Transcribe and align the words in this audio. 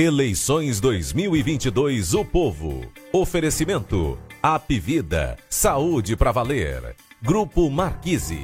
Eleições 0.00 0.78
2022 0.78 2.14
O 2.14 2.24
Povo. 2.24 2.82
Oferecimento. 3.12 4.16
Apvida. 4.40 5.36
Saúde 5.50 6.14
para 6.14 6.30
valer. 6.30 6.94
Grupo 7.20 7.68
Marquise. 7.68 8.38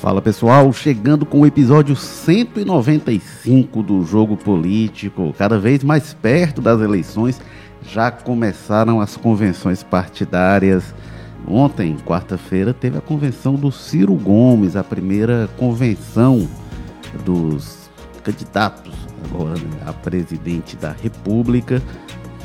Fala 0.00 0.20
pessoal, 0.20 0.72
chegando 0.72 1.24
com 1.24 1.42
o 1.42 1.46
episódio 1.46 1.94
195 1.94 3.80
do 3.80 4.04
Jogo 4.04 4.36
Político, 4.36 5.32
cada 5.38 5.56
vez 5.56 5.84
mais 5.84 6.12
perto 6.12 6.60
das 6.60 6.80
eleições, 6.80 7.40
já 7.80 8.10
começaram 8.10 9.00
as 9.00 9.16
convenções 9.16 9.84
partidárias. 9.84 10.92
Ontem, 11.46 11.96
quarta-feira, 12.04 12.74
teve 12.74 12.98
a 12.98 13.00
convenção 13.00 13.54
do 13.54 13.70
Ciro 13.70 14.14
Gomes, 14.14 14.74
a 14.74 14.82
primeira 14.82 15.48
convenção 15.56 16.48
dos 17.24 17.90
candidatos 18.22 18.92
agora 19.24 19.58
né, 19.58 19.82
a 19.86 19.92
presidente 19.92 20.76
da 20.76 20.92
República. 20.92 21.82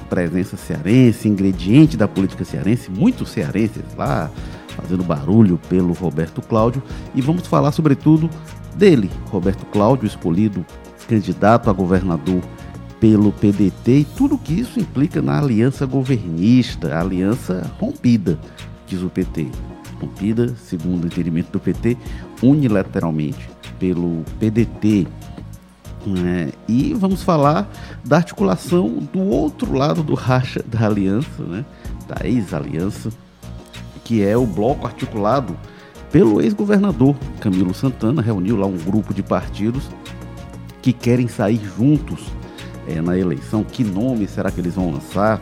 Presença 0.10 0.56
cearense, 0.56 1.28
ingrediente 1.28 1.98
da 1.98 2.08
política 2.08 2.46
cearense, 2.46 2.90
muitos 2.90 3.30
cearenses 3.30 3.84
lá 3.98 4.32
fazendo 4.70 5.04
barulho 5.04 5.60
pelo 5.68 5.92
Roberto 5.92 6.42
Cláudio. 6.42 6.82
E 7.14 7.22
vamos 7.22 7.46
falar 7.46 7.74
sobretudo 7.74 8.30
dele, 8.74 9.12
Roberto 9.30 9.66
Cláudio, 9.66 10.08
escolhido 10.08 10.66
candidato 11.10 11.70
a 11.70 11.74
governador 11.74 12.42
pelo 13.00 13.32
PDT 13.32 13.92
e 13.92 14.08
tudo 14.16 14.38
que 14.38 14.54
isso 14.54 14.80
implica 14.80 15.22
na 15.22 15.40
aliança 15.40 15.86
governista, 15.86 16.98
aliança 16.98 17.70
rompida, 17.80 18.40
diz 18.86 19.02
o 19.02 19.10
PT. 19.10 19.48
Rompida, 20.00 20.56
segundo 20.58 21.04
o 21.04 21.08
entendimento 21.08 21.52
do 21.52 21.60
PT, 21.60 21.98
unilateralmente 22.42 23.57
pelo 23.80 24.24
PDT. 24.40 25.08
É, 26.26 26.54
e 26.68 26.94
vamos 26.94 27.22
falar 27.22 27.70
da 28.04 28.18
articulação 28.18 28.90
do 29.12 29.20
outro 29.20 29.74
lado 29.74 30.02
do 30.04 30.14
racha 30.14 30.64
da 30.66 30.86
aliança, 30.86 31.44
né, 31.44 31.66
da 32.08 32.26
ex-aliança, 32.26 33.10
que 34.06 34.24
é 34.24 34.38
o 34.38 34.46
bloco 34.46 34.88
articulado 34.88 35.58
pelo 36.12 36.42
ex-governador 36.42 37.16
Camilo 37.42 37.74
Santana, 37.74 38.22
reuniu 38.22 38.56
lá 38.56 38.66
um 38.66 38.78
grupo 38.78 39.14
de 39.14 39.22
partidos 39.22 39.90
que 40.82 40.94
querem 40.94 41.28
sair 41.28 41.60
juntos 41.78 42.32
é, 42.88 43.02
na 43.02 43.18
eleição. 43.18 43.64
Que 43.64 43.84
nome 43.84 44.28
será 44.28 44.50
que 44.50 44.62
eles 44.62 44.76
vão 44.76 44.92
lançar? 44.92 45.42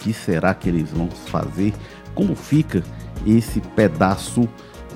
Que 0.00 0.12
será 0.12 0.52
que 0.54 0.68
eles 0.68 0.90
vão 0.90 1.08
fazer? 1.08 1.72
Como 2.14 2.34
fica 2.34 2.82
esse 3.24 3.60
pedaço 3.60 4.48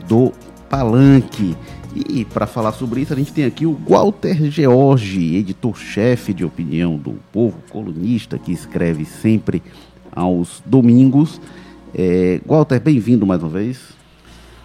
do 0.08 0.32
palanque? 0.68 1.56
E 1.94 2.24
para 2.24 2.44
falar 2.44 2.72
sobre 2.72 3.02
isso, 3.02 3.12
a 3.12 3.16
gente 3.16 3.32
tem 3.32 3.44
aqui 3.44 3.64
o 3.64 3.78
Walter 3.88 4.50
George, 4.50 5.36
editor-chefe 5.36 6.34
de 6.34 6.44
opinião 6.44 6.96
do 6.96 7.12
Povo, 7.32 7.56
colunista 7.70 8.36
que 8.36 8.50
escreve 8.50 9.04
sempre 9.04 9.62
aos 10.10 10.60
domingos. 10.66 11.40
É, 11.94 12.40
Walter, 12.44 12.80
bem-vindo 12.80 13.24
mais 13.24 13.40
uma 13.40 13.48
vez. 13.48 13.94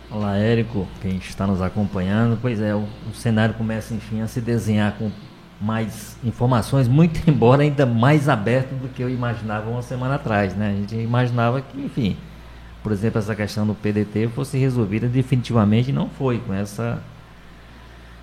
Olá, 0.09 0.37
Érico, 0.37 0.87
quem 1.03 1.17
está 1.17 1.45
nos 1.45 1.61
acompanhando. 1.61 2.35
Pois 2.41 2.59
é, 2.59 2.73
o, 2.73 2.79
o 3.07 3.13
cenário 3.13 3.53
começa, 3.53 3.93
enfim, 3.93 4.21
a 4.21 4.27
se 4.27 4.41
desenhar 4.41 4.97
com 4.97 5.11
mais 5.61 6.17
informações, 6.23 6.87
muito 6.87 7.21
embora 7.29 7.61
ainda 7.61 7.85
mais 7.85 8.27
aberto 8.27 8.71
do 8.71 8.87
que 8.87 9.03
eu 9.03 9.09
imaginava 9.09 9.69
uma 9.69 9.83
semana 9.83 10.15
atrás, 10.15 10.55
né? 10.55 10.71
A 10.71 10.75
gente 10.79 10.95
imaginava 10.95 11.61
que, 11.61 11.79
enfim, 11.79 12.17
por 12.81 12.91
exemplo, 12.91 13.19
essa 13.19 13.35
questão 13.35 13.67
do 13.67 13.75
PDT 13.75 14.29
fosse 14.29 14.57
resolvida 14.57 15.07
definitivamente, 15.07 15.91
não 15.91 16.09
foi 16.09 16.39
com 16.39 16.51
essa 16.51 16.99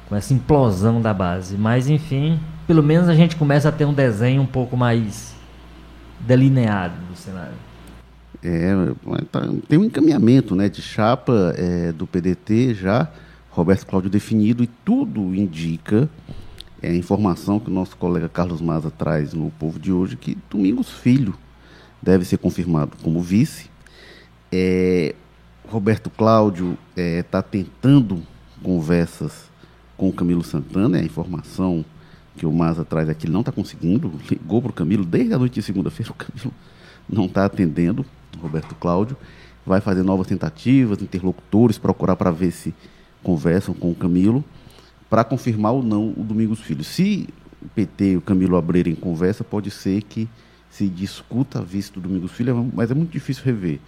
com 0.09 0.17
essa 0.17 0.33
implosão 0.33 1.01
da 1.01 1.13
base. 1.13 1.57
Mas 1.57 1.89
enfim, 1.89 2.39
pelo 2.67 2.83
menos 2.83 3.09
a 3.09 3.15
gente 3.15 3.37
começa 3.37 3.69
a 3.69 3.73
ter 3.73 3.85
um 3.85 3.95
desenho 3.95 4.43
um 4.43 4.47
pouco 4.47 4.77
mais 4.77 5.35
delineado 6.21 6.97
do 7.11 7.17
cenário. 7.17 7.55
É, 8.43 8.73
tá, 9.31 9.41
tem 9.69 9.79
um 9.79 9.85
encaminhamento 9.85 10.55
né, 10.55 10.69
de 10.69 10.83
chapa 10.83 11.55
é, 11.57 11.93
do 11.93 12.07
PDT 12.07 12.75
já, 12.75 13.09
Roberto 13.51 13.87
Cláudio 13.87 14.11
definido, 14.11 14.63
e 14.63 14.67
tudo 14.67 15.35
indica, 15.35 16.09
é 16.83 16.91
a 16.91 16.95
informação 16.95 17.59
que 17.59 17.71
o 17.71 17.73
nosso 17.73 17.97
colega 17.97 18.29
Carlos 18.29 18.61
Maza 18.61 18.91
traz 18.91 19.33
no 19.33 19.51
Povo 19.53 19.79
de 19.79 19.91
hoje, 19.91 20.17
que 20.17 20.37
Domingos 20.51 20.91
Filho 20.91 21.35
deve 22.03 22.25
ser 22.25 22.37
confirmado 22.37 22.93
como 23.03 23.21
vice. 23.21 23.71
É, 24.53 25.15
Roberto 25.69 26.11
Cláudio 26.11 26.79
está 26.95 27.39
é, 27.39 27.43
tentando 27.43 28.23
conversas 28.63 29.51
com 29.97 30.09
o 30.09 30.13
Camilo 30.13 30.45
Santana, 30.45 30.99
é 30.99 31.01
a 31.01 31.05
informação 31.05 31.85
que 32.37 32.45
o 32.45 32.53
Maza 32.53 32.85
traz 32.85 33.09
aqui, 33.09 33.27
ele 33.27 33.33
não 33.33 33.41
está 33.41 33.51
conseguindo, 33.51 34.13
ligou 34.31 34.61
para 34.61 34.71
o 34.71 34.75
Camilo 34.75 35.05
desde 35.05 35.33
a 35.33 35.39
noite 35.39 35.55
de 35.55 35.63
segunda-feira, 35.63 36.13
o 36.13 36.15
Camilo 36.15 36.53
não 37.09 37.25
está 37.27 37.45
atendendo, 37.45 38.05
Roberto 38.41 38.75
Cláudio, 38.75 39.17
vai 39.65 39.81
fazer 39.81 40.03
novas 40.03 40.27
tentativas, 40.27 41.01
interlocutores, 41.03 41.79
procurar 41.79 42.17
para 42.17 42.31
ver 42.31 42.53
se 42.53 42.75
conversam 43.23 43.75
com 43.75 43.91
o 43.91 43.95
Camilo, 43.95 44.45
para 45.09 45.25
confirmar 45.25 45.73
ou 45.73 45.83
não 45.83 46.11
o 46.11 46.23
Domingos 46.23 46.61
Filho. 46.61 46.85
Se 46.85 47.29
o 47.63 47.69
PT 47.69 48.13
e 48.13 48.17
o 48.17 48.21
Camilo 48.21 48.57
abrirem 48.57 48.95
conversa, 48.95 49.43
pode 49.43 49.71
ser 49.71 50.03
que 50.03 50.29
se 50.71 50.89
discuta 50.89 51.59
a 51.59 51.63
vista 51.63 51.99
do 51.99 52.07
Domingos 52.07 52.33
Filho, 52.33 52.71
mas 52.75 52.91
é 52.91 52.95
muito 52.95 53.11
difícil 53.11 53.45
rever. 53.45 53.81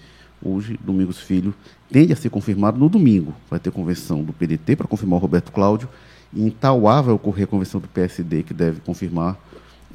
Hoje, 0.42 0.78
Domingos 0.82 1.18
Filho 1.18 1.54
tende 1.90 2.12
a 2.12 2.16
ser 2.16 2.30
confirmado 2.30 2.78
no 2.78 2.88
domingo. 2.88 3.34
Vai 3.50 3.58
ter 3.58 3.70
convenção 3.70 4.22
do 4.22 4.32
PDT 4.32 4.76
para 4.76 4.86
confirmar 4.86 5.18
o 5.18 5.22
Roberto 5.22 5.50
Cláudio. 5.50 5.88
E 6.32 6.44
em 6.44 6.50
Tauá 6.50 7.00
vai 7.00 7.14
ocorrer 7.14 7.44
a 7.44 7.46
convenção 7.46 7.80
do 7.80 7.88
PSD, 7.88 8.42
que 8.42 8.54
deve 8.54 8.80
confirmar 8.80 9.36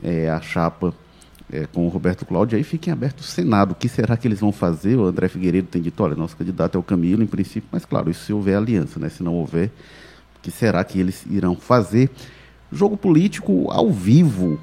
é, 0.02 0.30
a 0.30 0.42
chapa 0.42 0.94
é, 1.52 1.66
com 1.68 1.86
o 1.86 1.90
Roberto 1.90 2.26
Cláudio. 2.26 2.58
Aí 2.58 2.64
fiquem 2.64 2.92
aberto 2.92 3.20
o 3.20 3.24
Senado. 3.24 3.72
O 3.72 3.76
que 3.76 3.88
será 3.88 4.18
que 4.18 4.28
eles 4.28 4.40
vão 4.40 4.52
fazer? 4.52 4.98
O 4.98 5.06
André 5.06 5.28
Figueiredo 5.28 5.68
tem 5.68 5.82
dito: 5.82 6.04
olha, 6.04 6.16
nosso 6.16 6.36
candidato 6.36 6.76
é 6.76 6.80
o 6.80 6.84
Camilo, 6.84 7.24
em 7.24 7.28
princípio, 7.28 7.70
mas 7.72 7.86
claro, 7.86 8.10
isso 8.10 8.26
se 8.26 8.34
houver 8.34 8.58
aliança, 8.58 9.00
né? 9.00 9.10
Se 9.10 9.24
não 9.24 9.36
houver, 9.36 9.68
o 10.38 10.42
que 10.42 10.52
será 10.52 10.84
que 10.84 11.00
eles 11.00 11.26
irão 11.30 11.56
fazer? 11.56 12.10
Jogo 12.72 12.98
político 12.98 13.70
ao 13.70 13.92
vivo 13.92 14.60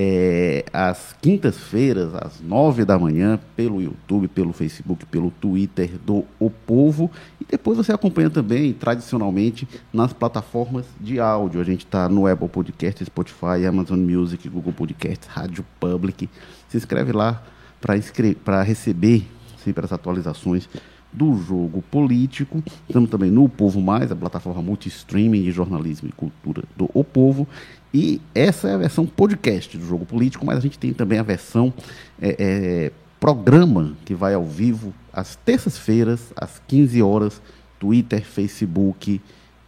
é, 0.00 0.64
às 0.72 1.12
quintas-feiras, 1.20 2.14
às 2.14 2.40
nove 2.40 2.84
da 2.84 2.96
manhã, 2.96 3.36
pelo 3.56 3.82
YouTube, 3.82 4.28
pelo 4.28 4.52
Facebook, 4.52 5.04
pelo 5.06 5.32
Twitter 5.32 5.90
do 6.06 6.24
O 6.38 6.48
Povo. 6.48 7.10
E 7.40 7.44
depois 7.44 7.76
você 7.76 7.90
acompanha 7.92 8.30
também, 8.30 8.72
tradicionalmente, 8.72 9.66
nas 9.92 10.12
plataformas 10.12 10.86
de 11.00 11.18
áudio. 11.18 11.60
A 11.60 11.64
gente 11.64 11.84
está 11.84 12.08
no 12.08 12.28
Apple 12.28 12.48
Podcast, 12.48 13.04
Spotify, 13.04 13.66
Amazon 13.68 13.98
Music, 13.98 14.48
Google 14.48 14.72
Podcast, 14.72 15.26
Rádio 15.28 15.66
Public. 15.80 16.30
Se 16.68 16.76
inscreve 16.76 17.10
lá 17.10 17.42
para 17.80 18.62
receber 18.62 19.26
sempre 19.56 19.84
as 19.84 19.92
atualizações 19.92 20.68
do 21.12 21.36
jogo 21.36 21.82
político. 21.90 22.62
Estamos 22.86 23.10
também 23.10 23.30
no 23.30 23.48
Povo 23.48 23.80
Mais, 23.80 24.12
a 24.12 24.16
plataforma 24.16 24.62
multi-streaming 24.62 25.42
de 25.42 25.50
jornalismo 25.50 26.08
e 26.08 26.12
cultura 26.12 26.62
do 26.76 26.88
O 26.94 27.02
Povo. 27.02 27.48
E 27.92 28.20
essa 28.34 28.68
é 28.68 28.74
a 28.74 28.78
versão 28.78 29.06
podcast 29.06 29.76
do 29.76 29.86
jogo 29.86 30.04
político, 30.04 30.44
mas 30.44 30.58
a 30.58 30.60
gente 30.60 30.78
tem 30.78 30.92
também 30.92 31.18
a 31.18 31.22
versão 31.22 31.72
é, 32.20 32.36
é, 32.38 32.92
programa 33.18 33.96
que 34.04 34.14
vai 34.14 34.34
ao 34.34 34.44
vivo 34.44 34.94
às 35.12 35.36
terças-feiras, 35.36 36.32
às 36.36 36.60
15 36.68 37.02
horas, 37.02 37.42
Twitter, 37.78 38.22
Facebook, 38.22 39.20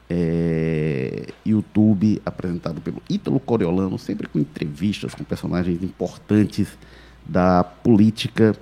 é, 0.08 1.26
YouTube, 1.46 2.20
apresentado 2.26 2.80
pelo 2.80 3.00
Ítalo 3.08 3.38
Coriolano, 3.40 3.98
sempre 3.98 4.28
com 4.28 4.38
entrevistas 4.38 5.14
com 5.14 5.24
personagens 5.24 5.82
importantes 5.82 6.68
da 7.24 7.62
política 7.62 8.54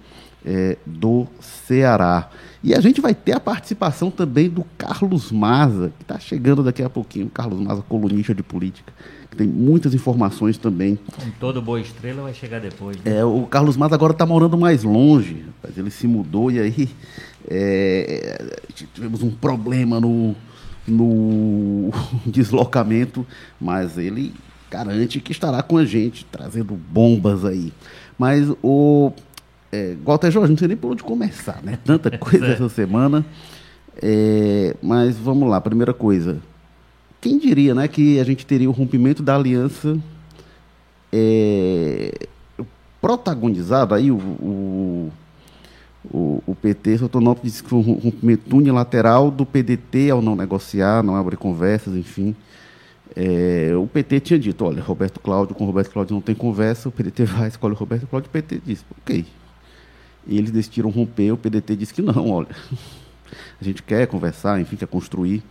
é, 0.45 0.77
do 0.85 1.27
Ceará. 1.41 2.31
E 2.63 2.75
a 2.75 2.81
gente 2.81 3.01
vai 3.01 3.15
ter 3.15 3.33
a 3.33 3.41
participação 3.41 4.11
também 4.11 4.49
do 4.49 4.65
Carlos 4.77 5.31
Maza, 5.31 5.93
que 5.97 6.03
está 6.03 6.19
chegando 6.19 6.63
daqui 6.63 6.83
a 6.83 6.91
pouquinho. 6.91 7.29
Carlos 7.29 7.61
Maza, 7.61 7.83
colunista 7.83 8.35
de 8.35 8.43
política, 8.43 8.93
que 9.31 9.37
tem 9.37 9.47
muitas 9.47 9.95
informações 9.95 10.59
também. 10.59 10.99
Com 11.15 11.31
todo 11.39 11.63
boa 11.63 11.81
estrela 11.81 12.23
vai 12.23 12.35
chegar 12.35 12.61
depois. 12.61 12.97
Né? 12.97 13.19
É, 13.19 13.25
o 13.25 13.43
Carlos 13.47 13.77
Maza 13.77 13.95
agora 13.95 14.13
está 14.13 14.27
morando 14.27 14.59
mais 14.59 14.83
longe. 14.83 15.45
Ele 15.77 15.91
se 15.91 16.09
mudou 16.09 16.51
e 16.51 16.59
aí 16.59 16.89
é, 17.49 18.57
tivemos 18.93 19.23
um 19.23 19.31
problema 19.31 20.01
no, 20.01 20.35
no 20.87 21.91
deslocamento, 22.27 23.25
mas 23.61 23.97
ele 23.97 24.35
garante 24.69 25.21
que 25.21 25.31
estará 25.31 25.63
com 25.63 25.77
a 25.77 25.85
gente, 25.85 26.27
trazendo 26.31 26.75
bombas 26.75 27.45
aí. 27.45 27.73
Mas 28.19 28.53
o 28.63 29.13
é, 29.71 29.97
Walter 30.05 30.31
Jorge, 30.31 30.51
não 30.51 30.59
sei 30.59 30.69
nem 30.69 30.77
por 30.77 30.93
onde 30.93 31.03
começar, 31.03 31.61
né? 31.63 31.79
Tanta 31.85 32.11
coisa 32.19 32.47
é. 32.47 32.53
essa 32.53 32.69
semana. 32.69 33.25
É, 34.01 34.77
mas 34.83 35.17
vamos 35.17 35.49
lá, 35.49 35.61
primeira 35.61 35.93
coisa. 35.93 36.39
Quem 37.21 37.39
diria, 37.39 37.75
né, 37.75 37.89
que 37.89 38.21
a 38.21 38.25
gente 38.25 38.47
teria 38.47 38.69
o 38.69 38.73
rompimento 38.73 39.23
da 39.23 39.35
aliança 39.35 39.99
é, 41.13 42.29
protagonizado 43.01 43.95
aí 43.95 44.11
o, 44.11 44.17
o, 44.17 45.13
o, 46.13 46.43
o 46.47 46.55
PT, 46.55 46.99
Sotonópolis 46.99 47.53
disse 47.53 47.63
que 47.65 47.69
foi 47.69 47.79
um 47.81 47.95
rompimento 47.95 48.57
unilateral 48.57 49.31
do 49.31 49.45
PDT 49.45 50.11
ao 50.11 50.23
não 50.23 50.37
negociar, 50.37 51.03
não 51.03 51.17
abrir 51.17 51.37
conversas, 51.37 51.95
enfim. 51.97 52.37
É, 53.17 53.73
o 53.75 53.87
PT 53.87 54.21
tinha 54.21 54.39
dito, 54.39 54.65
olha, 54.65 54.81
Roberto 54.81 55.19
Cláudio, 55.19 55.55
com 55.55 55.65
Roberto 55.65 55.91
Cláudio 55.91 56.15
não 56.15 56.21
tem 56.21 56.37
conversa, 56.37 56.89
o 56.89 56.93
PDT 56.93 57.25
vai, 57.25 57.49
escolhe 57.49 57.75
o 57.75 57.77
Roberto 57.77 58.07
Cláudio, 58.07 58.29
o 58.29 58.33
PT 58.33 58.61
disse, 58.65 58.85
ok. 59.03 59.27
E 60.29 60.37
eles 60.37 60.51
decidiram 60.51 60.91
romper, 60.91 61.33
o 61.33 61.37
PDT 61.37 61.75
disse 61.75 61.95
que 61.95 62.03
não, 62.03 62.31
olha, 62.31 62.49
a 63.61 63.65
gente 63.65 63.83
quer 63.83 64.07
conversar, 64.07 64.61
enfim, 64.61 64.77
quer 64.77 64.87
construir. 64.87 65.43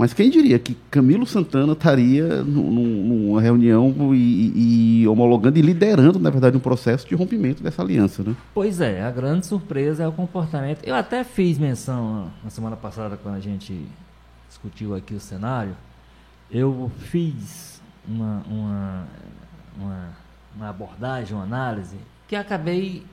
Mas 0.00 0.14
quem 0.14 0.30
diria 0.30 0.58
que 0.58 0.74
Camilo 0.90 1.26
Santana 1.26 1.74
estaria 1.74 2.42
numa 2.42 3.38
reunião 3.38 4.14
e, 4.14 5.02
e, 5.02 5.08
homologando 5.08 5.58
e 5.58 5.62
liderando, 5.62 6.18
na 6.18 6.30
verdade, 6.30 6.56
um 6.56 6.60
processo 6.60 7.06
de 7.06 7.14
rompimento 7.14 7.62
dessa 7.62 7.82
aliança, 7.82 8.22
né? 8.22 8.34
Pois 8.54 8.80
é, 8.80 9.02
a 9.02 9.10
grande 9.10 9.44
surpresa 9.44 10.02
é 10.02 10.08
o 10.08 10.12
comportamento. 10.12 10.82
Eu 10.84 10.94
até 10.94 11.22
fiz 11.22 11.58
menção 11.58 12.30
na 12.42 12.48
semana 12.48 12.76
passada, 12.76 13.18
quando 13.18 13.34
a 13.34 13.40
gente 13.40 13.86
discutiu 14.48 14.94
aqui 14.94 15.12
o 15.12 15.20
cenário, 15.20 15.76
eu 16.50 16.90
fiz 17.10 17.82
uma, 18.08 18.42
uma, 18.48 19.08
uma, 19.78 20.08
uma 20.56 20.68
abordagem, 20.70 21.34
uma 21.34 21.44
análise, 21.44 21.96
que 22.26 22.34
acabei, 22.34 23.04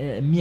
é, 0.00 0.20
me, 0.20 0.40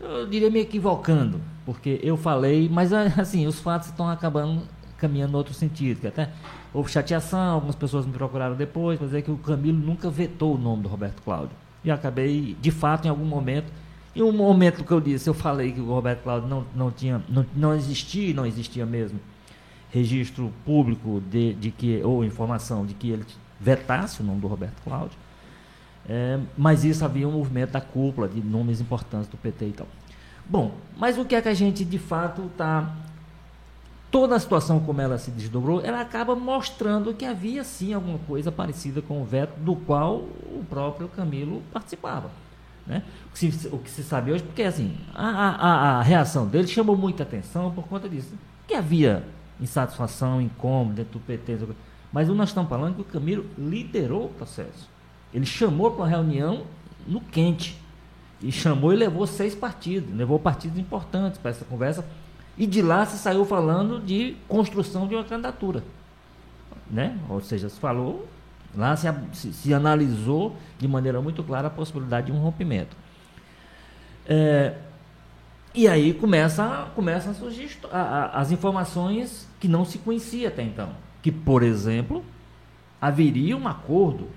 eu 0.00 0.26
diria, 0.26 0.50
me 0.50 0.60
equivocando 0.60 1.40
porque 1.68 2.00
eu 2.02 2.16
falei, 2.16 2.66
mas 2.66 2.94
ah, 2.94 3.12
assim, 3.18 3.46
os 3.46 3.60
fatos 3.60 3.88
estão 3.88 4.08
acabando 4.08 4.62
caminhando 4.96 5.34
em 5.34 5.36
outro 5.36 5.52
sentido, 5.52 6.00
que 6.00 6.06
até 6.06 6.30
houve 6.72 6.90
chateação, 6.90 7.54
algumas 7.54 7.76
pessoas 7.76 8.06
me 8.06 8.12
procuraram 8.12 8.56
depois 8.56 8.98
para 8.98 9.06
dizer 9.06 9.20
que 9.22 9.30
o 9.30 9.36
Camilo 9.36 9.78
nunca 9.78 10.08
vetou 10.08 10.54
o 10.54 10.58
nome 10.58 10.82
do 10.82 10.88
Roberto 10.88 11.22
Cláudio. 11.22 11.54
E 11.84 11.90
acabei, 11.90 12.56
de 12.58 12.70
fato, 12.70 13.04
em 13.04 13.10
algum 13.10 13.26
momento, 13.26 13.70
em 14.16 14.22
um 14.22 14.32
momento 14.32 14.82
que 14.82 14.90
eu 14.90 15.00
disse, 15.00 15.28
eu 15.28 15.34
falei 15.34 15.70
que 15.70 15.80
o 15.80 15.86
Roberto 15.86 16.22
Cláudio 16.22 16.48
não, 16.48 16.66
não 16.74 16.90
tinha, 16.90 17.22
não, 17.28 17.46
não 17.54 17.74
existia, 17.74 18.34
não 18.34 18.46
existia 18.46 18.84
mesmo 18.86 19.20
registro 19.90 20.52
público 20.64 21.22
de, 21.30 21.52
de 21.52 21.70
que, 21.70 22.02
ou 22.02 22.24
informação 22.24 22.84
de 22.84 22.94
que 22.94 23.10
ele 23.10 23.26
vetasse 23.60 24.22
o 24.22 24.24
nome 24.24 24.40
do 24.40 24.46
Roberto 24.46 24.82
Cláudio. 24.82 25.18
É, 26.08 26.40
mas 26.56 26.84
isso 26.84 27.04
havia 27.04 27.28
um 27.28 27.32
movimento 27.32 27.72
da 27.72 27.80
cúpula 27.82 28.26
de 28.26 28.40
nomes 28.40 28.80
importantes 28.80 29.28
do 29.28 29.36
PT 29.36 29.66
e 29.66 29.72
tal. 29.72 29.86
Bom, 30.48 30.72
mas 30.96 31.18
o 31.18 31.24
que 31.24 31.34
é 31.34 31.42
que 31.42 31.48
a 31.48 31.54
gente 31.54 31.84
de 31.84 31.98
fato 31.98 32.46
está. 32.46 32.90
Toda 34.10 34.34
a 34.34 34.40
situação 34.40 34.80
como 34.80 35.02
ela 35.02 35.18
se 35.18 35.30
desdobrou, 35.30 35.82
ela 35.84 36.00
acaba 36.00 36.34
mostrando 36.34 37.12
que 37.12 37.26
havia 37.26 37.62
sim 37.62 37.92
alguma 37.92 38.18
coisa 38.20 38.50
parecida 38.50 39.02
com 39.02 39.20
o 39.20 39.24
veto 39.24 39.60
do 39.60 39.76
qual 39.76 40.16
o 40.16 40.64
próprio 40.66 41.08
Camilo 41.08 41.62
participava. 41.70 42.30
Né? 42.86 43.02
O, 43.26 43.32
que 43.34 43.52
se, 43.52 43.68
o 43.68 43.76
que 43.76 43.90
se 43.90 44.02
sabe 44.02 44.32
hoje, 44.32 44.42
porque 44.42 44.62
assim, 44.62 44.96
a, 45.14 45.28
a, 45.28 45.98
a 45.98 46.02
reação 46.02 46.46
dele 46.46 46.66
chamou 46.66 46.96
muita 46.96 47.22
atenção 47.22 47.70
por 47.70 47.86
conta 47.86 48.08
disso. 48.08 48.32
Que 48.66 48.72
havia 48.72 49.22
insatisfação, 49.60 50.40
incômodo 50.40 50.94
dentro 50.94 51.18
do 51.18 51.20
PT. 51.20 51.58
Mas 52.10 52.28
nós 52.28 52.48
estamos 52.48 52.70
falando 52.70 52.94
que 52.94 53.02
o 53.02 53.04
Camilo 53.04 53.44
liderou 53.58 54.24
o 54.24 54.30
processo. 54.30 54.88
Ele 55.32 55.46
chamou 55.46 55.90
para 55.90 56.02
uma 56.02 56.08
reunião 56.08 56.64
no 57.06 57.20
quente. 57.20 57.76
E 58.40 58.52
chamou 58.52 58.92
e 58.92 58.96
levou 58.96 59.26
seis 59.26 59.54
partidos, 59.54 60.14
levou 60.14 60.38
partidos 60.38 60.78
importantes 60.78 61.38
para 61.38 61.50
essa 61.50 61.64
conversa. 61.64 62.06
E 62.56 62.66
de 62.66 62.80
lá 62.82 63.04
se 63.04 63.18
saiu 63.18 63.44
falando 63.44 64.00
de 64.00 64.36
construção 64.46 65.08
de 65.08 65.14
uma 65.14 65.24
candidatura. 65.24 65.82
Né? 66.90 67.18
Ou 67.28 67.40
seja, 67.40 67.68
se 67.68 67.78
falou, 67.78 68.28
lá 68.76 68.96
se, 68.96 69.08
se, 69.52 69.74
analisou 69.74 70.56
de 70.78 70.86
maneira 70.86 71.20
muito 71.20 71.42
clara 71.42 71.66
a 71.66 71.70
possibilidade 71.70 72.28
de 72.28 72.32
um 72.32 72.40
rompimento. 72.40 72.96
É, 74.26 74.74
e 75.74 75.86
aí 75.86 76.14
começa, 76.14 76.90
começa 76.94 77.30
a 77.30 77.34
surgir 77.34 77.76
a, 77.90 78.00
a, 78.00 78.40
as 78.40 78.50
informações 78.50 79.48
que 79.60 79.68
não 79.68 79.84
se 79.84 79.98
conhecia 79.98 80.48
até 80.48 80.62
então. 80.62 80.90
Que, 81.22 81.30
por 81.30 81.62
exemplo, 81.62 82.24
haveria 83.00 83.56
um 83.56 83.68
acordo 83.68 84.28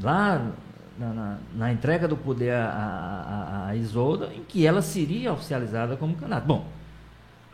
lá 0.00 0.52
na, 0.98 1.12
na, 1.12 1.38
na, 1.54 1.72
entrega 1.72 2.06
do 2.06 2.16
poder 2.16 2.52
à, 2.52 3.72
Isolda, 3.74 4.32
em 4.34 4.42
que 4.42 4.66
ela 4.66 4.82
seria 4.82 5.32
oficializada 5.32 5.96
como 5.96 6.14
candidata. 6.14 6.46
Bom, 6.46 6.66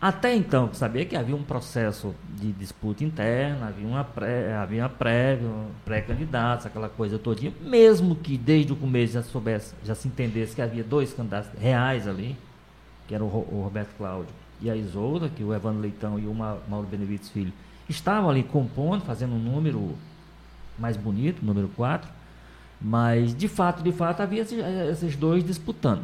até 0.01 0.35
então, 0.35 0.73
sabia 0.75 1.05
que 1.05 1.17
havia 1.17 1.35
um 1.35 1.43
processo 1.43 2.15
de 2.37 2.53
disputa 2.53 3.03
interna, 3.03 3.69
havia 3.69 3.87
uma 3.87 4.05
pré, 4.05 4.55
havia 4.55 4.83
uma 4.83 4.89
prévia, 4.89 5.49
pré-candidatos, 5.85 6.67
aquela 6.67 6.89
coisa 6.89 7.19
todinha, 7.19 7.53
mesmo 7.61 8.15
que 8.15 8.39
desde 8.39 8.73
o 8.73 8.77
começo 8.77 9.15
já 9.15 9.23
soubesse, 9.23 9.75
já 9.85 9.95
se 9.95 10.07
entendesse 10.07 10.55
que 10.55 10.63
havia 10.63 10.85
dois 10.85 11.13
candidatos 11.13 11.51
reais 11.61 12.07
ali, 12.07 12.37
que 13.09 13.15
era 13.15 13.25
o, 13.25 13.27
o 13.27 13.63
Roberto 13.65 13.97
Cláudio 13.97 14.33
e 14.61 14.71
a 14.71 14.77
Isolda, 14.77 15.29
que 15.29 15.43
o 15.43 15.55
Evandro 15.55 15.81
Leitão 15.81 16.19
e 16.19 16.27
o 16.27 16.35
Mauro 16.35 16.87
Benevides 16.89 17.31
Filho 17.31 17.53
estavam 17.89 18.31
ali 18.31 18.43
compondo, 18.43 19.03
fazendo 19.05 19.35
um 19.35 19.39
número 19.39 19.97
mais 20.79 20.97
bonito, 20.97 21.45
número 21.45 21.69
4, 21.77 22.09
mas, 22.81 23.35
de 23.35 23.49
fato, 23.49 23.83
de 23.83 23.93
fato, 23.93 24.21
havia 24.21 24.43
esses 24.43 25.17
dois 25.17 25.45
disputando. 25.45 26.03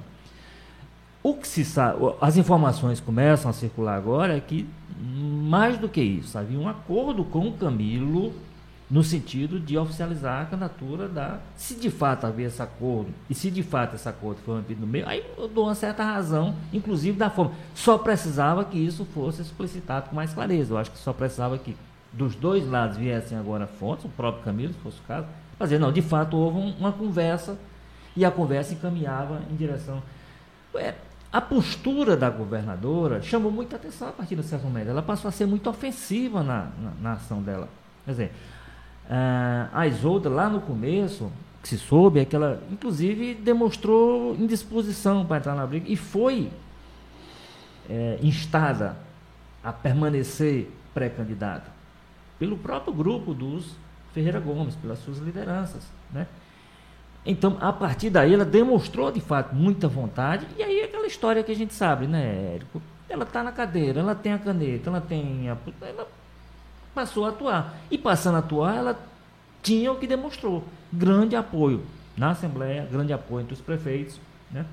O 1.23 1.35
que 1.35 1.49
se 1.49 1.65
sabe, 1.65 1.99
as 2.21 2.37
informações 2.37 3.00
começam 3.00 3.50
a 3.50 3.55
circular 3.55 3.97
agora 3.97 4.37
é 4.37 4.41
que, 4.41 4.69
mais 4.99 5.79
do 5.79 5.88
que 5.88 6.03
isso, 6.03 6.37
havia 6.37 6.59
um 6.59 6.69
acordo 6.69 7.25
com 7.25 7.49
o 7.49 7.53
Camilo 7.53 8.35
no 8.91 9.03
sentido 9.03 9.59
de 9.59 9.79
oficializar 9.79 10.43
a 10.43 10.44
candidatura 10.44 11.09
da. 11.09 11.41
Se 11.56 11.75
de 11.75 11.91
fato 11.91 12.26
havia 12.26 12.47
esse 12.47 12.61
acordo, 12.61 13.11
e 13.31 13.35
se 13.35 13.50
de 13.50 13.62
fato 13.62 13.97
esse 13.97 14.09
acordo 14.09 14.41
foi 14.44 14.56
rompido 14.56 14.82
no 14.82 14.87
meio, 14.87 15.09
aí 15.09 15.25
eu 15.38 15.49
dou 15.49 15.65
uma 15.65 15.75
certa 15.75 16.05
razão, 16.05 16.55
inclusive 16.73 17.17
da 17.17 17.31
forma. 17.31 17.53
Só 17.75 17.97
precisava 17.97 18.65
que 18.65 18.79
isso 18.79 19.06
fosse 19.06 19.41
explicitado 19.41 20.11
com 20.11 20.17
mais 20.17 20.35
clareza. 20.35 20.75
Eu 20.75 20.79
acho 20.79 20.91
que 20.91 20.99
só 20.99 21.12
precisava 21.12 21.56
que 21.56 21.75
dos 22.12 22.37
dois 22.37 22.69
lados 22.69 22.97
viessem 22.97 23.37
agora 23.38 23.67
fontes, 23.67 24.05
o 24.05 24.09
próprio 24.11 24.44
Camilo, 24.44 24.75
se 24.75 24.79
fosse 24.81 25.00
o 25.00 25.03
caso, 25.09 25.26
fazer. 25.59 25.79
Não, 25.79 25.93
de 25.93 26.03
fato 26.03 26.37
houve 26.37 26.59
um, 26.59 26.75
uma 26.79 26.93
conversa 26.93 27.56
e 28.17 28.25
a 28.25 28.31
conversa 28.31 28.75
encaminhava 28.75 29.43
em 29.51 29.56
direção. 29.56 30.03
É, 30.77 30.95
a 31.33 31.41
postura 31.41 32.17
da 32.17 32.31
governadora 32.31 33.21
chamou 33.21 33.51
muita 33.51 33.77
atenção 33.77 34.09
a 34.09 34.12
partir 34.12 34.37
de 34.37 34.43
certo 34.43 34.65
momento. 34.65 34.89
Ela 34.89 35.03
passou 35.03 35.29
a 35.29 35.33
ser 35.33 35.47
muito 35.47 35.69
ofensiva 35.69 36.43
na, 36.43 36.69
na, 36.81 36.91
na 37.01 37.12
ação 37.15 37.43
dela. 37.43 37.69
Quer 38.05 38.11
dizer, 38.11 38.33
a 39.73 39.87
Isolda, 39.87 40.29
lá 40.29 40.49
no 40.49 40.61
começo, 40.61 41.31
que 41.62 41.69
se 41.69 41.79
soube, 41.79 42.21
é 42.21 42.25
que 42.25 42.37
ela, 42.37 42.62
inclusive, 42.71 43.35
demonstrou 43.35 44.35
indisposição 44.37 45.25
para 45.25 45.39
entrar 45.39 45.55
na 45.55 45.67
briga 45.67 45.90
e 45.90 45.97
foi 45.97 46.50
é, 47.88 48.19
instada 48.23 48.97
a 49.62 49.73
permanecer 49.73 50.71
pré-candidata 50.93 51.73
pelo 52.38 52.57
próprio 52.57 52.93
grupo 52.93 53.33
dos 53.33 53.76
Ferreira 54.14 54.38
Gomes, 54.38 54.76
pelas 54.76 55.00
suas 55.00 55.18
lideranças. 55.18 55.83
Né? 56.12 56.26
Então, 57.26 57.59
a 57.61 57.73
partir 57.73 58.11
daí, 58.11 58.33
ela 58.33 58.44
demonstrou 58.44 59.11
de 59.11 59.21
fato 59.21 59.54
muita 59.54 59.88
vontade, 59.88 60.47
e 60.56 60.62
aí 60.62 60.83
aquela 60.83 61.06
história 61.06 61.42
que 61.42 61.50
a 61.50 61.56
gente 61.56 61.75
sabe, 61.75 62.06
né, 62.06 62.54
Érico? 62.54 62.80
Ela 63.09 63.25
está 63.25 63.42
na 63.42 63.52
cadeira, 63.52 64.00
ela 64.00 64.14
tem 64.14 64.33
a 64.33 64.38
caneta, 64.38 64.88
ela 64.88 65.00
tem 65.00 65.50
a. 65.50 65.56
Ela 65.83 66.09
passou 66.94 67.26
a 67.26 67.30
atuar. 67.30 67.75
E 67.90 67.99
passando 67.99 68.37
a 68.37 68.38
atuar, 68.38 68.76
ela 68.76 68.99
tinha 69.62 69.92
o 69.92 69.99
que 69.99 70.06
demonstrou: 70.06 70.64
grande 70.92 71.37
apoio 71.37 71.85
na 72.16 72.30
Assembleia, 72.30 72.88
grande 72.90 73.12
apoio 73.12 73.42
entre 73.42 73.54
os 73.54 73.61
prefeitos, 73.61 74.18
né? 74.50 74.64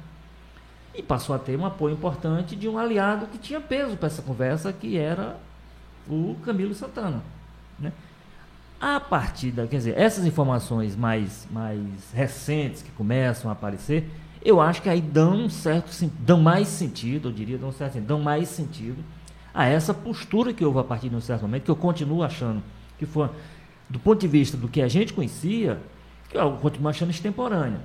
E 0.93 1.01
passou 1.01 1.35
a 1.35 1.39
ter 1.39 1.57
um 1.57 1.65
apoio 1.65 1.93
importante 1.93 2.55
de 2.55 2.67
um 2.67 2.77
aliado 2.77 3.27
que 3.27 3.37
tinha 3.37 3.61
peso 3.61 3.95
para 3.95 4.07
essa 4.07 4.21
conversa, 4.21 4.73
que 4.73 4.97
era 4.97 5.37
o 6.07 6.35
Camilo 6.43 6.73
Santana. 6.73 7.21
Né? 7.79 7.93
A 8.81 8.99
partir 8.99 9.51
da, 9.51 9.67
quer 9.67 9.77
dizer, 9.77 9.95
essas 9.95 10.25
informações 10.25 10.95
mais, 10.95 11.47
mais 11.51 11.79
recentes 12.15 12.81
que 12.81 12.89
começam 12.89 13.47
a 13.47 13.53
aparecer, 13.53 14.09
eu 14.43 14.59
acho 14.59 14.81
que 14.81 14.89
aí 14.89 14.99
dão 14.99 15.45
um 15.45 15.49
certo 15.51 15.91
dão 16.19 16.41
mais 16.41 16.67
sentido, 16.67 17.27
eu 17.27 17.31
diria, 17.31 17.59
dão 17.59 17.69
um 17.69 17.71
certo 17.71 17.99
dão 17.99 18.19
mais 18.19 18.49
sentido 18.49 18.97
a 19.53 19.67
essa 19.67 19.93
postura 19.93 20.51
que 20.51 20.65
houve 20.65 20.79
a 20.79 20.83
partir 20.83 21.09
de 21.09 21.15
um 21.15 21.21
certo 21.21 21.43
momento, 21.43 21.63
que 21.63 21.69
eu 21.69 21.75
continuo 21.75 22.23
achando 22.23 22.63
que 22.97 23.05
foi, 23.05 23.29
do 23.87 23.99
ponto 23.99 24.19
de 24.19 24.27
vista 24.27 24.57
do 24.57 24.67
que 24.67 24.81
a 24.81 24.87
gente 24.87 25.13
conhecia, 25.13 25.79
que 26.27 26.35
eu 26.35 26.53
continuo 26.53 26.89
achando 26.89 27.11
extemporânea. 27.11 27.81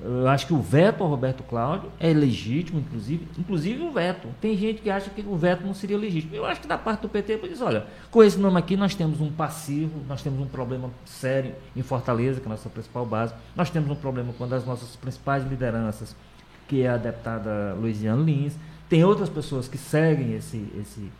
Eu 0.00 0.26
acho 0.26 0.46
que 0.46 0.52
o 0.52 0.60
veto 0.60 1.02
ao 1.04 1.10
Roberto 1.10 1.44
Cláudio 1.44 1.90
é 2.00 2.12
legítimo, 2.12 2.80
inclusive, 2.80 3.28
inclusive 3.38 3.82
o 3.82 3.92
veto. 3.92 4.28
Tem 4.40 4.56
gente 4.56 4.82
que 4.82 4.90
acha 4.90 5.10
que 5.10 5.22
o 5.22 5.36
veto 5.36 5.64
não 5.64 5.74
seria 5.74 5.96
legítimo. 5.96 6.34
Eu 6.34 6.44
acho 6.44 6.60
que 6.60 6.66
da 6.66 6.76
parte 6.76 7.02
do 7.02 7.08
PT, 7.08 7.38
diz, 7.48 7.60
olha, 7.60 7.86
com 8.10 8.22
esse 8.22 8.36
nome 8.38 8.58
aqui 8.58 8.76
nós 8.76 8.94
temos 8.94 9.20
um 9.20 9.30
passivo, 9.30 10.00
nós 10.08 10.20
temos 10.20 10.40
um 10.40 10.46
problema 10.46 10.90
sério 11.04 11.54
em 11.76 11.82
Fortaleza, 11.82 12.40
que 12.40 12.46
é 12.46 12.48
a 12.48 12.50
nossa 12.50 12.68
principal 12.68 13.06
base. 13.06 13.34
Nós 13.54 13.70
temos 13.70 13.90
um 13.90 13.94
problema 13.94 14.32
com 14.32 14.42
uma 14.42 14.50
das 14.50 14.66
nossas 14.66 14.96
principais 14.96 15.44
lideranças, 15.44 16.16
que 16.66 16.82
é 16.82 16.88
a 16.88 16.96
deputada 16.96 17.74
Luiziane 17.74 18.24
Lins. 18.24 18.54
Tem 18.88 19.04
outras 19.04 19.28
pessoas 19.28 19.68
que 19.68 19.78
seguem 19.78 20.34
esse, 20.34 20.66
esse, 20.80 21.12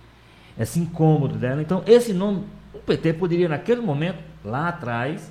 esse 0.58 0.80
incômodo 0.80 1.36
dela. 1.36 1.62
Então, 1.62 1.84
esse 1.86 2.12
nome, 2.12 2.44
o 2.74 2.78
PT 2.78 3.12
poderia, 3.12 3.48
naquele 3.48 3.80
momento, 3.80 4.18
lá 4.44 4.68
atrás, 4.68 5.30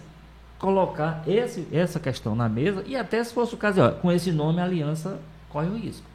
colocar 0.61 1.23
esse, 1.27 1.67
essa 1.71 1.99
questão 1.99 2.35
na 2.35 2.47
mesa 2.47 2.83
e 2.85 2.95
até 2.95 3.21
se 3.23 3.33
fosse 3.33 3.55
o 3.55 3.57
caso, 3.57 3.81
ó, 3.81 3.89
com 3.89 4.11
esse 4.11 4.31
nome 4.31 4.61
a 4.61 4.63
aliança 4.63 5.19
corre 5.49 5.67
o 5.67 5.75
risco. 5.75 6.05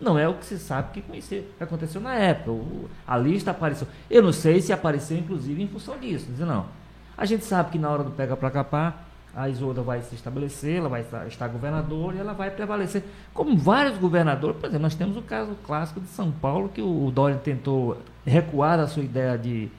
Não 0.00 0.18
é 0.18 0.26
o 0.26 0.34
que 0.34 0.46
se 0.46 0.58
sabe 0.58 1.02
que, 1.02 1.44
aconteceu 1.60 2.00
na 2.00 2.14
época. 2.14 2.50
O, 2.50 2.88
a 3.06 3.18
lista 3.18 3.50
apareceu. 3.50 3.86
Eu 4.10 4.22
não 4.22 4.32
sei 4.32 4.62
se 4.62 4.72
apareceu, 4.72 5.18
inclusive, 5.18 5.62
em 5.62 5.68
função 5.68 5.96
disso. 5.98 6.26
Dizer, 6.26 6.46
não. 6.46 6.66
A 7.16 7.26
gente 7.26 7.44
sabe 7.44 7.70
que 7.70 7.78
na 7.78 7.90
hora 7.90 8.02
do 8.02 8.10
pega 8.10 8.34
para 8.34 8.50
capar, 8.50 9.06
a 9.36 9.48
Isolda 9.48 9.82
vai 9.82 10.00
se 10.00 10.14
estabelecer, 10.14 10.78
ela 10.78 10.88
vai 10.88 11.02
estar, 11.02 11.26
estar 11.28 11.46
governador 11.48 12.14
e 12.14 12.18
ela 12.18 12.32
vai 12.32 12.50
prevalecer. 12.50 13.04
Como 13.34 13.56
vários 13.56 13.98
governadores, 13.98 14.56
por 14.56 14.66
exemplo, 14.66 14.82
nós 14.82 14.94
temos 14.94 15.16
o 15.16 15.22
caso 15.22 15.54
clássico 15.66 16.00
de 16.00 16.08
São 16.08 16.32
Paulo, 16.32 16.70
que 16.70 16.80
o, 16.80 17.10
Dória 17.14 17.36
tentou 17.36 17.98
recuar 18.26 18.80
a 18.80 18.88
sua 18.88 19.04
ideia 19.04 19.36
de, 19.38 19.70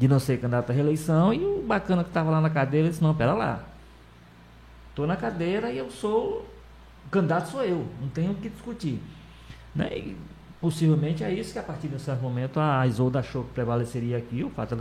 de 0.00 0.08
não 0.08 0.18
ser 0.18 0.40
candidato 0.40 0.70
à 0.70 0.72
reeleição, 0.72 1.34
e 1.34 1.44
o 1.44 1.62
bacana 1.62 2.02
que 2.02 2.08
estava 2.08 2.30
lá 2.30 2.40
na 2.40 2.48
cadeira 2.48 2.88
disse, 2.88 3.02
não, 3.02 3.14
pera 3.14 3.34
lá. 3.34 3.62
Estou 4.88 5.06
na 5.06 5.14
cadeira 5.14 5.70
e 5.70 5.76
eu 5.76 5.90
sou. 5.90 6.48
O 7.06 7.10
candidato 7.10 7.50
sou 7.50 7.62
eu, 7.62 7.86
não 8.00 8.08
tenho 8.08 8.32
o 8.32 8.34
que 8.34 8.48
discutir. 8.48 8.98
Né? 9.74 9.90
E, 9.94 10.16
possivelmente 10.58 11.22
é 11.22 11.30
isso 11.30 11.52
que 11.52 11.58
a 11.58 11.62
partir 11.62 11.88
de 11.88 11.96
um 11.96 11.98
certo 11.98 12.22
momento 12.22 12.58
a 12.58 12.86
Isolda 12.86 13.18
achou 13.18 13.44
que 13.44 13.52
prevaleceria 13.52 14.16
aqui. 14.16 14.42
O, 14.42 14.48
fato 14.48 14.74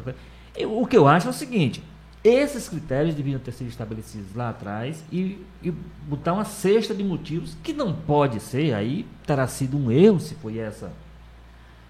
o 0.65 0.87
que 0.87 0.95
eu 0.95 1.05
acho 1.05 1.27
é 1.27 1.31
o 1.31 1.33
seguinte: 1.33 1.83
esses 2.23 2.69
critérios 2.69 3.13
deviam 3.13 3.41
ter 3.41 3.51
sido 3.51 3.67
estabelecidos 3.67 4.33
lá 4.33 4.51
atrás 4.51 5.03
e, 5.11 5.45
e, 5.61 5.69
botar 6.07 6.31
uma 6.31 6.45
cesta 6.45 6.95
de 6.95 7.03
motivos 7.03 7.57
que 7.61 7.73
não 7.73 7.93
pode 7.93 8.39
ser, 8.39 8.73
aí 8.73 9.05
terá 9.27 9.47
sido 9.47 9.77
um 9.77 9.91
erro 9.91 10.21
se 10.21 10.33
foi 10.35 10.59
essa 10.59 10.89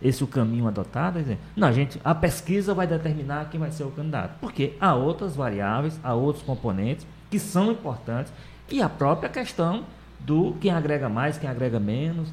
esse 0.01 0.23
o 0.23 0.27
caminho 0.27 0.67
adotado. 0.67 1.19
Não, 1.55 1.71
gente, 1.71 1.99
a 2.03 2.15
pesquisa 2.15 2.73
vai 2.73 2.87
determinar 2.87 3.49
quem 3.49 3.59
vai 3.59 3.71
ser 3.71 3.83
o 3.83 3.91
candidato, 3.91 4.37
porque 4.39 4.75
há 4.79 4.93
outras 4.95 5.35
variáveis, 5.35 5.99
há 6.03 6.13
outros 6.13 6.43
componentes 6.43 7.05
que 7.29 7.39
são 7.39 7.71
importantes 7.71 8.31
e 8.69 8.81
a 8.81 8.89
própria 8.89 9.29
questão 9.29 9.83
do 10.19 10.53
quem 10.59 10.71
agrega 10.71 11.09
mais, 11.09 11.37
quem 11.37 11.49
agrega 11.49 11.79
menos, 11.79 12.31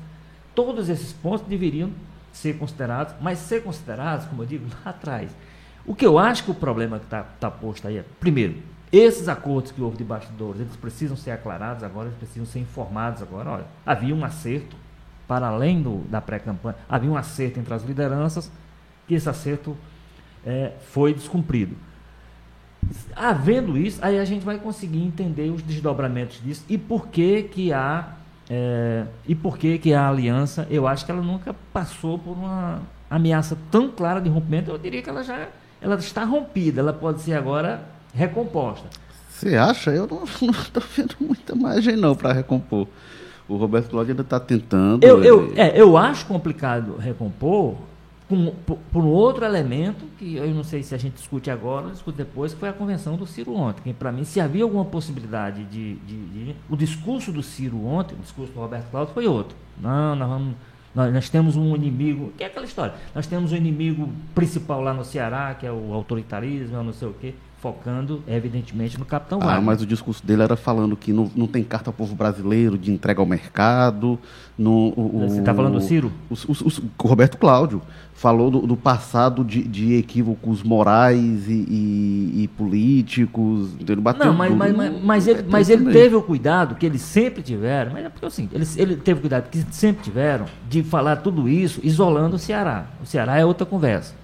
Todos 0.56 0.88
esses 0.88 1.12
pontos 1.12 1.46
deveriam 1.46 1.90
ser 2.32 2.58
considerados, 2.58 3.14
mas 3.20 3.38
ser 3.38 3.62
considerados, 3.62 4.24
como 4.24 4.42
eu 4.42 4.46
digo, 4.46 4.64
lá 4.82 4.90
atrás. 4.90 5.30
O 5.84 5.94
que 5.94 6.06
eu 6.06 6.18
acho 6.18 6.44
que 6.44 6.50
o 6.50 6.54
problema 6.54 6.98
que 6.98 7.04
está 7.04 7.22
tá 7.22 7.50
posto 7.50 7.86
aí 7.86 7.98
é, 7.98 8.04
primeiro, 8.18 8.56
esses 8.90 9.28
acordos 9.28 9.70
que 9.70 9.82
houve 9.82 9.98
de 9.98 10.04
bastidores, 10.04 10.62
eles 10.62 10.74
precisam 10.74 11.14
ser 11.14 11.32
aclarados 11.32 11.82
agora, 11.84 12.06
eles 12.06 12.18
precisam 12.18 12.46
ser 12.46 12.60
informados 12.60 13.20
agora. 13.20 13.50
Olha, 13.50 13.64
havia 13.84 14.14
um 14.14 14.24
acerto, 14.24 14.74
para 15.26 15.48
além 15.48 15.82
do, 15.82 15.98
da 16.08 16.20
pré-campanha, 16.20 16.76
havia 16.88 17.10
um 17.10 17.16
acerto 17.16 17.58
entre 17.58 17.72
as 17.74 17.82
lideranças, 17.82 18.50
que 19.06 19.14
esse 19.14 19.28
acerto 19.28 19.76
é, 20.44 20.72
foi 20.90 21.12
descumprido. 21.12 21.76
Havendo 23.14 23.76
isso, 23.76 23.98
aí 24.02 24.18
a 24.18 24.24
gente 24.24 24.44
vai 24.44 24.58
conseguir 24.58 25.02
entender 25.02 25.50
os 25.50 25.62
desdobramentos 25.62 26.40
disso 26.42 26.64
e 26.68 26.78
por 26.78 27.08
que, 27.08 27.42
que 27.44 27.72
há 27.72 28.14
é, 28.48 29.04
e 29.26 29.34
por 29.34 29.58
que, 29.58 29.76
que 29.78 29.92
a 29.92 30.08
aliança, 30.08 30.68
eu 30.70 30.86
acho 30.86 31.04
que 31.04 31.10
ela 31.10 31.22
nunca 31.22 31.54
passou 31.72 32.16
por 32.16 32.32
uma 32.32 32.80
ameaça 33.10 33.58
tão 33.72 33.90
clara 33.90 34.20
de 34.20 34.28
rompimento, 34.28 34.70
eu 34.70 34.78
diria 34.78 35.02
que 35.02 35.10
ela 35.10 35.24
já 35.24 35.48
ela 35.80 35.96
está 35.96 36.24
rompida, 36.24 36.80
ela 36.80 36.92
pode 36.92 37.20
ser 37.22 37.34
agora 37.34 37.84
recomposta. 38.14 38.86
Você 39.28 39.56
acha? 39.56 39.90
Eu 39.90 40.06
não 40.06 40.24
estou 40.50 40.82
vendo 40.96 41.16
muita 41.20 41.54
margem 41.54 41.96
não 41.96 42.14
para 42.14 42.32
recompor. 42.32 42.88
O 43.48 43.56
Roberto 43.56 43.90
Cláudio 43.90 44.12
ainda 44.12 44.22
está 44.22 44.40
tentando. 44.40 45.04
Eu, 45.04 45.22
eu, 45.22 45.52
é, 45.56 45.80
eu 45.80 45.96
acho 45.96 46.26
complicado 46.26 46.96
recompor, 46.96 47.76
com, 48.28 48.52
por, 48.66 48.76
por, 48.92 49.04
um 49.04 49.08
outro 49.08 49.44
elemento, 49.44 50.04
que 50.18 50.36
eu 50.36 50.48
não 50.48 50.64
sei 50.64 50.82
se 50.82 50.94
a 50.94 50.98
gente 50.98 51.14
discute 51.14 51.48
agora 51.48 51.86
ou 51.86 51.92
discute 51.92 52.18
depois, 52.18 52.52
que 52.52 52.58
foi 52.58 52.68
a 52.68 52.72
convenção 52.72 53.16
do 53.16 53.24
Ciro 53.24 53.54
ontem. 53.54 53.82
Que, 53.82 53.92
para 53.92 54.10
mim, 54.10 54.24
se 54.24 54.40
havia 54.40 54.64
alguma 54.64 54.84
possibilidade 54.84 55.62
de, 55.64 55.94
de, 55.94 56.26
de, 56.26 56.56
O 56.68 56.76
discurso 56.76 57.30
do 57.30 57.42
Ciro 57.42 57.84
ontem, 57.86 58.16
o 58.16 58.18
discurso 58.18 58.52
do 58.52 58.58
Roberto 58.58 58.90
Cláudio, 58.90 59.14
foi 59.14 59.28
outro. 59.28 59.56
Não, 59.80 60.16
nós, 60.16 60.28
vamos, 60.28 60.54
nós, 60.92 61.14
nós 61.14 61.30
temos 61.30 61.54
um 61.54 61.76
inimigo. 61.76 62.32
Que 62.36 62.42
é 62.42 62.48
aquela 62.48 62.66
história. 62.66 62.94
Nós 63.14 63.28
temos 63.28 63.52
um 63.52 63.56
inimigo 63.56 64.08
principal 64.34 64.80
lá 64.80 64.92
no 64.92 65.04
Ceará, 65.04 65.54
que 65.54 65.64
é 65.64 65.70
o 65.70 65.92
autoritarismo, 65.94 66.82
não 66.82 66.92
sei 66.92 67.08
o 67.08 67.12
quê 67.12 67.32
focando, 67.58 68.22
evidentemente, 68.28 68.98
no 68.98 69.04
Capitão 69.04 69.38
ah, 69.40 69.46
Wagner. 69.46 69.64
mas 69.64 69.82
o 69.82 69.86
discurso 69.86 70.24
dele 70.24 70.42
era 70.42 70.56
falando 70.56 70.94
que 70.96 71.12
não, 71.12 71.30
não 71.34 71.46
tem 71.46 71.64
carta 71.64 71.88
ao 71.88 71.94
povo 71.94 72.14
brasileiro 72.14 72.76
de 72.76 72.92
entrega 72.92 73.20
ao 73.20 73.26
mercado. 73.26 74.18
No, 74.58 74.92
o, 74.96 75.26
Você 75.26 75.40
está 75.40 75.54
falando 75.54 75.74
do 75.74 75.80
Ciro? 75.80 76.12
O, 76.30 76.34
o, 76.34 76.68
o, 77.02 77.08
Roberto 77.08 77.38
Cláudio 77.38 77.80
falou 78.12 78.50
do, 78.50 78.60
do 78.60 78.76
passado 78.76 79.42
de, 79.42 79.62
de, 79.62 79.94
equívocos 79.94 80.62
morais 80.62 81.48
e, 81.48 81.66
e, 81.68 82.42
e 82.42 82.48
políticos. 82.48 83.70
Ele 83.80 84.00
bateu 84.02 84.26
não, 84.26 84.34
mas, 84.34 84.54
mas, 84.54 84.76
mas, 84.76 85.02
mas 85.02 85.26
ele, 85.26 85.44
mas 85.48 85.70
ele 85.70 85.90
teve 85.90 86.14
o 86.14 86.22
cuidado 86.22 86.74
que 86.74 86.84
eles 86.84 87.00
sempre 87.00 87.42
tiveram, 87.42 87.92
mas 87.92 88.04
é 88.04 88.08
porque 88.10 88.26
assim, 88.26 88.48
ele, 88.52 88.66
ele 88.76 88.96
teve 88.96 89.18
o 89.18 89.20
cuidado 89.22 89.48
que 89.48 89.64
sempre 89.70 90.04
tiveram 90.04 90.44
de 90.68 90.82
falar 90.82 91.16
tudo 91.16 91.48
isso 91.48 91.80
isolando 91.82 92.36
o 92.36 92.38
Ceará. 92.38 92.86
O 93.02 93.06
Ceará 93.06 93.38
é 93.38 93.44
outra 93.44 93.66
conversa. 93.66 94.14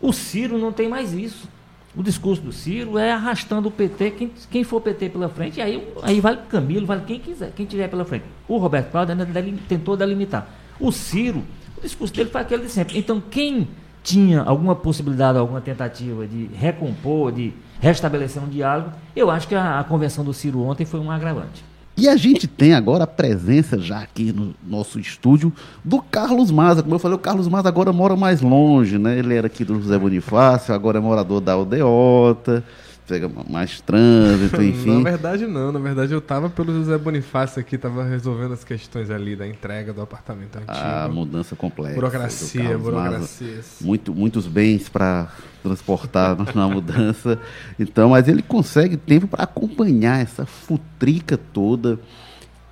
O 0.00 0.12
Ciro 0.12 0.58
não 0.58 0.72
tem 0.72 0.88
mais 0.88 1.12
isso. 1.12 1.55
O 1.96 2.02
discurso 2.02 2.42
do 2.42 2.52
Ciro 2.52 2.98
é 2.98 3.10
arrastando 3.10 3.68
o 3.68 3.70
PT, 3.70 4.10
quem, 4.10 4.30
quem 4.50 4.62
for 4.62 4.82
PT 4.82 5.08
pela 5.08 5.30
frente, 5.30 5.62
aí, 5.62 5.88
aí 6.02 6.20
vale 6.20 6.38
o 6.38 6.42
Camilo, 6.42 6.84
vale 6.84 7.02
quem 7.06 7.18
quiser, 7.18 7.52
quem 7.52 7.64
tiver 7.64 7.88
pela 7.88 8.04
frente. 8.04 8.24
O 8.46 8.58
Roberto 8.58 8.90
Cláudio 8.90 9.14
ainda 9.14 9.26
tentou 9.66 9.96
delimitar. 9.96 10.46
O 10.78 10.92
Ciro, 10.92 11.42
o 11.78 11.80
discurso 11.80 12.12
dele 12.12 12.28
foi 12.28 12.42
aquele 12.42 12.64
de 12.64 12.68
sempre. 12.68 12.98
Então, 12.98 13.18
quem 13.18 13.66
tinha 14.02 14.42
alguma 14.42 14.76
possibilidade, 14.76 15.38
alguma 15.38 15.62
tentativa 15.62 16.26
de 16.26 16.50
recompor, 16.54 17.32
de 17.32 17.54
restabelecer 17.80 18.42
um 18.42 18.48
diálogo, 18.48 18.92
eu 19.16 19.30
acho 19.30 19.48
que 19.48 19.54
a, 19.54 19.80
a 19.80 19.84
convenção 19.84 20.22
do 20.22 20.34
Ciro 20.34 20.60
ontem 20.60 20.84
foi 20.84 21.00
um 21.00 21.10
agravante. 21.10 21.64
E 21.96 22.08
a 22.08 22.16
gente 22.16 22.46
tem 22.46 22.74
agora 22.74 23.04
a 23.04 23.06
presença 23.06 23.78
já 23.78 24.00
aqui 24.00 24.32
no 24.32 24.54
nosso 24.66 25.00
estúdio 25.00 25.52
do 25.82 26.02
Carlos 26.02 26.50
Maza. 26.50 26.82
Como 26.82 26.94
eu 26.94 26.98
falei, 26.98 27.16
o 27.16 27.20
Carlos 27.20 27.48
Maza 27.48 27.68
agora 27.68 27.92
mora 27.92 28.14
mais 28.14 28.42
longe, 28.42 28.98
né? 28.98 29.18
Ele 29.18 29.34
era 29.34 29.46
aqui 29.46 29.64
do 29.64 29.80
José 29.80 29.98
Bonifácio, 29.98 30.74
agora 30.74 30.98
é 30.98 31.00
morador 31.00 31.40
da 31.40 31.54
Aldeota 31.54 32.62
pega 33.06 33.30
mais 33.48 33.80
trânsito, 33.80 34.60
enfim. 34.62 34.98
na 34.98 35.10
verdade 35.10 35.46
não, 35.46 35.70
na 35.70 35.78
verdade 35.78 36.12
eu 36.12 36.20
tava 36.20 36.50
pelo 36.50 36.72
José 36.72 36.98
Bonifácio 36.98 37.60
aqui, 37.60 37.78
tava 37.78 38.04
resolvendo 38.04 38.52
as 38.52 38.64
questões 38.64 39.10
ali 39.10 39.36
da 39.36 39.46
entrega 39.46 39.92
do 39.92 40.02
apartamento 40.02 40.56
antigo. 40.56 40.72
A 40.72 41.08
mudança 41.08 41.54
complexa. 41.54 41.94
Burocracia, 41.94 42.76
burocracia. 42.76 43.60
Muito, 43.80 44.14
muitos 44.14 44.46
bens 44.46 44.88
para 44.88 45.28
transportar 45.68 46.36
na 46.54 46.68
mudança. 46.68 47.38
Então, 47.78 48.10
mas 48.10 48.28
ele 48.28 48.42
consegue 48.42 48.96
tempo 48.96 49.26
para 49.26 49.44
acompanhar 49.44 50.20
essa 50.20 50.46
futrica 50.46 51.36
toda. 51.36 51.98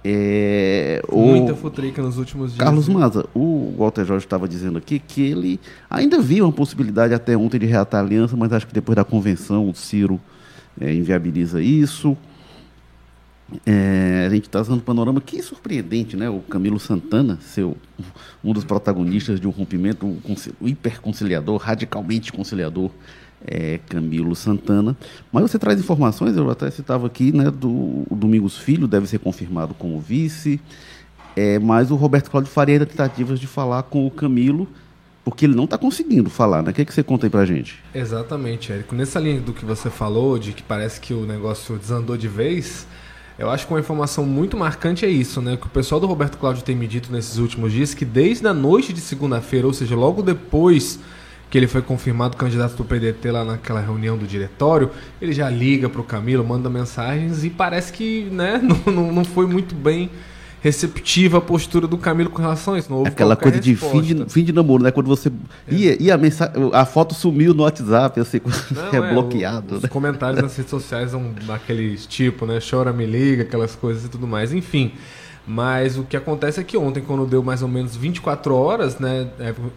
É, 0.06 1.02
Muita 1.10 1.54
futrica 1.54 2.02
nos 2.02 2.18
últimos 2.18 2.52
dias. 2.52 2.62
Carlos 2.62 2.88
Maza, 2.88 3.24
o 3.34 3.74
Walter 3.78 4.04
Jorge 4.04 4.26
estava 4.26 4.46
dizendo 4.46 4.76
aqui 4.76 4.98
que 4.98 5.22
ele 5.22 5.58
ainda 5.88 6.20
via 6.20 6.44
uma 6.44 6.52
possibilidade 6.52 7.14
até 7.14 7.34
ontem 7.36 7.58
de 7.58 7.64
reatar 7.64 8.02
a 8.02 8.04
aliança, 8.04 8.36
mas 8.36 8.52
acho 8.52 8.66
que 8.66 8.74
depois 8.74 8.94
da 8.94 9.04
convenção 9.04 9.68
o 9.68 9.74
Ciro 9.74 10.20
é, 10.78 10.92
inviabiliza 10.92 11.62
isso. 11.62 12.16
É, 13.66 14.24
a 14.26 14.30
gente 14.30 14.46
está 14.46 14.60
usando 14.60 14.78
um 14.78 14.80
panorama 14.80 15.20
que 15.20 15.42
surpreendente, 15.42 16.16
né? 16.16 16.28
O 16.28 16.40
Camilo 16.40 16.80
Santana, 16.80 17.38
seu, 17.40 17.76
um 18.42 18.52
dos 18.52 18.64
protagonistas 18.64 19.38
de 19.38 19.46
um 19.46 19.50
rompimento 19.50 20.06
um, 20.06 20.66
hiperconciliador, 20.66 21.56
radicalmente 21.58 22.32
conciliador, 22.32 22.90
é, 23.46 23.78
Camilo 23.88 24.34
Santana. 24.34 24.96
Mas 25.30 25.42
você 25.42 25.58
traz 25.58 25.78
informações, 25.78 26.36
eu 26.36 26.50
até 26.50 26.70
citava 26.70 27.06
aqui, 27.06 27.32
né, 27.32 27.50
do 27.50 28.04
Domingos 28.10 28.56
Filho, 28.56 28.88
deve 28.88 29.06
ser 29.06 29.18
confirmado 29.18 29.74
como 29.74 30.00
vice, 30.00 30.60
é, 31.36 31.58
mas 31.58 31.90
o 31.90 31.96
Roberto 31.96 32.30
Cláudio 32.30 32.50
faria 32.50 32.84
tentativas 32.84 33.38
de 33.38 33.46
falar 33.46 33.82
com 33.84 34.06
o 34.06 34.10
Camilo, 34.10 34.66
porque 35.24 35.46
ele 35.46 35.54
não 35.54 35.64
está 35.64 35.76
conseguindo 35.76 36.28
falar, 36.28 36.62
né? 36.62 36.70
O 36.70 36.74
que, 36.74 36.82
é 36.82 36.84
que 36.84 36.92
você 36.92 37.02
conta 37.02 37.26
aí 37.26 37.30
pra 37.30 37.44
gente? 37.44 37.82
Exatamente, 37.94 38.72
Érico. 38.72 38.94
Nessa 38.94 39.18
linha 39.18 39.40
do 39.40 39.52
que 39.52 39.64
você 39.64 39.88
falou, 39.88 40.38
de 40.38 40.52
que 40.52 40.62
parece 40.62 41.00
que 41.00 41.14
o 41.14 41.24
negócio 41.24 41.76
desandou 41.78 42.16
de 42.16 42.28
vez, 42.28 42.86
eu 43.38 43.50
acho 43.50 43.66
que 43.66 43.72
uma 43.72 43.80
informação 43.80 44.24
muito 44.24 44.56
marcante 44.56 45.04
é 45.04 45.08
isso, 45.08 45.40
né? 45.40 45.56
Que 45.56 45.66
o 45.66 45.70
pessoal 45.70 46.00
do 46.00 46.06
Roberto 46.06 46.38
Cláudio 46.38 46.62
tem 46.62 46.76
me 46.76 46.86
dito 46.86 47.12
nesses 47.12 47.38
últimos 47.38 47.72
dias 47.72 47.92
que 47.92 48.04
desde 48.04 48.46
a 48.46 48.54
noite 48.54 48.92
de 48.92 49.00
segunda-feira, 49.00 49.66
ou 49.66 49.72
seja, 49.72 49.96
logo 49.96 50.22
depois 50.22 51.00
que 51.50 51.58
ele 51.58 51.66
foi 51.66 51.82
confirmado 51.82 52.36
candidato 52.36 52.74
do 52.74 52.84
PDT 52.84 53.30
lá 53.30 53.44
naquela 53.44 53.80
reunião 53.80 54.16
do 54.16 54.26
diretório, 54.26 54.90
ele 55.20 55.32
já 55.32 55.48
liga 55.48 55.88
para 55.88 56.00
o 56.00 56.04
Camilo, 56.04 56.44
manda 56.44 56.70
mensagens 56.70 57.44
e 57.44 57.50
parece 57.50 57.92
que 57.92 58.24
né, 58.30 58.60
não, 58.86 59.12
não 59.12 59.24
foi 59.24 59.46
muito 59.46 59.74
bem 59.74 60.10
receptiva 60.64 61.36
a 61.36 61.40
postura 61.42 61.86
do 61.86 61.98
Camilo 61.98 62.30
com 62.30 62.40
relação 62.40 62.72
a 62.72 62.78
isso. 62.78 62.88
Não 62.88 62.96
houve 62.96 63.10
Aquela 63.10 63.36
coisa 63.36 63.60
de 63.60 63.76
fim, 63.76 64.00
de 64.00 64.24
fim 64.30 64.42
de 64.42 64.50
namoro, 64.50 64.82
né? 64.82 64.90
Quando 64.90 65.06
você 65.06 65.30
é. 65.68 65.74
ia, 65.74 66.02
ia 66.02 66.14
a, 66.14 66.16
mensagem, 66.16 66.54
a 66.72 66.86
foto 66.86 67.14
sumiu 67.14 67.52
no 67.52 67.64
WhatsApp, 67.64 68.18
assim, 68.18 68.40
não, 68.72 69.04
é, 69.04 69.12
bloqueado. 69.12 69.74
O, 69.74 69.74
né? 69.74 69.80
Os 69.84 69.90
comentários 69.90 70.42
nas 70.42 70.56
redes 70.56 70.70
sociais 70.70 71.10
são 71.10 71.34
daqueles 71.46 72.06
tipo, 72.06 72.46
né? 72.46 72.60
Chora, 72.60 72.94
me 72.94 73.04
liga, 73.04 73.42
aquelas 73.42 73.76
coisas 73.76 74.06
e 74.06 74.08
tudo 74.08 74.26
mais. 74.26 74.54
Enfim. 74.54 74.92
Mas 75.46 75.98
o 75.98 76.04
que 76.04 76.16
acontece 76.16 76.58
é 76.58 76.64
que 76.64 76.78
ontem, 76.78 77.02
quando 77.02 77.26
deu 77.26 77.42
mais 77.42 77.60
ou 77.60 77.68
menos 77.68 77.94
24 77.94 78.54
horas, 78.54 78.98
né, 78.98 79.28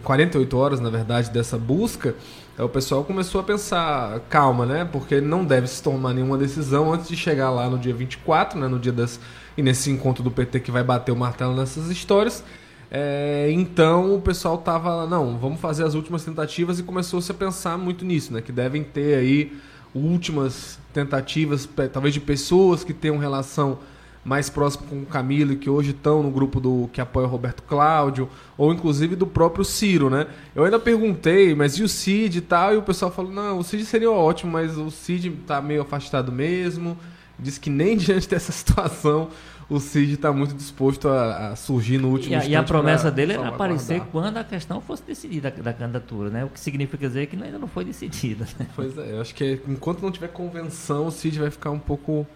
48 0.02 0.56
é, 0.56 0.58
horas 0.58 0.80
na 0.80 0.88
verdade, 0.88 1.30
dessa 1.30 1.58
busca, 1.58 2.14
é, 2.58 2.62
o 2.62 2.68
pessoal 2.70 3.04
começou 3.04 3.42
a 3.42 3.44
pensar, 3.44 4.20
calma, 4.30 4.64
né? 4.64 4.88
Porque 4.90 5.20
não 5.20 5.44
deve 5.44 5.66
se 5.66 5.82
tomar 5.82 6.14
nenhuma 6.14 6.38
decisão 6.38 6.90
antes 6.90 7.08
de 7.08 7.16
chegar 7.16 7.50
lá 7.50 7.68
no 7.68 7.78
dia 7.78 7.92
24, 7.92 8.58
né? 8.58 8.66
No 8.66 8.78
dia 8.78 8.92
das. 8.92 9.20
E 9.58 9.62
nesse 9.62 9.90
encontro 9.90 10.22
do 10.22 10.30
PT 10.30 10.60
que 10.60 10.70
vai 10.70 10.84
bater 10.84 11.10
o 11.10 11.16
martelo 11.16 11.52
nessas 11.52 11.90
histórias. 11.90 12.44
É, 12.90 13.48
então 13.50 14.14
o 14.14 14.20
pessoal 14.20 14.56
tava, 14.56 15.04
não, 15.06 15.36
vamos 15.36 15.60
fazer 15.60 15.84
as 15.84 15.94
últimas 15.94 16.24
tentativas 16.24 16.78
e 16.78 16.82
começou-se 16.84 17.30
a 17.30 17.34
pensar 17.34 17.76
muito 17.76 18.04
nisso, 18.04 18.32
né? 18.32 18.40
Que 18.40 18.52
devem 18.52 18.84
ter 18.84 19.16
aí 19.16 19.52
últimas 19.92 20.78
tentativas, 20.94 21.68
talvez 21.92 22.14
de 22.14 22.20
pessoas 22.20 22.84
que 22.84 22.94
tenham 22.94 23.18
relação 23.18 23.80
mais 24.24 24.48
próxima 24.48 24.86
com 24.88 25.02
o 25.02 25.06
Camilo 25.06 25.56
que 25.56 25.68
hoje 25.68 25.90
estão 25.90 26.22
no 26.22 26.30
grupo 26.30 26.60
do 26.60 26.88
que 26.92 27.00
apoia 27.00 27.26
o 27.26 27.30
Roberto 27.30 27.62
Cláudio, 27.62 28.28
ou 28.56 28.72
inclusive 28.72 29.16
do 29.16 29.26
próprio 29.26 29.64
Ciro, 29.64 30.08
né? 30.08 30.26
Eu 30.54 30.64
ainda 30.64 30.78
perguntei, 30.78 31.54
mas 31.54 31.74
e 31.78 31.82
o 31.82 31.88
Cid 31.88 32.38
e 32.38 32.40
tal? 32.42 32.74
E 32.74 32.76
o 32.76 32.82
pessoal 32.82 33.10
falou: 33.10 33.32
não, 33.32 33.58
o 33.58 33.64
Cid 33.64 33.84
seria 33.84 34.10
ótimo, 34.10 34.52
mas 34.52 34.78
o 34.78 34.90
Cid 34.90 35.30
tá 35.46 35.60
meio 35.60 35.82
afastado 35.82 36.30
mesmo. 36.30 36.96
Diz 37.38 37.58
que 37.58 37.70
nem 37.70 37.96
diante 37.98 38.28
dessa 38.28 38.52
situação 38.52 39.30
o 39.68 39.78
Cid 39.78 40.14
está 40.14 40.32
muito 40.32 40.54
disposto 40.54 41.08
a, 41.08 41.50
a, 41.50 41.56
surgir 41.56 41.98
no 41.98 42.08
último 42.08 42.34
E, 42.42 42.48
e 42.48 42.56
a 42.56 42.62
promessa 42.62 43.10
dele 43.10 43.34
era 43.34 43.48
aparecer 43.48 44.00
quando 44.10 44.38
a 44.38 44.44
questão 44.44 44.80
fosse 44.80 45.02
decidida 45.02 45.50
da, 45.50 45.62
da, 45.62 45.72
candidatura, 45.74 46.30
né? 46.30 46.44
O 46.44 46.48
que 46.48 46.58
significa 46.58 47.06
dizer 47.06 47.26
que 47.26 47.36
ainda 47.36 47.58
não 47.58 47.68
foi 47.68 47.84
decidida. 47.84 48.46
Né? 48.58 48.66
Pois 48.74 48.96
é, 48.96 49.12
eu 49.12 49.20
acho 49.20 49.34
que 49.34 49.60
enquanto 49.68 50.00
não 50.00 50.10
tiver 50.10 50.28
convenção, 50.28 51.06
o 51.06 51.10
Cid 51.10 51.38
vai 51.38 51.50
ficar 51.50 51.70
um 51.70 51.78
pouco. 51.78 52.26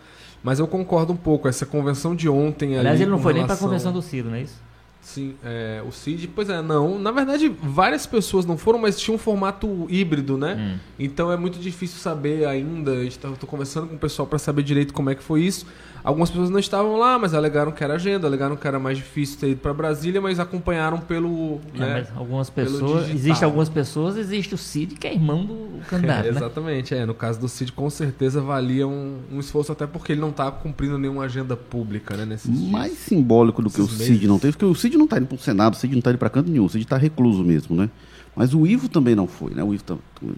Mas 0.42 0.58
eu 0.58 0.66
concordo 0.66 1.12
um 1.12 1.16
pouco, 1.16 1.48
essa 1.48 1.64
convenção 1.64 2.16
de 2.16 2.28
ontem 2.28 2.76
Aliás, 2.76 3.00
ele 3.00 3.08
não 3.08 3.18
foi 3.18 3.32
relação... 3.32 3.34
nem 3.34 3.46
para 3.46 3.54
a 3.54 3.58
convenção 3.58 3.92
do 3.92 4.02
Ciro, 4.02 4.28
não 4.28 4.36
é 4.36 4.42
isso? 4.42 4.60
Sim, 5.02 5.34
é, 5.44 5.82
o 5.84 5.90
Cid, 5.90 6.28
pois 6.28 6.48
é, 6.48 6.62
não. 6.62 6.96
Na 6.96 7.10
verdade, 7.10 7.48
várias 7.60 8.06
pessoas 8.06 8.46
não 8.46 8.56
foram, 8.56 8.78
mas 8.78 8.98
tinha 8.98 9.12
um 9.12 9.18
formato 9.18 9.86
híbrido, 9.90 10.38
né? 10.38 10.54
Hum. 10.54 10.78
Então 10.96 11.30
é 11.30 11.36
muito 11.36 11.58
difícil 11.58 11.98
saber 11.98 12.46
ainda. 12.46 13.04
Estou 13.04 13.32
tá, 13.32 13.46
conversando 13.46 13.88
com 13.88 13.96
o 13.96 13.98
pessoal 13.98 14.28
para 14.28 14.38
saber 14.38 14.62
direito 14.62 14.94
como 14.94 15.10
é 15.10 15.16
que 15.16 15.22
foi 15.22 15.42
isso. 15.42 15.66
Algumas 16.04 16.30
pessoas 16.30 16.50
não 16.50 16.58
estavam 16.58 16.96
lá, 16.96 17.16
mas 17.18 17.32
alegaram 17.32 17.70
que 17.70 17.82
era 17.84 17.94
agenda, 17.94 18.26
alegaram 18.26 18.56
que 18.56 18.66
era 18.66 18.78
mais 18.78 18.98
difícil 18.98 19.38
ter 19.38 19.50
ido 19.50 19.60
para 19.60 19.72
Brasília, 19.72 20.20
mas 20.20 20.40
acompanharam 20.40 20.98
pelo. 20.98 21.60
É, 21.74 21.78
né, 21.78 22.06
algumas 22.16 22.50
pessoas. 22.50 23.08
Existem 23.08 23.44
algumas 23.44 23.68
pessoas, 23.68 24.16
existe 24.16 24.54
o 24.54 24.58
Cid, 24.58 24.96
que 24.96 25.06
é 25.06 25.14
irmão 25.14 25.44
do 25.44 25.68
candidato. 25.88 26.26
É, 26.26 26.30
né? 26.32 26.36
exatamente, 26.36 26.94
é. 26.94 27.06
No 27.06 27.14
caso 27.14 27.38
do 27.38 27.48
Cid, 27.48 27.72
com 27.72 27.88
certeza 27.88 28.40
valia 28.40 28.86
um, 28.86 29.18
um 29.32 29.38
esforço, 29.38 29.70
até 29.70 29.86
porque 29.86 30.12
ele 30.12 30.20
não 30.20 30.30
está 30.30 30.50
cumprindo 30.50 30.98
nenhuma 30.98 31.24
agenda 31.24 31.56
pública, 31.56 32.16
né? 32.16 32.24
Nesses 32.24 32.50
mais 32.70 32.92
dias. 32.92 33.04
simbólico 33.04 33.62
do 33.62 33.70
que 33.70 33.80
Esses 33.80 33.92
o 33.92 33.96
Cid 33.96 34.10
meses. 34.10 34.28
não 34.28 34.38
teve, 34.38 34.52
porque 34.56 34.64
o 34.64 34.74
Cid 34.74 34.96
não 34.96 35.04
está 35.04 35.18
indo 35.18 35.26
para 35.26 35.36
o 35.36 35.38
Senado, 35.38 35.74
o 35.74 35.76
Cid 35.76 35.92
não 35.92 36.00
está 36.00 36.10
indo 36.10 36.18
para 36.18 36.30
canto 36.30 36.50
nenhum, 36.50 36.64
o 36.64 36.68
Cid 36.68 36.82
está 36.84 36.96
recluso 36.96 37.44
mesmo, 37.44 37.76
né? 37.76 37.88
Mas 38.34 38.54
o 38.54 38.66
Ivo 38.66 38.88
também 38.88 39.14
não 39.14 39.26
foi, 39.26 39.52
né? 39.54 39.62
O 39.62 39.74
Ivo 39.74 39.84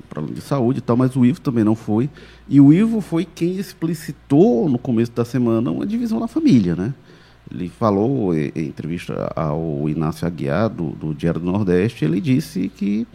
para 0.08 0.22
de 0.22 0.40
saúde 0.40 0.80
e 0.80 0.82
tal, 0.82 0.96
mas 0.96 1.14
o 1.14 1.24
Ivo 1.24 1.40
também 1.40 1.62
não 1.62 1.76
foi. 1.76 2.10
E 2.48 2.60
o 2.60 2.72
Ivo 2.72 3.00
foi 3.00 3.24
quem 3.24 3.56
explicitou 3.56 4.68
no 4.68 4.78
começo 4.78 5.12
da 5.12 5.24
semana 5.24 5.70
uma 5.70 5.86
divisão 5.86 6.18
na 6.18 6.26
família, 6.26 6.74
né? 6.74 6.92
Ele 7.50 7.68
falou 7.68 8.34
em, 8.34 8.50
entrevista 8.56 9.32
ao 9.36 9.88
Inácio 9.88 10.26
Aguiar, 10.26 10.68
do, 10.68 10.90
do 10.90 11.14
Diário 11.14 11.40
do 11.40 11.46
Nordeste, 11.46 12.04
ele 12.04 12.20
disse 12.20 12.68
que 12.68 13.06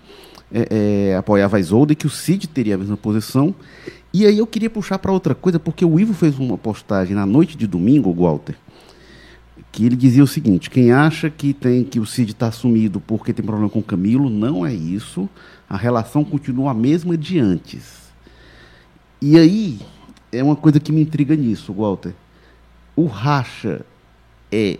é, 0.52 1.10
é, 1.12 1.16
apoiava 1.16 1.58
a 1.58 1.60
Isolda 1.60 1.94
e 1.94 1.96
que 1.96 2.08
o 2.08 2.10
Cid 2.10 2.48
teria 2.48 2.76
a 2.76 2.78
mesma 2.78 2.96
posição. 2.96 3.54
E 4.14 4.26
aí 4.26 4.38
eu 4.38 4.48
queria 4.48 4.70
puxar 4.70 4.98
para 4.98 5.12
outra 5.12 5.36
coisa, 5.36 5.60
porque 5.60 5.84
o 5.84 6.00
Ivo 6.00 6.14
fez 6.14 6.40
uma 6.40 6.58
postagem 6.58 7.16
na 7.16 7.26
noite 7.26 7.58
de 7.58 7.68
domingo, 7.68 8.14
Walter, 8.14 8.56
que 9.72 9.86
ele 9.86 9.96
dizia 9.96 10.24
o 10.24 10.28
seguinte: 10.28 10.70
quem 10.70 10.92
acha 10.92 11.30
que 11.30 11.54
tem 11.54 11.84
que 11.84 12.00
o 12.00 12.06
Cid 12.06 12.32
está 12.32 12.48
assumido 12.48 13.00
porque 13.00 13.34
tem 13.34 13.46
problema 13.46 13.70
com 13.70 13.80
o 13.80 13.84
Camilo, 13.84 14.30
não 14.30 14.66
é 14.66 14.74
isso. 14.74 15.30
A 15.70 15.78
relação 15.78 16.24
continua 16.24 16.72
a 16.72 16.74
mesma 16.74 17.16
de 17.18 17.40
antes. 17.40 18.10
E 19.22 19.38
aí 19.38 19.80
é 20.32 20.44
uma 20.44 20.56
coisa 20.56 20.80
que 20.80 20.92
me 20.92 21.02
intriga 21.02 21.36
nisso, 21.36 21.74
Walter. 21.74 22.14
O 22.96 23.06
racha 23.06 23.86
é 24.52 24.80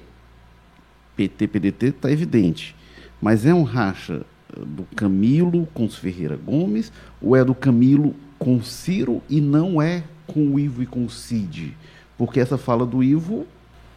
PT, 1.16 1.48
PDT, 1.48 1.86
está 1.88 2.12
evidente. 2.12 2.76
Mas 3.22 3.46
é 3.46 3.54
um 3.54 3.64
racha 3.64 4.26
do 4.58 4.84
Camilo 4.96 5.68
com 5.74 5.86
os 5.86 5.96
Ferreira 5.96 6.38
Gomes 6.38 6.92
ou 7.22 7.36
é 7.36 7.44
do 7.44 7.54
Camilo 7.54 8.16
com 8.38 8.62
Ciro 8.64 9.22
e 9.30 9.42
não 9.42 9.82
é 9.82 10.04
com 10.26 10.54
o 10.54 10.60
Ivo 10.60 10.82
e 10.82 10.86
com 10.86 11.06
o 11.06 11.10
Cid? 11.10 11.76
Porque 12.18 12.40
essa 12.40 12.58
fala 12.58 12.86
do 12.86 13.04
Ivo 13.04 13.46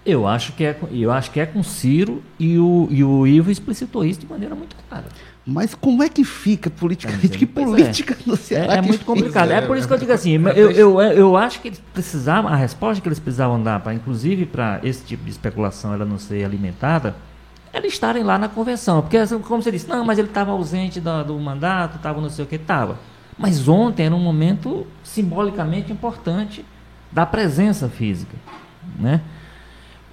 eu 0.04 0.26
acho 0.26 0.52
que 0.52 0.64
é, 0.64 0.76
eu 0.90 1.12
acho 1.12 1.30
que 1.30 1.38
é 1.38 1.46
com 1.46 1.62
Ciro 1.62 2.22
e 2.38 2.58
o, 2.58 2.88
e 2.90 3.04
o 3.04 3.26
Ivo 3.26 3.50
explicitou 3.50 4.04
isso 4.04 4.20
de 4.20 4.26
maneira 4.26 4.54
muito 4.54 4.74
clara. 4.88 5.04
Mas 5.44 5.74
como 5.74 6.02
é 6.02 6.08
que 6.08 6.24
fica 6.24 6.70
politicamente? 6.70 7.36
que 7.36 7.46
política 7.46 8.16
é. 8.28 8.36
Ceará? 8.36 8.74
É, 8.74 8.78
é 8.78 8.80
muito 8.82 9.04
complicado. 9.04 9.50
É, 9.50 9.56
é, 9.56 9.60
por 9.60 9.76
isso 9.76 9.88
que 9.88 9.94
eu 9.94 9.98
digo 9.98 10.12
assim, 10.12 10.40
eu, 10.54 10.70
eu, 10.70 11.00
eu 11.00 11.36
acho 11.36 11.60
que 11.60 11.68
eles 11.68 11.82
precisavam, 11.92 12.50
a 12.52 12.56
resposta 12.56 13.00
que 13.00 13.08
eles 13.08 13.18
precisavam 13.18 13.60
dar, 13.60 13.80
para 13.80 13.92
inclusive 13.92 14.46
para 14.46 14.80
esse 14.84 15.04
tipo 15.04 15.24
de 15.24 15.30
especulação 15.30 15.92
ela 15.92 16.04
não 16.04 16.18
ser 16.18 16.44
alimentada, 16.44 17.16
era 17.72 17.86
estarem 17.86 18.22
lá 18.22 18.38
na 18.38 18.48
convenção. 18.48 19.02
Porque, 19.02 19.16
assim, 19.16 19.38
como 19.40 19.62
você 19.62 19.72
disse, 19.72 19.88
não, 19.88 20.04
mas 20.04 20.18
ele 20.18 20.28
estava 20.28 20.52
ausente 20.52 21.00
do, 21.00 21.24
do 21.24 21.38
mandato, 21.38 21.96
estava 21.96 22.20
não 22.20 22.30
sei 22.30 22.44
o 22.44 22.48
que, 22.48 22.56
estava. 22.56 22.98
Mas 23.36 23.66
ontem 23.66 24.06
era 24.06 24.14
um 24.14 24.20
momento 24.20 24.86
simbolicamente 25.02 25.90
importante 25.90 26.64
da 27.10 27.26
presença 27.26 27.88
física. 27.88 28.36
Né? 28.98 29.20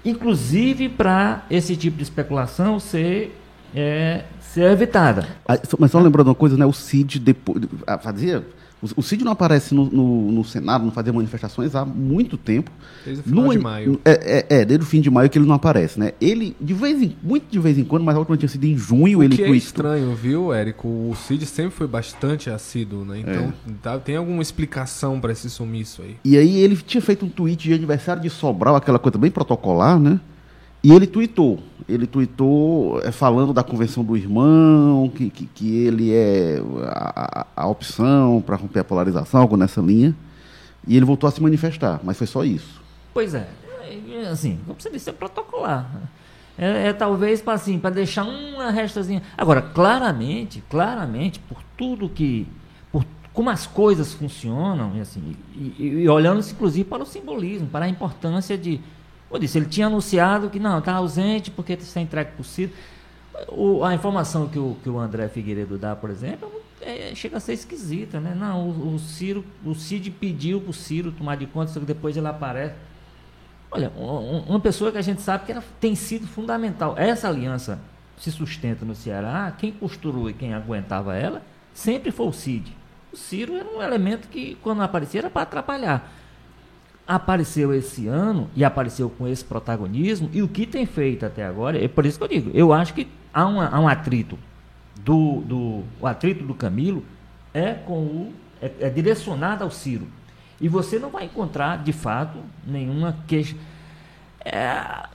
Inclusive 0.04 0.88
para 0.88 1.44
esse 1.50 1.76
tipo 1.76 1.96
de 1.96 2.02
especulação 2.02 2.80
ser, 2.80 3.36
é, 3.74 4.24
ser 4.40 4.70
evitada. 4.70 5.26
Ah, 5.46 5.58
mas 5.78 5.90
só 5.90 6.00
lembrando 6.00 6.28
uma 6.28 6.34
coisa, 6.34 6.56
né? 6.56 6.66
O 6.66 6.72
CID 6.72 7.18
depois, 7.18 7.62
ah, 7.86 7.98
fazia 7.98 8.44
o, 8.96 9.02
Cid 9.02 9.22
não 9.24 9.32
aparece 9.32 9.74
no, 9.74 9.84
no, 9.90 10.32
no, 10.32 10.44
Senado, 10.44 10.84
não 10.84 10.90
fazia 10.90 11.12
manifestações 11.12 11.74
há 11.74 11.84
muito 11.84 12.36
tempo. 12.38 12.70
Desde 13.04 13.20
o 13.20 13.24
final 13.24 13.44
no, 13.44 13.50
de 13.52 13.58
maio. 13.58 14.00
É, 14.04 14.46
é, 14.48 14.60
é, 14.60 14.64
desde 14.64 14.84
o 14.84 14.88
fim 14.88 15.00
de 15.00 15.10
maio 15.10 15.28
que 15.28 15.38
ele 15.38 15.46
não 15.46 15.54
aparece, 15.54 16.00
né? 16.00 16.12
Ele, 16.20 16.56
de 16.58 16.72
vez 16.72 17.02
em, 17.02 17.14
muito 17.22 17.44
de 17.50 17.58
vez 17.58 17.78
em 17.78 17.84
quando, 17.84 18.04
mas 18.04 18.16
a 18.16 18.18
última 18.18 18.36
tinha 18.38 18.48
sido 18.48 18.64
em 18.64 18.76
junho, 18.76 19.18
o 19.18 19.22
ele 19.22 19.36
que 19.36 19.42
é 19.42 19.50
estranho, 19.50 20.14
viu, 20.14 20.52
Érico? 20.52 20.88
O 20.88 21.14
Cid 21.14 21.44
sempre 21.44 21.72
foi 21.72 21.86
bastante 21.86 22.48
assíduo, 22.48 23.04
né? 23.04 23.20
Então, 23.20 23.52
é. 23.68 23.72
tá, 23.82 23.98
tem 23.98 24.16
alguma 24.16 24.40
explicação 24.40 25.20
para 25.20 25.32
esse 25.32 25.50
sumiço 25.50 26.02
aí. 26.02 26.16
E 26.24 26.38
aí 26.38 26.58
ele 26.60 26.76
tinha 26.76 27.02
feito 27.02 27.26
um 27.26 27.28
tweet 27.28 27.68
de 27.68 27.74
aniversário 27.74 28.22
de 28.22 28.30
Sobral, 28.30 28.76
aquela 28.76 28.98
coisa 28.98 29.18
bem 29.18 29.30
protocolar, 29.30 29.98
né? 29.98 30.18
E 30.82 30.92
ele 30.92 31.06
tweetou, 31.06 31.58
ele 31.86 32.06
tweetou 32.06 33.00
é, 33.02 33.12
falando 33.12 33.52
da 33.52 33.62
convenção 33.62 34.02
do 34.02 34.16
irmão, 34.16 35.10
que, 35.14 35.28
que, 35.28 35.46
que 35.46 35.84
ele 35.84 36.12
é 36.12 36.62
a, 36.86 37.46
a 37.54 37.66
opção 37.66 38.42
para 38.44 38.56
romper 38.56 38.80
a 38.80 38.84
polarização, 38.84 39.42
algo 39.42 39.56
nessa 39.56 39.80
linha. 39.80 40.14
E 40.86 40.96
ele 40.96 41.04
voltou 41.04 41.28
a 41.28 41.30
se 41.30 41.42
manifestar, 41.42 42.00
mas 42.02 42.16
foi 42.16 42.26
só 42.26 42.44
isso. 42.44 42.80
Pois 43.12 43.34
é, 43.34 43.46
assim, 44.30 44.58
como 44.66 44.80
você 44.80 44.90
disse, 44.90 45.10
é 45.10 45.12
protocolar. 45.12 45.90
É, 46.56 46.88
é 46.88 46.92
talvez 46.92 47.42
para 47.42 47.54
assim, 47.54 47.78
para 47.78 47.90
deixar 47.90 48.24
uma 48.24 48.70
restazinha. 48.70 49.22
Agora, 49.36 49.60
claramente, 49.60 50.62
claramente, 50.70 51.38
por 51.40 51.58
tudo 51.76 52.08
que. 52.08 52.46
Por 52.90 53.04
como 53.32 53.50
as 53.50 53.66
coisas 53.66 54.12
funcionam, 54.12 54.96
e, 54.96 55.00
assim, 55.00 55.36
e, 55.54 55.74
e, 55.78 55.84
e 56.02 56.08
olhando 56.08 56.40
inclusive 56.40 56.84
para 56.84 57.02
o 57.02 57.06
simbolismo, 57.06 57.68
para 57.68 57.84
a 57.84 57.88
importância 57.88 58.56
de 58.56 58.80
eu 59.30 59.38
disse, 59.38 59.58
ele 59.58 59.66
tinha 59.66 59.86
anunciado 59.86 60.50
que 60.50 60.58
não, 60.58 60.78
está 60.78 60.94
ausente 60.94 61.50
porque 61.50 61.74
está 61.74 62.00
entregue 62.00 62.30
o 62.38 62.44
Ciro. 62.44 62.72
O, 63.48 63.84
a 63.84 63.94
informação 63.94 64.48
que 64.48 64.58
o, 64.58 64.76
que 64.82 64.90
o 64.90 64.98
André 64.98 65.28
Figueiredo 65.28 65.78
dá, 65.78 65.94
por 65.94 66.10
exemplo, 66.10 66.50
é, 66.80 67.12
chega 67.14 67.36
a 67.36 67.40
ser 67.40 67.52
esquisita, 67.52 68.18
né? 68.20 68.34
Não, 68.34 68.68
o, 68.68 68.94
o 68.94 68.98
Ciro, 68.98 69.44
o 69.64 69.74
Cid 69.74 70.10
pediu 70.10 70.60
para 70.60 70.70
o 70.70 70.74
Ciro 70.74 71.12
tomar 71.12 71.36
de 71.36 71.46
conta, 71.46 71.72
só 71.72 71.80
que 71.80 71.86
depois 71.86 72.16
ele 72.16 72.26
aparece. 72.26 72.74
Olha, 73.70 73.90
um, 73.96 74.40
uma 74.40 74.60
pessoa 74.60 74.90
que 74.90 74.98
a 74.98 75.02
gente 75.02 75.22
sabe 75.22 75.46
que 75.46 75.52
era, 75.52 75.62
tem 75.80 75.94
sido 75.94 76.26
fundamental. 76.26 76.94
Essa 76.98 77.28
aliança 77.28 77.78
se 78.18 78.30
sustenta 78.32 78.84
no 78.84 78.94
Ceará, 78.94 79.54
quem 79.56 79.70
costurou 79.72 80.28
e 80.28 80.34
quem 80.34 80.52
aguentava 80.52 81.16
ela 81.16 81.40
sempre 81.72 82.10
foi 82.10 82.26
o 82.26 82.32
Cid. 82.32 82.76
O 83.12 83.16
Ciro 83.16 83.54
era 83.54 83.68
um 83.68 83.80
elemento 83.80 84.28
que, 84.28 84.56
quando 84.62 84.82
aparecia, 84.82 85.20
era 85.20 85.30
para 85.30 85.42
atrapalhar 85.42 86.19
apareceu 87.10 87.74
esse 87.74 88.06
ano 88.06 88.48
e 88.54 88.64
apareceu 88.64 89.10
com 89.10 89.26
esse 89.26 89.44
protagonismo 89.44 90.30
e 90.32 90.42
o 90.42 90.48
que 90.48 90.64
tem 90.64 90.86
feito 90.86 91.26
até 91.26 91.44
agora, 91.44 91.82
é 91.82 91.88
por 91.88 92.06
isso 92.06 92.16
que 92.16 92.24
eu 92.24 92.28
digo, 92.28 92.50
eu 92.54 92.72
acho 92.72 92.94
que 92.94 93.08
há, 93.34 93.44
uma, 93.46 93.68
há 93.68 93.80
um 93.80 93.88
atrito 93.88 94.38
do, 95.04 95.40
do 95.40 95.82
o 96.00 96.06
atrito 96.06 96.44
do 96.44 96.54
Camilo 96.54 97.04
é 97.52 97.72
com 97.72 97.98
o 97.98 98.32
é, 98.62 98.70
é 98.78 98.90
direcionado 98.90 99.64
ao 99.64 99.72
Ciro. 99.72 100.06
E 100.60 100.68
você 100.68 101.00
não 101.00 101.10
vai 101.10 101.24
encontrar 101.24 101.82
de 101.82 101.92
fato 101.92 102.38
nenhuma 102.64 103.16
queixa. 103.26 103.56
É, 104.44 105.08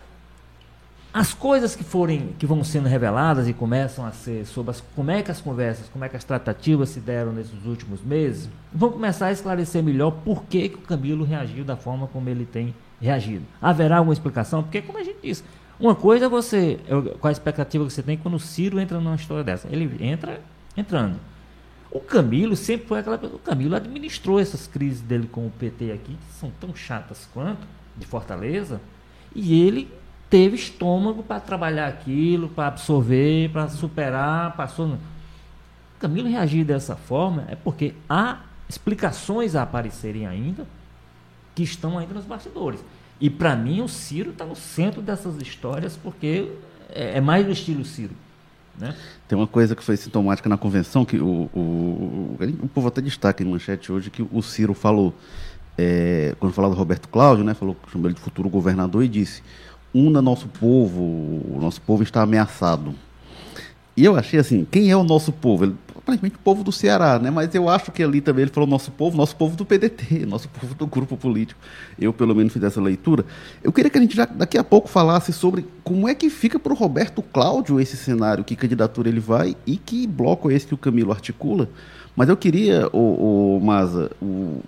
as 1.16 1.34
coisas 1.34 1.78
que 1.78 1.84
forem 1.86 2.36
que 2.38 2.46
vão 2.46 2.62
sendo 2.62 2.90
reveladas 2.90 3.48
e 3.48 3.54
começam 3.54 4.06
a 4.06 4.12
ser 4.12 4.46
sobre 4.46 4.72
as, 4.72 4.84
como 4.94 5.10
é 5.12 5.24
que 5.24 5.32
as 5.32 5.40
conversas, 5.40 5.88
como 5.88 6.04
é 6.04 6.10
que 6.10 6.18
as 6.18 6.26
tratativas 6.26 6.90
se 6.90 7.00
deram 7.00 7.32
nesses 7.32 7.66
últimos 7.66 8.02
meses, 8.04 8.50
vão 8.74 8.92
começar 8.92 9.28
a 9.28 9.32
esclarecer 9.32 9.82
melhor 9.82 10.12
por 10.12 10.44
que, 10.44 10.68
que 10.68 10.76
o 10.76 10.82
Camilo 10.82 11.24
reagiu 11.24 11.64
da 11.64 11.78
forma 11.78 12.06
como 12.08 12.28
ele 12.28 12.46
tem 12.46 12.76
reagido. 13.00 13.46
Haverá 13.62 14.00
alguma 14.00 14.12
explicação? 14.12 14.62
Porque, 14.62 14.82
como 14.82 14.98
a 15.00 15.04
gente 15.04 15.20
disse, 15.24 15.42
uma 15.80 15.96
coisa 15.96 16.26
é 16.26 16.28
você, 16.28 16.82
qual 17.22 17.30
a 17.30 17.32
expectativa 17.32 17.86
que 17.86 17.94
você 17.94 18.04
tem 18.04 18.18
quando 18.18 18.36
o 18.36 18.40
Ciro 18.40 18.78
entra 18.78 19.00
numa 19.00 19.16
história 19.16 19.46
dessa? 19.46 19.70
Ele 19.72 19.90
entra 20.06 20.42
entrando. 20.76 21.18
O 21.90 22.02
Camilo 22.02 22.58
sempre 22.58 22.88
foi 22.88 23.00
aquela 23.00 23.16
O 23.16 23.40
Camilo 23.40 23.74
administrou 23.74 24.38
essas 24.38 24.68
crises 24.68 25.00
dele 25.00 25.30
com 25.32 25.48
o 25.48 25.50
PT 25.50 25.94
aqui, 25.94 26.12
que 26.14 26.34
são 26.38 26.52
tão 26.60 26.76
chatas 26.76 27.26
quanto, 27.34 27.66
de 27.96 28.06
Fortaleza, 28.06 28.82
e 29.34 29.66
ele 29.66 29.90
teve 30.36 30.58
estômago 30.58 31.24
para 31.24 31.40
trabalhar 31.40 31.88
aquilo, 31.88 32.50
para 32.50 32.68
absorver, 32.68 33.50
para 33.52 33.70
superar, 33.70 34.54
passou. 34.58 34.98
Camilo 35.98 36.28
reagir 36.28 36.66
dessa 36.66 36.94
forma 36.94 37.46
é 37.48 37.56
porque 37.56 37.94
há 38.10 38.40
explicações 38.68 39.56
a 39.56 39.64
aparecerem 39.64 40.28
ainda 40.28 40.68
que 41.56 41.64
estão 41.64 41.98
ainda 41.98 42.14
nos 42.14 42.26
bastidores. 42.26 42.84
E 43.22 43.30
para 43.30 43.56
mim 43.56 43.80
o 43.80 43.88
Ciro 43.88 44.32
está 44.32 44.44
no 44.44 44.58
centro 44.58 45.02
dessas 45.02 45.42
histórias 45.42 45.96
porque 45.96 46.52
é, 46.90 47.18
é 47.18 47.22
mais 47.22 47.46
do 47.46 47.54
estilo 47.54 47.86
Ciro. 47.86 48.12
Né? 48.78 48.94
Tem 49.30 49.38
uma 49.38 49.48
coisa 49.48 49.74
que 49.74 49.82
foi 49.82 49.96
sintomática 49.96 50.50
na 50.50 50.58
convenção, 50.58 51.06
que 51.06 51.16
o, 51.16 51.50
o, 51.54 52.38
o, 52.62 52.70
povo 52.74 52.90
até 52.90 53.00
destaca 53.00 53.42
em 53.42 53.46
manchete 53.46 53.90
hoje, 53.90 54.10
que 54.10 54.22
o 54.22 54.42
Ciro 54.42 54.74
falou, 54.74 55.16
é, 55.78 56.36
quando 56.42 56.52
falava 56.52 56.76
do 56.76 56.78
Roberto 56.78 57.08
Cláudio, 57.08 57.46
né, 57.46 57.54
falou, 57.54 57.78
chamou 57.90 58.08
ele 58.08 58.16
de 58.16 58.20
futuro 58.20 58.50
governador 58.50 59.02
e 59.02 59.08
disse, 59.08 59.42
una 59.96 60.22
nosso 60.22 60.48
povo, 60.48 61.02
o 61.02 61.58
nosso 61.62 61.82
povo 61.82 62.04
está 62.04 62.22
ameaçado. 62.22 62.94
E 63.96 64.04
eu 64.04 64.18
achei 64.18 64.38
assim, 64.38 64.68
quem 64.70 64.92
é 64.92 64.98
o 64.98 65.06
nosso 65.06 65.32
povo? 65.32 65.64
Ele, 65.64 65.76
aparentemente 65.96 66.36
o 66.36 66.40
povo 66.40 66.66
do 66.66 66.72
Ceará, 66.72 67.18
né? 67.18 67.32
Mas 67.32 67.56
eu 67.56 67.70
acho 67.70 67.94
que 67.94 68.04
ali 68.04 68.20
também 68.20 68.42
ele 68.42 68.52
falou 68.52 68.68
nosso 68.68 68.92
povo, 68.92 69.16
nosso 69.16 69.34
povo 69.38 69.56
do 69.56 69.66
PDT, 69.66 70.26
nosso 70.28 70.50
povo 70.50 70.76
do 70.76 70.86
grupo 70.86 71.16
político. 71.16 71.58
Eu, 71.98 72.12
pelo 72.12 72.36
menos, 72.36 72.52
fiz 72.52 72.62
essa 72.62 72.82
leitura. 72.82 73.26
Eu 73.64 73.72
queria 73.72 73.90
que 73.90 73.98
a 73.98 74.02
gente 74.02 74.14
já 74.14 74.26
daqui 74.26 74.58
a 74.58 74.66
pouco 74.66 74.90
falasse 74.90 75.32
sobre 75.32 75.66
como 75.82 76.10
é 76.10 76.14
que 76.14 76.30
fica 76.30 76.60
para 76.60 76.74
o 76.74 76.76
Roberto 76.76 77.22
Cláudio 77.22 77.80
esse 77.80 77.96
cenário, 77.96 78.44
que 78.44 78.54
candidatura 78.54 79.08
ele 79.08 79.22
vai 79.22 79.56
e 79.66 79.78
que 79.78 80.06
bloco 80.06 80.52
é 80.52 80.56
esse 80.56 80.68
que 80.68 80.74
o 80.74 80.78
Camilo 80.78 81.14
articula. 81.14 81.70
Mas 82.18 82.28
eu 82.28 82.36
queria, 82.36 82.90
o, 82.92 83.58
o 83.58 83.66
Maza, 83.66 84.12
o, 84.22 84.60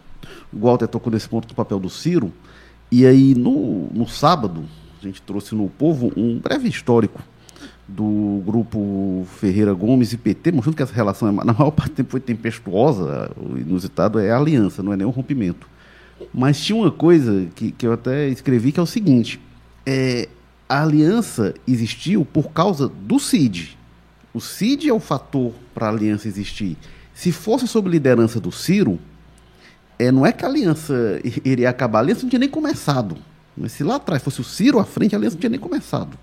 o 0.54 0.60
Walter 0.60 0.88
tocou 0.88 1.12
nesse 1.12 1.28
ponto 1.28 1.50
do 1.50 1.54
papel 1.54 1.80
do 1.80 1.90
Ciro, 1.90 2.32
e 2.90 3.06
aí 3.06 3.36
no, 3.36 3.90
no 3.94 4.08
sábado, 4.08 4.64
a 5.02 5.06
gente 5.06 5.22
trouxe 5.22 5.56
no 5.56 5.68
Povo 5.70 6.12
um 6.16 6.40
breve 6.40 6.68
histórico 6.68 7.22
do 7.88 8.42
grupo 8.46 9.26
Ferreira 9.40 9.74
Gomes 9.74 10.12
e 10.12 10.18
PT, 10.18 10.52
mostrando 10.52 10.76
que 10.76 10.84
essa 10.84 10.94
relação, 10.94 11.32
na 11.44 11.54
maior 11.54 11.72
parte 11.72 11.92
do 11.92 11.96
tempo, 11.96 12.12
foi 12.12 12.20
tempestuosa, 12.20 13.32
o 13.38 13.58
inusitado 13.58 14.20
é 14.20 14.32
a 14.32 14.38
aliança, 14.38 14.84
não 14.84 14.92
é 14.92 14.98
nem 14.98 15.08
rompimento. 15.08 15.68
Mas 16.34 16.60
tinha 16.60 16.76
uma 16.76 16.92
coisa 16.92 17.48
que, 17.56 17.72
que 17.72 17.86
eu 17.86 17.94
até 17.94 18.28
escrevi, 18.28 18.72
que 18.72 18.80
é 18.80 18.84
o 18.84 18.88
seguinte, 18.88 19.40
é, 19.86 20.28
a 20.68 20.82
aliança 20.82 21.54
existiu 21.68 22.26
por 22.26 22.50
causa 22.52 22.88
do 22.88 23.20
CID. 23.20 23.78
O 24.34 24.42
CID 24.42 24.90
é 24.90 24.94
o 24.94 25.00
fator 25.00 25.54
para 25.74 25.88
a 25.88 25.90
aliança 25.90 26.28
existir. 26.28 26.76
Se 27.14 27.32
fosse 27.32 27.68
sob 27.68 27.90
liderança 27.90 28.40
do 28.40 28.52
Ciro, 28.52 29.00
é, 29.98 30.12
não 30.12 30.26
é 30.26 30.32
que 30.32 30.46
a 30.46 30.48
aliança 30.48 31.20
iria 31.44 31.70
acabar, 31.70 32.00
a 32.00 32.02
aliança 32.02 32.24
não 32.24 32.30
tinha 32.30 32.40
nem 32.40 32.50
começado. 32.50 33.18
Mas 33.58 33.72
se 33.72 33.84
lá 33.84 33.96
atrás 33.96 34.24
fosse 34.24 34.40
o 34.42 34.44
Ciro 34.44 34.80
à 34.80 34.86
frente, 34.86 35.16
a 35.16 35.18
aliança 35.18 35.36
não 35.36 35.40
tinha 35.40 35.50
nem 35.50 35.60
começado. 35.60 36.18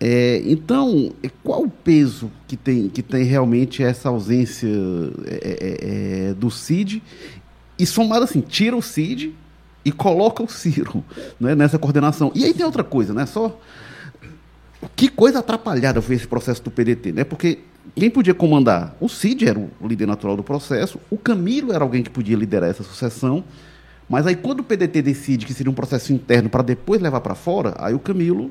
É, 0.00 0.42
então, 0.46 1.12
qual 1.44 1.62
o 1.62 1.70
peso 1.70 2.30
que 2.48 2.56
tem, 2.56 2.88
que 2.88 3.02
tem 3.02 3.22
realmente 3.22 3.84
essa 3.84 4.08
ausência 4.08 4.68
é, 5.26 5.38
é, 5.60 6.30
é 6.30 6.34
do 6.34 6.50
CID? 6.50 7.02
E 7.78 7.86
somado 7.86 8.24
assim, 8.24 8.40
tira 8.40 8.76
o 8.76 8.82
CID 8.82 9.32
e 9.84 9.92
coloca 9.92 10.42
o 10.42 10.48
Ciro 10.48 11.04
né, 11.38 11.54
nessa 11.54 11.78
coordenação. 11.78 12.32
E 12.34 12.44
aí 12.44 12.54
tem 12.54 12.64
outra 12.66 12.84
coisa, 12.84 13.14
né? 13.14 13.26
Só. 13.26 13.58
Que 14.96 15.08
coisa 15.08 15.38
atrapalhada 15.38 16.02
foi 16.02 16.16
esse 16.16 16.26
processo 16.26 16.62
do 16.62 16.70
PDT, 16.70 17.12
né? 17.12 17.24
Porque 17.24 17.60
quem 17.94 18.10
podia 18.10 18.34
comandar? 18.34 18.96
O 19.00 19.08
Cid 19.08 19.46
era 19.46 19.58
o 19.58 19.86
líder 19.86 20.06
natural 20.06 20.36
do 20.36 20.42
processo, 20.42 20.98
o 21.10 21.16
Camilo 21.16 21.72
era 21.72 21.84
alguém 21.84 22.02
que 22.02 22.10
podia 22.10 22.36
liderar 22.36 22.70
essa 22.70 22.82
sucessão, 22.82 23.44
mas 24.12 24.26
aí 24.26 24.36
quando 24.36 24.60
o 24.60 24.62
PDT 24.62 25.00
decide 25.00 25.46
que 25.46 25.54
seria 25.54 25.70
um 25.70 25.74
processo 25.74 26.12
interno 26.12 26.50
para 26.50 26.62
depois 26.62 27.00
levar 27.00 27.22
para 27.22 27.34
fora, 27.34 27.74
aí 27.78 27.94
o 27.94 27.98
Camilo 27.98 28.50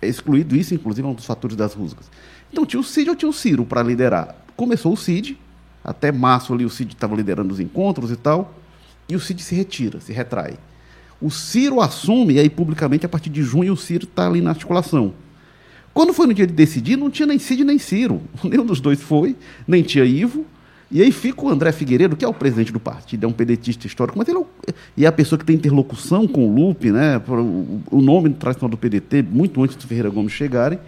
é 0.00 0.08
excluído 0.08 0.56
isso, 0.56 0.72
inclusive, 0.72 1.06
é 1.06 1.10
um 1.10 1.12
dos 1.12 1.26
fatores 1.26 1.54
das 1.54 1.74
rusgas. 1.74 2.10
Então 2.50 2.64
tinha 2.64 2.80
o 2.80 2.82
Cid 2.82 3.10
ou 3.10 3.14
tinha 3.14 3.28
o 3.28 3.32
Ciro 3.34 3.66
para 3.66 3.82
liderar. 3.82 4.34
Começou 4.56 4.94
o 4.94 4.96
Cid, 4.96 5.38
até 5.84 6.10
março 6.10 6.54
ali 6.54 6.64
o 6.64 6.70
Cid 6.70 6.94
estava 6.94 7.14
liderando 7.14 7.52
os 7.52 7.60
encontros 7.60 8.10
e 8.10 8.16
tal, 8.16 8.54
e 9.06 9.14
o 9.14 9.20
Cid 9.20 9.42
se 9.42 9.54
retira, 9.54 10.00
se 10.00 10.10
retrai. 10.10 10.54
O 11.20 11.30
Ciro 11.30 11.82
assume, 11.82 12.36
e 12.36 12.38
aí 12.38 12.48
publicamente 12.48 13.04
a 13.04 13.10
partir 13.10 13.28
de 13.28 13.42
junho 13.42 13.74
o 13.74 13.76
Ciro 13.76 14.04
está 14.04 14.26
ali 14.26 14.40
na 14.40 14.48
articulação. 14.48 15.12
Quando 15.92 16.14
foi 16.14 16.26
no 16.26 16.32
dia 16.32 16.46
de 16.46 16.54
decidir, 16.54 16.96
não 16.96 17.10
tinha 17.10 17.26
nem 17.26 17.38
Cid 17.38 17.62
nem 17.62 17.78
Ciro. 17.78 18.22
Nenhum 18.42 18.64
dos 18.64 18.80
dois 18.80 19.02
foi, 19.02 19.36
nem 19.66 19.82
tinha 19.82 20.06
Ivo. 20.06 20.46
E 20.90 21.02
aí 21.02 21.12
fica 21.12 21.44
o 21.44 21.48
André 21.50 21.70
Figueiredo, 21.70 22.16
que 22.16 22.24
é 22.24 22.28
o 22.28 22.32
presidente 22.32 22.72
do 22.72 22.80
partido, 22.80 23.24
é 23.24 23.28
um 23.28 23.32
pedetista 23.32 23.86
histórico, 23.86 24.16
mas 24.16 24.26
ele 24.26 24.38
é, 24.38 24.74
e 24.96 25.04
é 25.04 25.08
a 25.08 25.12
pessoa 25.12 25.38
que 25.38 25.44
tem 25.44 25.54
interlocução 25.54 26.26
com 26.26 26.48
o 26.48 26.54
Lupe, 26.54 26.90
né? 26.90 27.20
O 27.90 28.00
nome 28.00 28.30
tradicional 28.30 28.70
do 28.70 28.78
PDT, 28.78 29.22
muito 29.22 29.62
antes 29.62 29.76
do 29.76 29.86
Ferreira 29.86 30.08
Gomes 30.08 30.32
chegarem. 30.32 30.78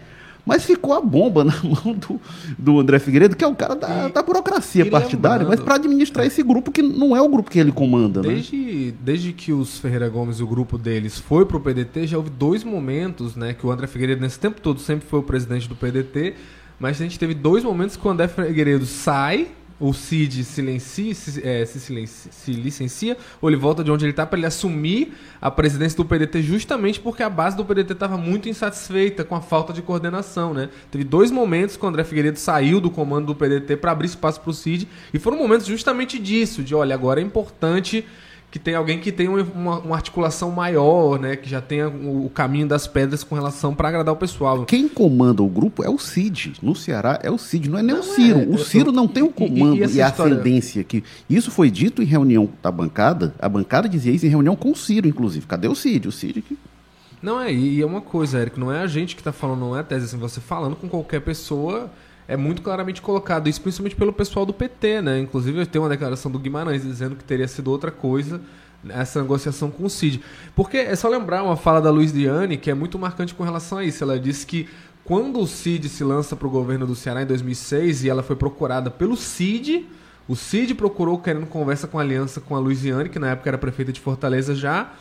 Mas 0.46 0.64
ficou 0.64 0.94
a 0.94 1.02
bomba 1.02 1.44
na 1.44 1.54
mão 1.62 1.94
do, 1.94 2.20
do 2.58 2.80
André 2.80 2.98
Figueiredo, 2.98 3.36
que 3.36 3.44
é 3.44 3.46
o 3.46 3.54
cara 3.54 3.74
da, 3.74 4.08
da 4.08 4.22
burocracia 4.22 4.86
partidária, 4.86 5.46
mas 5.46 5.60
para 5.60 5.74
administrar 5.74 6.26
esse 6.26 6.42
grupo 6.42 6.72
que 6.72 6.80
não 6.80 7.14
é 7.14 7.20
o 7.20 7.28
grupo 7.28 7.50
que 7.50 7.58
ele 7.58 7.70
comanda. 7.70 8.22
Né? 8.22 8.28
Desde, 8.28 8.56
né? 8.56 8.94
desde 9.02 9.32
que 9.34 9.52
os 9.52 9.78
Ferreira 9.78 10.08
Gomes 10.08 10.40
e 10.40 10.42
o 10.42 10.46
grupo 10.46 10.78
deles 10.78 11.18
foi 11.18 11.44
para 11.44 11.58
o 11.58 11.60
PDT, 11.60 12.06
já 12.06 12.16
houve 12.16 12.30
dois 12.30 12.64
momentos, 12.64 13.36
né? 13.36 13.52
Que 13.52 13.66
o 13.66 13.70
André 13.70 13.86
Figueiredo, 13.86 14.22
nesse 14.22 14.40
tempo 14.40 14.62
todo, 14.62 14.80
sempre 14.80 15.06
foi 15.06 15.20
o 15.20 15.22
presidente 15.22 15.68
do 15.68 15.76
PDT, 15.76 16.34
mas 16.78 16.98
a 16.98 17.04
gente 17.04 17.18
teve 17.18 17.34
dois 17.34 17.62
momentos 17.62 17.96
que 17.96 18.08
o 18.08 18.10
André 18.10 18.26
Figueiredo 18.28 18.86
sai 18.86 19.48
o 19.80 19.94
Cid 19.94 20.44
silencia, 20.44 21.14
se, 21.14 21.42
é, 21.42 21.64
se, 21.64 21.80
se 22.06 22.52
licencia, 22.52 23.16
ou 23.40 23.48
ele 23.48 23.56
volta 23.56 23.82
de 23.82 23.90
onde 23.90 24.04
ele 24.04 24.12
está 24.12 24.26
para 24.26 24.38
ele 24.38 24.46
assumir 24.46 25.14
a 25.40 25.50
presidência 25.50 25.96
do 25.96 26.04
PDT 26.04 26.42
justamente 26.42 27.00
porque 27.00 27.22
a 27.22 27.30
base 27.30 27.56
do 27.56 27.64
PDT 27.64 27.94
estava 27.94 28.18
muito 28.18 28.48
insatisfeita 28.48 29.24
com 29.24 29.34
a 29.34 29.40
falta 29.40 29.72
de 29.72 29.80
coordenação, 29.80 30.52
né? 30.52 30.68
Teve 30.90 31.02
dois 31.02 31.30
momentos 31.30 31.76
que 31.76 31.84
o 31.84 31.88
André 31.88 32.04
Figueiredo 32.04 32.38
saiu 32.38 32.80
do 32.80 32.90
comando 32.90 33.26
do 33.26 33.34
PDT 33.34 33.76
para 33.76 33.92
abrir 33.92 34.06
espaço 34.06 34.40
para 34.40 34.50
o 34.50 34.54
Cid 34.54 34.86
e 35.14 35.18
foram 35.18 35.38
momentos 35.38 35.66
justamente 35.66 36.18
disso, 36.18 36.62
de 36.62 36.74
olha, 36.74 36.94
agora 36.94 37.20
é 37.20 37.24
importante 37.24 38.04
que 38.50 38.58
tem 38.58 38.74
alguém 38.74 38.98
que 38.98 39.12
tem 39.12 39.28
uma, 39.28 39.78
uma, 39.78 39.94
articulação 39.94 40.50
maior, 40.50 41.20
né? 41.20 41.36
Que 41.36 41.48
já 41.48 41.60
tenha 41.60 41.88
o, 41.88 42.26
o 42.26 42.30
caminho 42.30 42.66
das 42.66 42.86
pedras 42.86 43.22
com 43.22 43.34
relação 43.34 43.74
para 43.74 43.88
agradar 43.88 44.12
o 44.12 44.16
pessoal. 44.16 44.64
Quem 44.64 44.88
comanda 44.88 45.42
o 45.42 45.48
grupo 45.48 45.84
é 45.84 45.88
o 45.88 45.98
Cid. 45.98 46.54
No 46.60 46.74
Ceará 46.74 47.20
é 47.22 47.30
o 47.30 47.38
Cid, 47.38 47.70
não 47.70 47.78
é 47.78 47.82
nem 47.82 47.94
não 47.94 48.02
o 48.02 48.04
Ciro. 48.04 48.40
É, 48.40 48.46
o 48.46 48.58
Ciro 48.58 48.90
não 48.90 49.06
tem 49.06 49.22
o 49.22 49.30
comando 49.30 49.76
e, 49.76 49.84
e, 49.84 49.96
e 49.96 50.02
a 50.02 50.08
ascendência. 50.08 50.82
Que 50.82 51.04
isso 51.28 51.50
foi 51.50 51.70
dito 51.70 52.02
em 52.02 52.06
reunião 52.06 52.48
da 52.60 52.72
bancada. 52.72 53.34
A 53.38 53.48
bancada 53.48 53.88
dizia 53.88 54.12
isso 54.12 54.26
em 54.26 54.30
reunião 54.30 54.56
com 54.56 54.72
o 54.72 54.76
Ciro, 54.76 55.06
inclusive. 55.06 55.46
Cadê 55.46 55.68
o 55.68 55.74
Cid? 55.74 56.08
O 56.08 56.12
Cid 56.12 56.42
que 56.42 56.58
não 57.22 57.38
é, 57.38 57.52
e 57.52 57.82
é 57.82 57.86
uma 57.86 58.00
coisa, 58.00 58.38
Érico, 58.38 58.58
não 58.58 58.72
é 58.72 58.80
a 58.80 58.86
gente 58.86 59.14
que 59.14 59.20
está 59.20 59.30
falando, 59.30 59.60
não 59.60 59.76
é 59.76 59.80
a 59.80 59.82
tese, 59.82 60.06
assim, 60.06 60.16
você 60.16 60.40
falando 60.40 60.74
com 60.74 60.88
qualquer 60.88 61.20
pessoa, 61.20 61.90
é 62.30 62.36
muito 62.36 62.62
claramente 62.62 63.02
colocado, 63.02 63.48
isso 63.48 63.60
principalmente 63.60 63.96
pelo 63.96 64.12
pessoal 64.12 64.46
do 64.46 64.54
PT, 64.54 65.02
né? 65.02 65.18
Inclusive 65.18 65.66
tem 65.66 65.82
uma 65.82 65.88
declaração 65.88 66.30
do 66.30 66.38
Guimarães 66.38 66.84
dizendo 66.84 67.16
que 67.16 67.24
teria 67.24 67.48
sido 67.48 67.72
outra 67.72 67.90
coisa 67.90 68.40
essa 68.88 69.20
negociação 69.20 69.68
com 69.68 69.84
o 69.84 69.90
Cid. 69.90 70.22
Porque 70.54 70.76
é 70.76 70.94
só 70.94 71.08
lembrar 71.08 71.42
uma 71.42 71.56
fala 71.56 71.80
da 71.80 71.90
Luiz 71.90 72.12
Diane 72.12 72.56
que 72.56 72.70
é 72.70 72.74
muito 72.74 72.96
marcante 73.00 73.34
com 73.34 73.42
relação 73.42 73.78
a 73.78 73.84
isso. 73.84 74.04
Ela 74.04 74.16
disse 74.16 74.46
que 74.46 74.68
quando 75.04 75.40
o 75.40 75.46
Cid 75.46 75.88
se 75.88 76.04
lança 76.04 76.36
para 76.36 76.46
o 76.46 76.50
governo 76.50 76.86
do 76.86 76.94
Ceará 76.94 77.20
em 77.20 77.26
2006 77.26 78.04
e 78.04 78.08
ela 78.08 78.22
foi 78.22 78.36
procurada 78.36 78.92
pelo 78.92 79.16
Cid, 79.16 79.88
o 80.28 80.36
Cid 80.36 80.76
procurou 80.76 81.18
querendo 81.18 81.46
conversa 81.46 81.88
com 81.88 81.98
a 81.98 82.02
aliança 82.02 82.40
com 82.40 82.54
a 82.54 82.60
Luiziane, 82.60 83.08
que 83.08 83.18
na 83.18 83.30
época 83.30 83.50
era 83.50 83.58
prefeita 83.58 83.92
de 83.92 83.98
Fortaleza 83.98 84.54
já, 84.54 84.92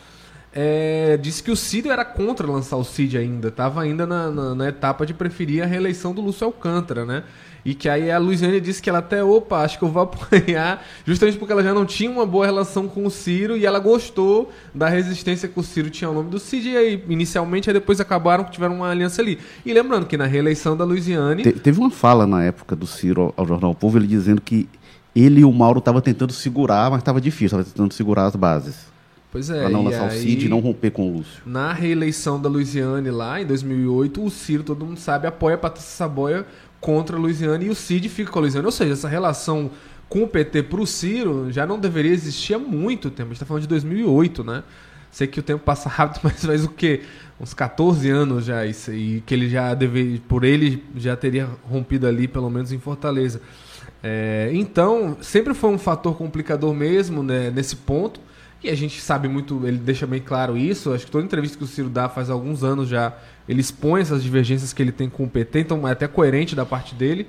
é, 0.53 1.17
disse 1.17 1.43
que 1.43 1.51
o 1.51 1.55
Cid 1.55 1.89
era 1.89 2.03
contra 2.03 2.47
lançar 2.47 2.77
o 2.77 2.83
Cid 2.83 3.17
ainda, 3.17 3.49
estava 3.49 3.81
ainda 3.81 4.07
na, 4.07 4.31
na, 4.31 4.55
na, 4.55 4.67
etapa 4.67 5.05
de 5.05 5.13
preferir 5.13 5.63
a 5.63 5.65
reeleição 5.65 6.13
do 6.13 6.21
Lúcio 6.21 6.45
Alcântara, 6.45 7.05
né? 7.05 7.23
E 7.63 7.75
que 7.75 7.89
aí 7.89 8.09
a 8.09 8.17
Luiziane 8.17 8.59
disse 8.59 8.81
que 8.81 8.89
ela 8.89 8.99
até, 8.99 9.23
opa, 9.23 9.57
acho 9.57 9.77
que 9.77 9.83
eu 9.83 9.89
vou 9.89 10.01
apoiar, 10.03 10.81
justamente 11.05 11.37
porque 11.37 11.51
ela 11.51 11.61
já 11.61 11.73
não 11.73 11.85
tinha 11.85 12.09
uma 12.09 12.25
boa 12.25 12.45
relação 12.45 12.87
com 12.87 13.05
o 13.05 13.11
Ciro 13.11 13.57
e 13.57 13.65
ela 13.65 13.79
gostou 13.79 14.51
da 14.73 14.89
resistência 14.89 15.47
que 15.47 15.59
o 15.59 15.63
Ciro 15.63 15.89
tinha 15.89 16.07
ao 16.07 16.13
nome 16.13 16.31
do 16.31 16.39
Cid, 16.39 16.69
e 16.69 16.77
aí 16.77 17.03
inicialmente, 17.07 17.69
aí 17.69 17.73
depois 17.73 17.99
acabaram 17.99 18.43
que 18.43 18.51
tiveram 18.51 18.75
uma 18.75 18.89
aliança 18.89 19.21
ali. 19.21 19.37
E 19.63 19.71
lembrando 19.71 20.07
que 20.07 20.17
na 20.17 20.25
reeleição 20.25 20.75
da 20.75 20.83
Luiziane... 20.83 21.43
Te, 21.43 21.51
teve 21.51 21.79
uma 21.79 21.91
fala 21.91 22.25
na 22.25 22.43
época 22.43 22.75
do 22.75 22.87
Ciro 22.87 23.21
ao, 23.21 23.33
ao 23.37 23.45
Jornal 23.45 23.71
o 23.71 23.75
Povo, 23.75 23.99
ele 23.99 24.07
dizendo 24.07 24.41
que 24.41 24.67
ele 25.15 25.41
e 25.41 25.45
o 25.45 25.51
Mauro 25.51 25.79
estavam 25.79 26.01
tentando 26.01 26.33
segurar, 26.33 26.89
mas 26.89 27.01
estava 27.01 27.19
difícil, 27.19 27.59
estava 27.59 27.63
tentando 27.63 27.93
segurar 27.93 28.25
as 28.25 28.35
bases. 28.35 28.89
Pois 29.31 29.49
é. 29.49 29.59
Pra 29.59 29.69
não 29.69 29.83
lançar 29.83 30.07
o 30.07 30.11
Cid 30.11 30.45
e 30.45 30.49
não 30.49 30.59
romper 30.59 30.91
com 30.91 31.07
o 31.07 31.17
Lúcio. 31.17 31.41
Na 31.45 31.71
reeleição 31.71 32.41
da 32.41 32.49
Luiziane 32.49 33.11
lá, 33.11 33.39
em 33.41 33.45
2008, 33.45 34.23
o 34.23 34.29
Ciro, 34.29 34.63
todo 34.63 34.85
mundo 34.85 34.99
sabe, 34.99 35.27
apoia 35.27 35.55
a 35.55 35.57
Patrícia 35.57 35.91
Saboia 35.91 36.45
contra 36.81 37.15
a 37.15 37.19
Luiziane 37.19 37.65
e 37.65 37.69
o 37.69 37.75
Cid 37.75 38.09
fica 38.09 38.31
com 38.31 38.39
a 38.39 38.41
Luiziane. 38.41 38.65
Ou 38.65 38.71
seja, 38.71 38.93
essa 38.93 39.07
relação 39.07 39.69
com 40.07 40.23
o 40.23 40.27
PT 40.27 40.63
pro 40.63 40.85
Ciro 40.87 41.51
já 41.51 41.65
não 41.67 41.77
deveria 41.79 42.11
existir 42.11 42.55
há 42.55 42.59
muito 42.59 43.11
tempo. 43.11 43.29
A 43.29 43.33
gente 43.33 43.39
tá 43.39 43.45
falando 43.45 43.61
de 43.61 43.67
2008, 43.67 44.43
né? 44.43 44.63
Sei 45.11 45.27
que 45.27 45.39
o 45.39 45.43
tempo 45.43 45.63
passa 45.63 45.87
rápido, 45.89 46.21
mas 46.23 46.43
faz 46.43 46.65
o 46.65 46.69
quê? 46.69 47.01
Uns 47.39 47.53
14 47.53 48.09
anos 48.09 48.45
já 48.45 48.65
isso. 48.65 48.91
E 48.91 49.21
que 49.25 49.33
ele 49.33 49.47
já 49.47 49.75
deveria, 49.75 50.19
por 50.27 50.43
ele, 50.43 50.83
já 50.95 51.15
teria 51.15 51.47
rompido 51.63 52.07
ali, 52.07 52.27
pelo 52.27 52.49
menos 52.49 52.71
em 52.71 52.79
Fortaleza. 52.79 53.41
É, 54.01 54.49
então, 54.53 55.17
sempre 55.21 55.53
foi 55.53 55.69
um 55.69 55.77
fator 55.77 56.15
complicador 56.15 56.73
mesmo 56.73 57.21
né, 57.21 57.51
nesse 57.51 57.75
ponto. 57.75 58.19
E 58.61 58.69
a 58.69 58.75
gente 58.75 58.99
sabe 59.01 59.27
muito, 59.27 59.65
ele 59.65 59.77
deixa 59.77 60.05
bem 60.05 60.19
claro 60.19 60.57
isso. 60.57 60.93
Acho 60.93 61.05
que 61.05 61.11
toda 61.11 61.23
entrevista 61.23 61.57
que 61.57 61.63
o 61.63 61.67
Ciro 61.67 61.89
dá 61.89 62.09
faz 62.09 62.29
alguns 62.29 62.63
anos 62.63 62.89
já, 62.89 63.13
ele 63.47 63.61
expõe 63.61 64.01
essas 64.01 64.21
divergências 64.21 64.73
que 64.73 64.81
ele 64.81 64.91
tem 64.91 65.09
com 65.09 65.23
o 65.23 65.29
PT, 65.29 65.61
então 65.61 65.87
é 65.87 65.91
até 65.91 66.07
coerente 66.07 66.55
da 66.55 66.65
parte 66.65 66.93
dele 66.93 67.27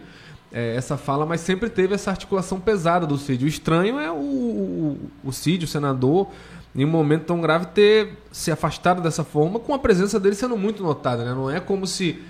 é, 0.53 0.75
essa 0.75 0.97
fala, 0.97 1.25
mas 1.25 1.40
sempre 1.40 1.69
teve 1.71 1.95
essa 1.95 2.11
articulação 2.11 2.61
pesada 2.61 3.07
do 3.07 3.16
Cid. 3.16 3.45
O 3.45 3.49
estranho 3.49 3.99
é 3.99 4.11
o, 4.11 4.14
o, 4.14 5.11
o 5.25 5.33
Cid, 5.33 5.64
o 5.64 5.69
senador, 5.69 6.29
em 6.75 6.85
um 6.85 6.88
momento 6.88 7.25
tão 7.25 7.40
grave, 7.40 7.66
ter 7.66 8.19
se 8.33 8.51
afastado 8.51 9.01
dessa 9.01 9.25
forma, 9.25 9.59
com 9.61 9.73
a 9.75 9.79
presença 9.79 10.19
dele 10.19 10.35
sendo 10.35 10.57
muito 10.57 10.83
notada. 10.83 11.25
Né? 11.25 11.33
Não 11.33 11.51
é 11.51 11.61
como 11.61 11.87
se 11.87 12.21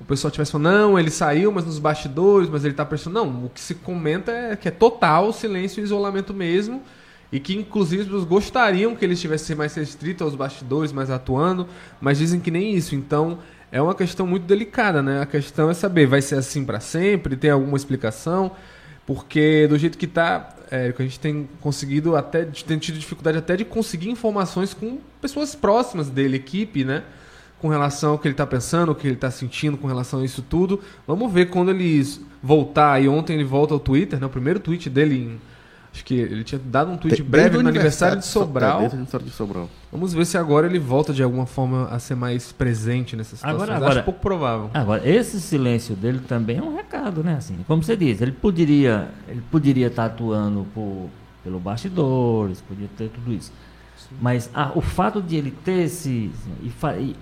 o 0.00 0.04
pessoal 0.04 0.30
tivesse 0.30 0.52
falando, 0.52 0.70
não, 0.70 0.98
ele 0.98 1.10
saiu, 1.10 1.50
mas 1.52 1.64
nos 1.64 1.78
bastidores, 1.78 2.48
mas 2.48 2.64
ele 2.64 2.74
está 2.74 2.84
pressionando. 2.84 3.30
Não, 3.30 3.46
o 3.46 3.48
que 3.48 3.60
se 3.60 3.74
comenta 3.76 4.30
é 4.32 4.56
que 4.56 4.68
é 4.68 4.70
total 4.70 5.32
silêncio 5.32 5.80
e 5.80 5.84
isolamento 5.84 6.34
mesmo. 6.34 6.82
E 7.32 7.40
que, 7.40 7.56
inclusive, 7.56 8.04
gostariam 8.26 8.94
que 8.94 9.02
ele 9.02 9.14
estivesse 9.14 9.54
mais 9.54 9.74
restrito 9.74 10.22
aos 10.22 10.34
bastidores, 10.34 10.92
mais 10.92 11.10
atuando, 11.10 11.66
mas 11.98 12.18
dizem 12.18 12.38
que 12.38 12.50
nem 12.50 12.74
isso. 12.74 12.94
Então, 12.94 13.38
é 13.72 13.80
uma 13.80 13.94
questão 13.94 14.26
muito 14.26 14.44
delicada, 14.44 15.02
né? 15.02 15.22
A 15.22 15.26
questão 15.26 15.70
é 15.70 15.74
saber, 15.74 16.06
vai 16.06 16.20
ser 16.20 16.34
assim 16.34 16.62
para 16.62 16.78
sempre? 16.78 17.34
Tem 17.34 17.50
alguma 17.50 17.74
explicação? 17.74 18.52
Porque 19.06 19.66
do 19.66 19.78
jeito 19.78 19.96
que 19.96 20.04
está, 20.04 20.54
é, 20.70 20.92
a 20.96 21.02
gente 21.02 21.18
tem 21.18 21.48
conseguido 21.58 22.14
até, 22.14 22.44
tem 22.44 22.78
tido 22.78 22.98
dificuldade 22.98 23.38
até 23.38 23.56
de 23.56 23.64
conseguir 23.64 24.10
informações 24.10 24.74
com 24.74 24.98
pessoas 25.20 25.54
próximas 25.54 26.10
dele, 26.10 26.36
equipe, 26.36 26.84
né? 26.84 27.02
Com 27.58 27.68
relação 27.68 28.12
ao 28.12 28.18
que 28.18 28.28
ele 28.28 28.34
está 28.34 28.46
pensando, 28.46 28.92
o 28.92 28.94
que 28.94 29.06
ele 29.06 29.14
está 29.14 29.30
sentindo 29.30 29.78
com 29.78 29.86
relação 29.86 30.20
a 30.20 30.24
isso 30.24 30.42
tudo. 30.42 30.78
Vamos 31.06 31.32
ver 31.32 31.46
quando 31.46 31.70
ele 31.70 32.04
voltar. 32.42 33.02
E 33.02 33.08
ontem 33.08 33.34
ele 33.34 33.44
volta 33.44 33.72
ao 33.72 33.80
Twitter, 33.80 34.20
né? 34.20 34.26
O 34.26 34.30
primeiro 34.30 34.60
tweet 34.60 34.90
dele 34.90 35.14
em 35.16 35.51
Acho 35.92 36.04
que 36.04 36.14
ele 36.14 36.42
tinha 36.42 36.60
dado 36.64 36.90
um 36.90 36.96
tweet 36.96 37.22
breve 37.22 37.58
no 37.58 37.68
aniversário 37.68 38.18
de 38.18 38.24
Sobral. 38.24 38.82
O 38.82 38.86
aniversário 38.86 39.26
de 39.26 39.32
Sobral. 39.32 39.68
Vamos 39.90 40.14
ver 40.14 40.24
se 40.24 40.38
agora 40.38 40.66
ele 40.66 40.78
volta 40.78 41.12
de 41.12 41.22
alguma 41.22 41.44
forma 41.44 41.86
a 41.88 41.98
ser 41.98 42.14
mais 42.14 42.50
presente 42.50 43.14
nessa 43.14 43.36
situação. 43.36 43.56
Agora, 43.56 43.76
agora, 43.76 43.94
Acho 43.96 44.04
pouco 44.04 44.20
provável. 44.20 44.70
Agora, 44.72 45.06
esse 45.06 45.38
silêncio 45.38 45.94
dele 45.94 46.20
também 46.20 46.56
é 46.56 46.62
um 46.62 46.74
recado, 46.74 47.22
né? 47.22 47.34
Assim, 47.34 47.58
como 47.66 47.82
você 47.82 47.94
diz, 47.94 48.22
ele 48.22 48.32
poderia, 48.32 49.08
ele 49.28 49.42
poderia 49.50 49.88
estar 49.88 50.06
atuando 50.06 50.66
por, 50.74 51.10
pelo 51.44 51.60
bastidores, 51.60 52.62
podia 52.62 52.88
ter 52.96 53.10
tudo 53.10 53.30
isso. 53.30 53.52
Mas 54.20 54.50
ah, 54.54 54.72
o 54.74 54.80
fato 54.80 55.20
de 55.20 55.36
ele 55.36 55.50
ter 55.50 55.84
esse. 55.84 56.30
E, 56.62 56.72
e, 56.98 57.16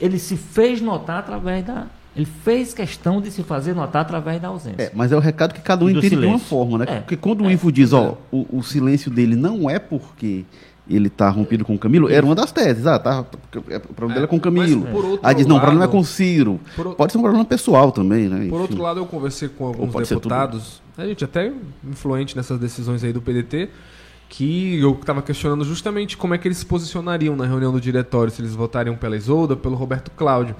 ele 0.00 0.18
se 0.18 0.36
fez 0.36 0.80
notar 0.80 1.18
através 1.18 1.64
da, 1.64 1.86
ele 2.16 2.24
fez 2.24 2.72
questão 2.72 3.20
de 3.20 3.30
se 3.30 3.42
fazer 3.42 3.74
notar 3.74 4.02
através 4.02 4.40
da 4.40 4.48
ausência. 4.48 4.82
É, 4.82 4.90
mas 4.94 5.12
é 5.12 5.16
o 5.16 5.20
recado 5.20 5.52
que 5.52 5.60
cada 5.60 5.84
um 5.84 5.90
entende 5.90 6.08
silêncio. 6.08 6.28
de 6.28 6.34
uma 6.34 6.38
forma, 6.38 6.78
né? 6.78 6.86
É. 6.88 7.00
Porque 7.00 7.16
quando 7.16 7.42
o 7.42 7.50
é. 7.50 7.52
Ivo 7.52 7.70
diz, 7.70 7.92
ó, 7.92 8.16
o, 8.32 8.58
o, 8.58 8.62
silêncio 8.62 9.10
dele 9.10 9.36
não 9.36 9.68
é 9.68 9.78
porque 9.78 10.46
ele 10.88 11.10
tá 11.10 11.28
rompido 11.28 11.62
com 11.62 11.74
o 11.74 11.78
Camilo, 11.78 12.08
era 12.10 12.24
uma 12.24 12.34
das 12.34 12.50
teses. 12.50 12.86
Ah, 12.86 12.98
tá, 12.98 13.26
é, 13.68 13.76
o 13.76 13.92
problema 13.92 14.14
dele 14.14 14.24
é 14.24 14.28
com 14.28 14.36
o 14.36 14.40
Camilo. 14.40 14.86
Aí 15.22 15.34
diz, 15.34 15.46
não, 15.46 15.56
o 15.56 15.60
problema 15.60 15.84
é 15.84 15.88
com 15.88 15.98
o 15.98 16.04
Ciro. 16.04 16.58
Por, 16.74 16.94
Pode 16.94 17.12
ser 17.12 17.18
um 17.18 17.22
problema 17.22 17.44
pessoal 17.44 17.92
também, 17.92 18.30
né? 18.30 18.38
Enfim. 18.38 18.48
Por 18.48 18.62
outro 18.62 18.80
lado, 18.80 18.98
eu 18.98 19.06
conversei 19.06 19.50
com 19.50 19.66
alguns 19.66 20.08
deputados, 20.08 20.80
a 20.96 21.04
gente 21.06 21.22
até 21.22 21.52
influente 21.84 22.34
nessas 22.34 22.58
decisões 22.58 23.04
aí 23.04 23.12
do 23.12 23.20
PDT, 23.20 23.68
que 24.30 24.80
eu 24.80 24.92
estava 24.92 25.20
questionando 25.20 25.64
justamente 25.66 26.16
como 26.16 26.32
é 26.32 26.38
que 26.38 26.48
eles 26.48 26.56
se 26.56 26.66
posicionariam 26.66 27.36
na 27.36 27.44
reunião 27.44 27.72
do 27.72 27.80
diretório, 27.80 28.32
se 28.32 28.40
eles 28.40 28.54
votariam 28.54 28.96
pela 28.96 29.16
Isolda, 29.16 29.54
pelo 29.54 29.74
Roberto 29.74 30.10
Cláudio. 30.12 30.56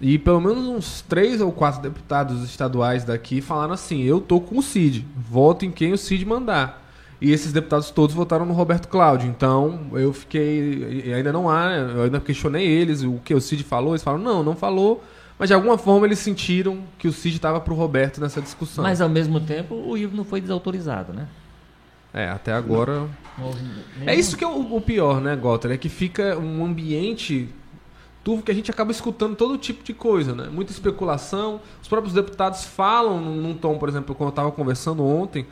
E 0.00 0.18
pelo 0.18 0.40
menos 0.40 0.66
uns 0.66 1.02
três 1.02 1.40
ou 1.40 1.52
quatro 1.52 1.82
deputados 1.82 2.42
estaduais 2.42 3.04
daqui 3.04 3.40
falaram 3.40 3.74
assim: 3.74 4.02
eu 4.02 4.20
tô 4.20 4.40
com 4.40 4.58
o 4.58 4.62
Cid, 4.62 5.06
voto 5.16 5.64
em 5.64 5.70
quem 5.70 5.92
o 5.92 5.98
Cid 5.98 6.24
mandar. 6.24 6.80
E 7.20 7.32
esses 7.32 7.52
deputados 7.52 7.90
todos 7.90 8.14
votaram 8.14 8.46
no 8.46 8.54
Roberto 8.54 8.88
Cláudio. 8.88 9.28
Então 9.28 9.88
eu 9.92 10.12
fiquei. 10.12 11.12
Ainda 11.14 11.32
não 11.32 11.50
há, 11.50 11.72
eu 11.74 12.02
ainda 12.04 12.18
questionei 12.18 12.66
eles 12.66 13.02
o 13.02 13.20
que 13.22 13.34
o 13.34 13.40
Cid 13.40 13.62
falou. 13.62 13.92
Eles 13.92 14.02
falaram: 14.02 14.24
não, 14.24 14.42
não 14.42 14.56
falou. 14.56 15.04
Mas 15.38 15.48
de 15.48 15.54
alguma 15.54 15.78
forma 15.78 16.06
eles 16.06 16.18
sentiram 16.18 16.82
que 16.98 17.08
o 17.08 17.12
Cid 17.12 17.36
estava 17.36 17.60
pro 17.60 17.74
Roberto 17.74 18.20
nessa 18.20 18.40
discussão. 18.40 18.84
Mas 18.84 19.00
ao 19.00 19.08
mesmo 19.08 19.40
tempo 19.40 19.74
o 19.74 19.96
Ivo 19.96 20.16
não 20.16 20.24
foi 20.24 20.40
desautorizado, 20.40 21.12
né? 21.12 21.28
É, 22.12 22.28
até 22.28 22.52
agora. 22.52 23.06
Não. 23.38 23.50
É 24.06 24.14
isso 24.14 24.36
que 24.36 24.44
é 24.44 24.46
o, 24.46 24.76
o 24.76 24.80
pior, 24.80 25.20
né, 25.20 25.36
Gotter? 25.36 25.70
É 25.70 25.76
que 25.76 25.88
fica 25.88 26.38
um 26.38 26.64
ambiente 26.64 27.48
turvo 28.22 28.42
que 28.42 28.50
a 28.50 28.54
gente 28.54 28.70
acaba 28.70 28.90
escutando 28.90 29.34
todo 29.34 29.56
tipo 29.56 29.82
de 29.82 29.94
coisa, 29.94 30.34
né? 30.34 30.48
Muita 30.50 30.72
especulação. 30.72 31.60
Os 31.80 31.88
próprios 31.88 32.14
deputados 32.14 32.64
falam 32.64 33.20
num 33.20 33.54
tom, 33.54 33.78
por 33.78 33.88
exemplo, 33.88 34.14
quando 34.14 34.28
eu 34.28 34.30
estava 34.30 34.52
conversando 34.52 35.04
ontem, 35.04 35.46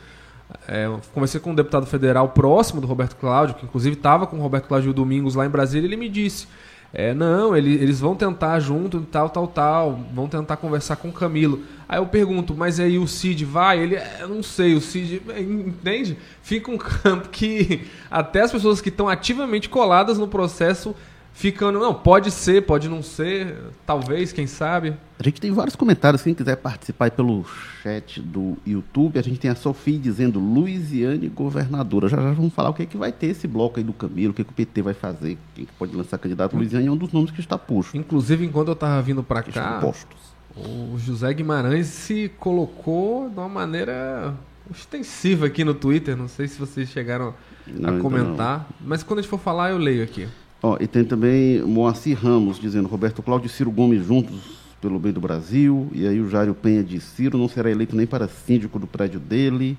é, 0.67 0.89
conversei 1.13 1.41
com 1.41 1.51
um 1.51 1.55
deputado 1.55 1.87
federal 1.87 2.31
próximo 2.31 2.81
do 2.81 2.87
Roberto 2.87 3.17
Cláudio, 3.17 3.55
que 3.55 3.65
inclusive 3.65 3.97
estava 3.97 4.27
com 4.27 4.37
o 4.37 4.41
Roberto 4.41 4.67
Cláudio 4.69 4.93
Domingos 4.93 5.35
lá 5.35 5.45
em 5.47 5.51
Brasília, 5.51 5.87
ele 5.87 5.97
me 5.97 6.09
disse: 6.09 6.47
é, 6.93 7.13
não, 7.13 7.55
ele, 7.55 7.75
eles 7.75 8.01
vão 8.01 8.15
tentar 8.15 8.59
junto, 8.61 9.01
tal, 9.03 9.29
tal, 9.29 9.47
tal, 9.47 10.01
vão 10.13 10.27
tentar 10.27 10.57
conversar 10.57 10.97
com 10.97 11.09
o 11.09 11.13
Camilo. 11.13 11.63
Aí 11.87 11.99
eu 11.99 12.07
pergunto, 12.07 12.55
mas 12.55 12.81
aí 12.81 12.99
o 12.99 13.07
Cid 13.07 13.45
vai? 13.45 13.79
Ele, 13.79 13.97
é, 13.97 14.19
eu 14.21 14.29
não 14.29 14.43
sei, 14.43 14.75
o 14.75 14.81
Cid, 14.81 15.23
entende? 15.39 16.17
Fica 16.43 16.71
um 16.71 16.79
campo 16.79 17.29
que 17.29 17.87
até 18.11 18.41
as 18.41 18.53
pessoas 18.53 18.81
que 18.81 18.89
estão 18.89 19.07
ativamente 19.09 19.69
coladas 19.69 20.17
no 20.17 20.27
processo 20.27 20.95
ficando, 21.39 21.79
não, 21.79 21.95
pode 21.95 22.33
ser, 22.33 22.67
pode 22.67 22.89
não 22.89 23.01
ser, 23.01 23.57
talvez, 23.87 24.33
quem 24.33 24.49
sabe. 24.49 24.97
A 25.21 25.23
gente 25.23 25.41
tem 25.41 25.53
vários 25.53 25.77
comentários, 25.77 26.21
quem 26.21 26.35
quiser 26.35 26.57
participar 26.57 27.13
pelo 27.13 27.45
chat 27.81 28.21
do 28.21 28.57
YouTube, 28.67 29.21
a 29.21 29.23
gente 29.23 29.39
tem 29.39 29.49
a 29.49 29.55
Sofia 29.55 29.97
dizendo 30.01 30.41
Luiziane 30.41 31.29
governadora. 31.29 32.09
Já 32.09 32.17
já 32.17 32.33
vamos 32.33 32.53
falar 32.53 32.71
o 32.71 32.75
que 32.75 32.83
é 32.83 32.87
que 32.87 32.97
vai 32.97 33.13
ter 33.13 33.29
esse 33.29 33.47
bloco 33.47 33.79
aí 33.79 33.85
do 33.85 33.93
Camilo, 33.93 34.33
o 34.33 34.35
que, 34.35 34.43
é 34.43 34.45
que 34.45 34.51
o 34.51 34.55
PT 34.55 34.83
vai 34.83 34.95
fazer, 34.95 35.39
quem 35.55 35.65
que 35.65 35.73
pode 35.75 35.95
lançar 35.95 36.19
candidato. 36.19 36.57
Luiziane 36.57 36.89
é 36.89 36.91
um 36.91 36.97
dos 36.97 37.13
nomes 37.13 37.31
que 37.31 37.39
está 37.39 37.57
posto. 37.57 37.97
Inclusive, 37.97 38.45
enquanto 38.45 38.69
eu 38.69 38.75
estava 38.75 39.01
vindo 39.01 39.23
para 39.23 39.45
cá, 39.45 39.79
postos. 39.81 40.19
o 40.57 40.99
José 40.99 41.33
Guimarães 41.33 41.87
se 41.87 42.33
colocou 42.41 43.31
de 43.31 43.39
uma 43.39 43.49
maneira 43.49 44.35
ostensiva 44.69 45.47
aqui 45.47 45.63
no 45.63 45.73
Twitter, 45.73 46.17
não 46.17 46.27
sei 46.27 46.49
se 46.49 46.59
vocês 46.59 46.89
chegaram 46.89 47.33
não, 47.65 47.97
a 47.97 48.01
comentar, 48.01 48.69
mas 48.81 49.05
quando 49.05 49.21
a 49.21 49.23
gente 49.23 49.31
for 49.31 49.39
falar 49.39 49.71
eu 49.71 49.79
leio 49.79 50.03
aqui. 50.03 50.27
Ó, 50.63 50.77
e 50.81 50.87
tem 50.87 51.05
também 51.05 51.63
Moacir 51.63 52.19
Ramos 52.19 52.59
dizendo 52.59 52.89
Roberto 52.89 53.23
Cláudio 53.23 53.47
e 53.47 53.51
Ciro 53.51 53.71
Gomes 53.71 54.05
juntos 54.05 54.59
pelo 54.81 54.99
bem 54.99 55.13
do 55.13 55.21
Brasil. 55.21 55.89
E 55.93 56.07
aí 56.07 56.21
o 56.21 56.29
Jário 56.29 56.55
Penha 56.55 56.83
diz 56.83 57.05
Ciro 57.05 57.39
não 57.39 57.49
será 57.49 57.71
eleito 57.71 57.95
nem 57.95 58.07
para 58.07 58.27
síndico 58.29 58.79
do 58.79 58.87
prédio 58.87 59.21
dele. 59.21 59.79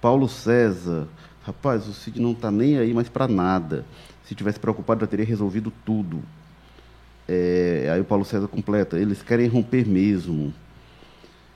Paulo 0.00 0.28
César, 0.28 1.08
rapaz, 1.42 1.88
o 1.88 1.92
Cid 1.92 2.20
não 2.20 2.32
está 2.32 2.50
nem 2.50 2.78
aí 2.78 2.92
mais 2.92 3.08
para 3.08 3.28
nada. 3.28 3.84
Se 4.24 4.34
tivesse 4.34 4.58
preocupado 4.58 5.00
já 5.00 5.06
teria 5.06 5.24
resolvido 5.24 5.72
tudo. 5.84 6.20
É, 7.26 7.90
aí 7.92 8.00
o 8.00 8.04
Paulo 8.04 8.24
César 8.24 8.48
completa, 8.48 8.98
eles 8.98 9.22
querem 9.22 9.48
romper 9.48 9.86
mesmo. 9.86 10.52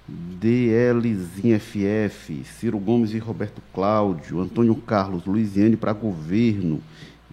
DLzinho 0.09 1.59
FF, 1.59 2.45
Ciro 2.45 2.79
Gomes 2.79 3.15
e 3.15 3.19
Roberto 3.19 3.63
Cláudio, 3.73 4.41
Antônio 4.41 4.75
Carlos, 4.75 5.25
Luiziane 5.25 5.77
para 5.77 5.93
governo. 5.93 6.81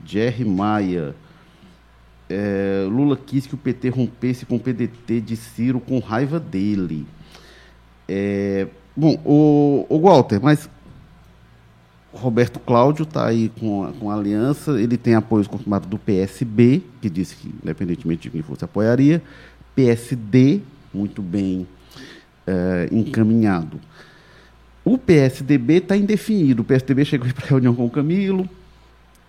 Jerry 0.06 0.46
Maia. 0.46 1.16
É, 2.30 2.86
Lula 2.88 3.18
quis 3.18 3.48
que 3.48 3.56
o 3.56 3.58
PT 3.58 3.90
rompesse 3.90 4.46
com 4.46 4.58
o 4.58 4.60
PDT 4.60 5.22
de 5.22 5.36
Ciro 5.36 5.80
com 5.80 6.00
raiva 6.00 6.40
dele. 6.40 7.08
É, 8.08 8.68
bom, 8.96 9.20
o, 9.26 9.86
o 9.90 10.00
Walter, 10.00 10.40
mas 10.42 10.70
Roberto 12.14 12.60
Cláudio 12.60 13.04
está 13.04 13.28
aí 13.28 13.50
com 13.60 13.84
a, 13.84 13.94
com 13.94 14.10
a 14.10 14.16
aliança, 14.16 14.80
ele 14.80 14.98
tem 14.98 15.16
apoio 15.16 15.48
confirmado 15.48 15.88
do 15.88 15.98
PSB, 15.98 16.82
que 17.02 17.10
disse 17.10 17.36
que, 17.36 17.48
independentemente 17.64 18.24
de 18.24 18.30
quem 18.30 18.42
fosse, 18.42 18.66
apoiaria. 18.66 19.22
PSD, 19.76 20.62
muito 20.94 21.22
bem 21.22 21.68
é, 22.46 22.90
encaminhado. 22.92 23.80
O 24.84 24.98
PSDB 24.98 25.76
está 25.76 25.96
indefinido. 25.96 26.64
O 26.64 26.66
PSDB 26.66 27.06
chegou 27.06 27.32
para 27.32 27.46
reunião 27.46 27.76
com 27.76 27.86
o 27.86 27.90
Camilo, 27.90 28.50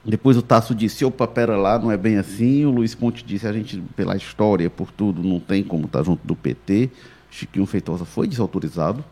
depois 0.05 0.37
o 0.37 0.43
Tasso 0.43 0.75
disse, 0.75 1.05
opa, 1.05 1.27
pera 1.27 1.57
lá, 1.57 1.79
não 1.79 1.91
é 1.91 1.97
bem 1.97 2.17
assim. 2.17 2.65
O 2.65 2.71
Luiz 2.71 2.95
Ponte 2.95 3.25
disse, 3.25 3.47
a 3.47 3.53
gente, 3.53 3.83
pela 3.95 4.17
história, 4.17 4.71
por 4.71 4.91
tudo, 4.91 5.23
não 5.23 5.39
tem 5.39 5.63
como 5.63 5.85
estar 5.85 5.99
tá 5.99 6.05
junto 6.05 6.27
do 6.27 6.35
PT. 6.35 6.91
Chiquinho 7.31 7.67
Feitosa 7.67 8.05
foi 8.05 8.27
desautorizado. 8.27 9.05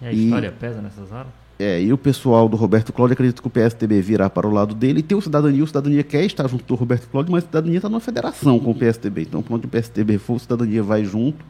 E 0.00 0.06
a 0.06 0.12
história 0.12 0.48
e, 0.48 0.50
pesa 0.50 0.82
nessas 0.82 1.10
horas? 1.12 1.28
É, 1.58 1.80
e 1.80 1.92
o 1.92 1.98
pessoal 1.98 2.48
do 2.48 2.56
Roberto 2.56 2.92
Cláudio 2.92 3.12
acredita 3.12 3.40
que 3.40 3.46
o 3.46 3.50
PSDB 3.50 4.00
virá 4.00 4.28
para 4.28 4.48
o 4.48 4.50
lado 4.50 4.74
dele 4.74 4.98
e 4.98 5.02
tem 5.02 5.16
o 5.16 5.20
Cidadania. 5.20 5.62
O 5.62 5.66
Cidadania 5.66 6.02
quer 6.02 6.24
estar 6.24 6.48
junto 6.48 6.64
do 6.64 6.74
Roberto 6.74 7.08
Cláudio, 7.08 7.30
mas 7.30 7.44
o 7.44 7.46
Cidadania 7.46 7.76
está 7.76 7.88
numa 7.88 8.00
federação 8.00 8.58
com 8.58 8.72
o 8.72 8.74
PSDB. 8.74 9.22
Então, 9.22 9.42
quando 9.42 9.66
o 9.66 9.68
PSDB 9.68 10.18
for, 10.18 10.34
o 10.34 10.38
Cidadania 10.40 10.82
vai 10.82 11.04
junto. 11.04 11.44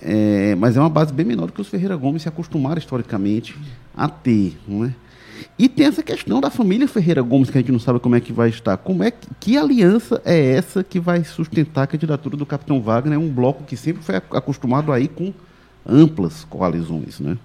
É, 0.00 0.54
mas 0.54 0.76
é 0.76 0.80
uma 0.80 0.88
base 0.88 1.12
bem 1.12 1.26
menor 1.26 1.46
do 1.46 1.52
que 1.52 1.60
os 1.60 1.68
Ferreira 1.68 1.96
Gomes 1.96 2.22
se 2.22 2.28
acostumaram 2.28 2.78
historicamente 2.78 3.56
a 3.96 4.08
ter, 4.08 4.56
não 4.66 4.84
é? 4.84 4.94
E 5.58 5.68
tem 5.68 5.86
essa 5.86 6.02
questão 6.02 6.40
da 6.40 6.50
família 6.50 6.88
Ferreira 6.88 7.22
Gomes, 7.22 7.50
que 7.50 7.58
a 7.58 7.60
gente 7.60 7.72
não 7.72 7.78
sabe 7.78 8.00
como 8.00 8.16
é 8.16 8.20
que 8.20 8.32
vai 8.32 8.48
estar. 8.48 8.76
Como 8.76 9.02
é 9.02 9.10
que, 9.10 9.28
que 9.40 9.56
aliança 9.56 10.20
é 10.24 10.54
essa 10.54 10.82
que 10.82 11.00
vai 11.00 11.24
sustentar 11.24 11.82
a 11.82 11.86
candidatura 11.86 12.36
do 12.36 12.46
Capitão 12.46 12.80
Wagner? 12.80 13.14
É 13.14 13.18
um 13.18 13.30
bloco 13.30 13.64
que 13.64 13.76
sempre 13.76 14.02
foi 14.02 14.16
acostumado 14.16 14.92
aí 14.92 15.08
com 15.08 15.32
amplas 15.86 16.44
coalizões, 16.44 17.20
né? 17.20 17.36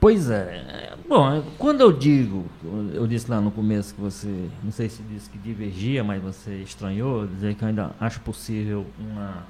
Pois 0.00 0.30
é. 0.30 0.94
Bom, 1.06 1.42
quando 1.58 1.82
eu 1.82 1.92
digo, 1.92 2.46
eu 2.94 3.06
disse 3.06 3.30
lá 3.30 3.40
no 3.40 3.50
começo 3.50 3.94
que 3.94 4.00
você, 4.00 4.48
não 4.62 4.70
sei 4.70 4.88
se 4.88 5.02
disse 5.02 5.28
que 5.28 5.36
divergia, 5.36 6.02
mas 6.02 6.22
você 6.22 6.54
estranhou, 6.62 7.26
dizer 7.26 7.54
que 7.54 7.62
eu 7.62 7.68
ainda 7.68 7.90
acho 8.00 8.20
possível 8.20 8.86
uma, 8.98 9.44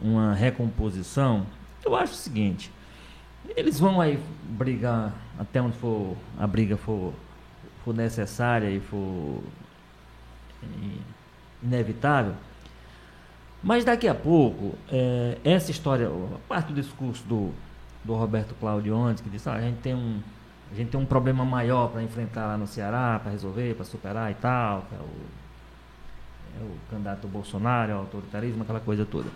uma 0.00 0.34
recomposição, 0.34 1.46
eu 1.84 1.96
acho 1.96 2.12
o 2.12 2.16
seguinte, 2.16 2.70
eles 3.56 3.78
vão 3.78 4.00
aí 4.00 4.18
brigar 4.44 5.12
até 5.38 5.60
onde 5.60 5.76
for 5.78 6.16
a 6.38 6.46
briga 6.46 6.76
for, 6.76 7.12
for 7.84 7.94
necessária 7.94 8.70
e 8.70 8.80
for 8.80 9.42
inevitável, 11.62 12.34
mas 13.62 13.84
daqui 13.84 14.06
a 14.06 14.14
pouco, 14.14 14.74
é, 14.90 15.38
essa 15.42 15.70
história, 15.70 16.10
parte 16.46 16.72
do 16.72 16.74
discurso 16.74 17.24
do, 17.26 17.50
do 18.04 18.14
Roberto 18.14 18.54
Cláudio 18.60 18.94
ontem, 18.94 19.22
que 19.22 19.30
disse, 19.30 19.48
ah, 19.48 19.54
a 19.54 19.60
gente 19.60 19.78
tem 19.80 19.94
um, 19.94 20.20
a 20.70 20.74
gente 20.74 20.90
tem 20.90 21.00
um 21.00 21.06
problema 21.06 21.44
maior 21.44 21.88
para 21.88 22.02
enfrentar 22.02 22.46
lá 22.46 22.58
no 22.58 22.66
Ceará, 22.66 23.18
para 23.22 23.32
resolver, 23.32 23.74
para 23.74 23.84
superar 23.84 24.30
e 24.30 24.34
tal, 24.34 24.86
é 24.92 24.96
o, 24.96 26.60
é 26.60 26.64
o 26.64 26.76
candidato 26.90 27.26
Bolsonaro, 27.26 27.92
é 27.92 27.94
o 27.94 27.98
autoritarismo, 27.98 28.62
aquela 28.62 28.80
coisa 28.80 29.06
toda. 29.06 29.30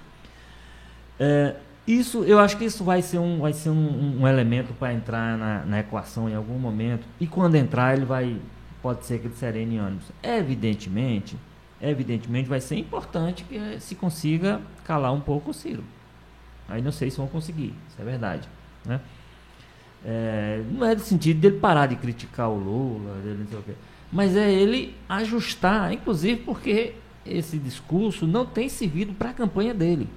É, 1.19 1.57
isso, 1.89 2.23
eu 2.25 2.39
acho 2.39 2.59
que 2.59 2.65
isso 2.67 2.85
vai 2.85 3.01
ser 3.01 3.19
um, 3.19 3.41
vai 3.41 3.55
ser 3.55 3.71
um, 3.71 4.21
um 4.21 4.29
elemento 4.29 4.75
para 4.75 4.93
entrar 4.93 5.39
na, 5.39 5.65
na, 5.65 5.81
equação 5.81 6.29
em 6.29 6.35
algum 6.35 6.59
momento. 6.59 7.07
E 7.19 7.27
quando 7.27 7.55
entrar, 7.55 7.97
ele 7.97 8.05
vai, 8.05 8.37
pode 8.83 9.07
ser 9.07 9.19
que 9.19 9.27
ele 9.27 9.35
serene 9.35 9.79
ânimos. 9.79 10.05
Evidentemente, 10.23 11.37
evidentemente 11.81 12.47
vai 12.47 12.61
ser 12.61 12.77
importante 12.77 13.43
que 13.45 13.81
se 13.81 13.95
consiga 13.95 14.61
calar 14.85 15.15
um 15.15 15.21
pouco 15.21 15.51
o 15.51 15.55
Ciro. 15.55 15.83
Aí 16.69 16.83
não 16.83 16.93
sei 16.93 17.11
se 17.11 17.17
vão 17.17 17.27
conseguir, 17.27 17.75
isso 17.89 18.01
é 18.01 18.05
verdade. 18.05 18.47
Né? 18.85 19.01
É, 20.05 20.63
não 20.71 20.87
é 20.87 20.95
no 20.95 21.01
sentido 21.01 21.41
dele 21.41 21.59
parar 21.59 21.87
de 21.87 21.97
criticar 21.97 22.51
o 22.51 22.59
Lula, 22.59 23.15
dele 23.23 23.39
não 23.41 23.47
sei 23.47 23.59
o 23.59 23.63
quê, 23.63 23.73
mas 24.13 24.37
é 24.37 24.53
ele 24.53 24.95
ajustar, 25.09 25.93
inclusive 25.93 26.43
porque 26.43 26.95
esse 27.25 27.59
discurso 27.59 28.27
não 28.27 28.45
tem 28.45 28.69
servido 28.69 29.15
para 29.15 29.31
a 29.31 29.35
campanha 29.35 29.73
dele. 29.73 30.09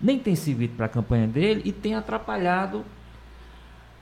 Nem 0.00 0.18
tem 0.18 0.34
servido 0.34 0.74
para 0.76 0.86
a 0.86 0.88
campanha 0.88 1.26
dele 1.26 1.62
e 1.64 1.72
tem 1.72 1.94
atrapalhado 1.94 2.84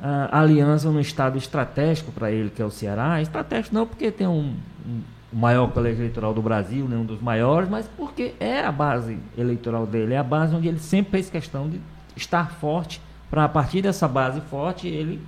a 0.01 0.41
aliança 0.41 0.91
no 0.91 1.01
estado 1.01 1.37
estratégico 1.37 2.13
para 2.13 2.31
ele, 2.31 2.51
que 2.51 2.63
é 2.63 2.65
o 2.65 2.71
Ceará. 2.71 3.21
Estratégico 3.21 3.75
não 3.75 3.85
porque 3.85 4.13
tem 4.13 4.29
um, 4.29 4.55
um 4.87 5.01
o 5.33 5.37
maior 5.37 5.71
colégio 5.71 6.01
eleitoral 6.01 6.33
do 6.33 6.41
Brasil, 6.41 6.87
né, 6.87 6.97
um 6.97 7.05
dos 7.05 7.21
maiores, 7.21 7.69
mas 7.69 7.89
porque 7.97 8.35
é 8.41 8.61
a 8.61 8.73
base 8.73 9.19
eleitoral 9.37 9.87
dele, 9.87 10.15
é 10.15 10.19
a 10.19 10.23
base 10.23 10.55
onde 10.55 10.69
ele 10.69 10.79
sempre 10.79 11.13
fez 11.13 11.29
questão 11.29 11.69
de 11.69 11.81
estar 12.17 12.53
forte, 12.53 13.01
para 13.31 13.45
a 13.45 13.49
partir 13.49 13.83
dessa 13.83 14.09
base 14.09 14.41
forte 14.43 14.89
ele 14.89 15.21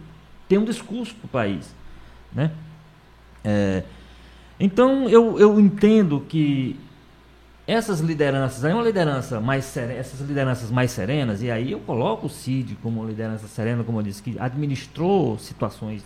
ter 0.49 0.57
um 0.57 0.65
discurso 0.65 1.15
para 1.17 1.27
o 1.27 1.29
país. 1.29 1.75
Né? 2.33 2.51
É, 3.45 3.83
então 4.59 5.09
eu, 5.09 5.39
eu 5.39 5.61
entendo 5.61 6.25
que 6.27 6.81
essas 7.71 8.01
lideranças, 8.01 8.65
aí 8.65 8.73
uma 8.73 8.83
liderança 8.83 9.41
mais 9.41 9.65
serena, 9.65 10.01
essas 10.01 10.21
lideranças 10.21 10.71
mais 10.73 10.91
serenas, 10.91 11.41
e 11.41 11.51
aí 11.51 11.71
eu 11.71 11.79
coloco 11.79 12.27
o 12.27 12.29
Cid 12.29 12.77
como 12.83 13.07
liderança 13.07 13.47
serena, 13.47 13.85
como 13.85 14.01
eu 14.01 14.03
disse, 14.03 14.21
que 14.21 14.37
administrou 14.41 15.39
situações 15.39 16.05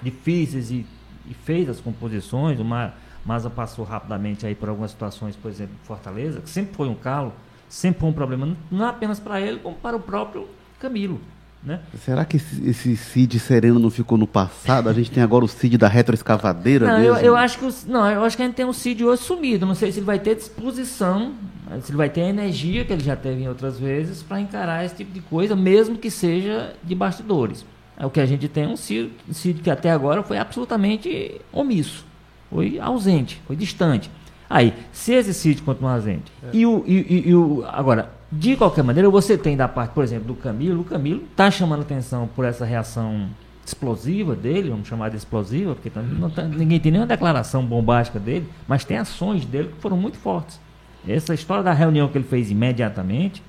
difíceis 0.00 0.70
e, 0.70 0.86
e 1.26 1.34
fez 1.34 1.68
as 1.68 1.80
composições, 1.80 2.58
uma 2.58 2.94
Maza 3.26 3.50
passou 3.50 3.84
rapidamente 3.84 4.46
aí 4.46 4.54
por 4.54 4.70
algumas 4.70 4.90
situações, 4.90 5.36
por 5.36 5.50
exemplo, 5.50 5.74
Fortaleza, 5.84 6.40
que 6.40 6.48
sempre 6.48 6.74
foi 6.74 6.88
um 6.88 6.94
calo, 6.94 7.32
sempre 7.68 8.00
foi 8.00 8.08
um 8.08 8.12
problema, 8.12 8.56
não 8.70 8.86
apenas 8.86 9.20
para 9.20 9.38
ele, 9.40 9.58
como 9.58 9.76
para 9.76 9.96
o 9.96 10.00
próprio 10.00 10.48
Camilo. 10.80 11.20
Né? 11.64 11.78
Será 12.04 12.24
que 12.24 12.38
esse, 12.38 12.68
esse 12.68 12.96
Cid 12.96 13.38
sereno 13.38 13.78
não 13.78 13.90
ficou 13.90 14.18
no 14.18 14.26
passado? 14.26 14.88
A 14.88 14.92
gente 14.92 15.10
tem 15.10 15.22
agora 15.22 15.44
o 15.44 15.48
Cid 15.48 15.78
da 15.78 15.86
retroescavadeira 15.86 16.86
não, 16.86 16.98
eu, 16.98 17.16
eu, 17.16 17.36
acho 17.36 17.58
que 17.58 17.64
o, 17.64 17.74
não, 17.86 18.10
eu 18.10 18.24
acho 18.24 18.36
que 18.36 18.42
a 18.42 18.46
gente 18.46 18.56
tem 18.56 18.66
um 18.66 18.72
Cid 18.72 19.04
hoje 19.04 19.22
sumido. 19.22 19.64
Não 19.64 19.74
sei 19.74 19.92
se 19.92 20.00
ele 20.00 20.06
vai 20.06 20.18
ter 20.18 20.34
disposição, 20.34 21.34
se 21.80 21.90
ele 21.90 21.98
vai 21.98 22.10
ter 22.10 22.22
a 22.22 22.28
energia 22.28 22.84
que 22.84 22.92
ele 22.92 23.04
já 23.04 23.14
teve 23.14 23.42
em 23.42 23.48
outras 23.48 23.78
vezes 23.78 24.22
para 24.22 24.40
encarar 24.40 24.84
esse 24.84 24.96
tipo 24.96 25.12
de 25.12 25.20
coisa, 25.20 25.54
mesmo 25.54 25.96
que 25.96 26.10
seja 26.10 26.74
de 26.82 26.94
bastidores. 26.94 27.64
É 27.96 28.04
o 28.04 28.10
que 28.10 28.20
a 28.20 28.26
gente 28.26 28.48
tem 28.48 28.66
um 28.66 28.76
Cid, 28.76 29.12
Cid 29.30 29.62
que 29.62 29.70
até 29.70 29.90
agora 29.90 30.22
foi 30.22 30.38
absolutamente 30.38 31.40
omisso 31.52 32.04
foi 32.52 32.78
ausente, 32.78 33.40
foi 33.46 33.56
distante. 33.56 34.10
Aí, 34.52 34.74
se 34.92 35.14
esse 35.14 35.32
sítio 35.32 35.64
continuar 35.64 36.06
é. 36.06 36.18
e, 36.52 36.66
o, 36.66 36.84
e, 36.86 37.28
e, 37.28 37.34
o. 37.34 37.64
Agora, 37.66 38.10
de 38.30 38.54
qualquer 38.54 38.84
maneira, 38.84 39.08
você 39.08 39.38
tem 39.38 39.56
da 39.56 39.66
parte, 39.66 39.92
por 39.92 40.04
exemplo, 40.04 40.26
do 40.26 40.34
Camilo, 40.34 40.82
o 40.82 40.84
Camilo 40.84 41.22
está 41.30 41.50
chamando 41.50 41.80
atenção 41.80 42.28
por 42.36 42.44
essa 42.44 42.66
reação 42.66 43.30
explosiva 43.64 44.36
dele, 44.36 44.68
vamos 44.68 44.86
chamar 44.86 45.08
de 45.08 45.16
explosiva, 45.16 45.74
porque 45.74 45.90
não 46.18 46.28
tá, 46.28 46.42
ninguém 46.42 46.78
tem 46.78 46.92
nenhuma 46.92 47.06
declaração 47.06 47.64
bombástica 47.64 48.20
dele, 48.20 48.46
mas 48.68 48.84
tem 48.84 48.98
ações 48.98 49.46
dele 49.46 49.68
que 49.68 49.80
foram 49.80 49.96
muito 49.96 50.18
fortes. 50.18 50.60
Essa 51.08 51.32
história 51.32 51.62
da 51.62 51.72
reunião 51.72 52.08
que 52.08 52.18
ele 52.18 52.26
fez 52.26 52.50
imediatamente 52.50 53.42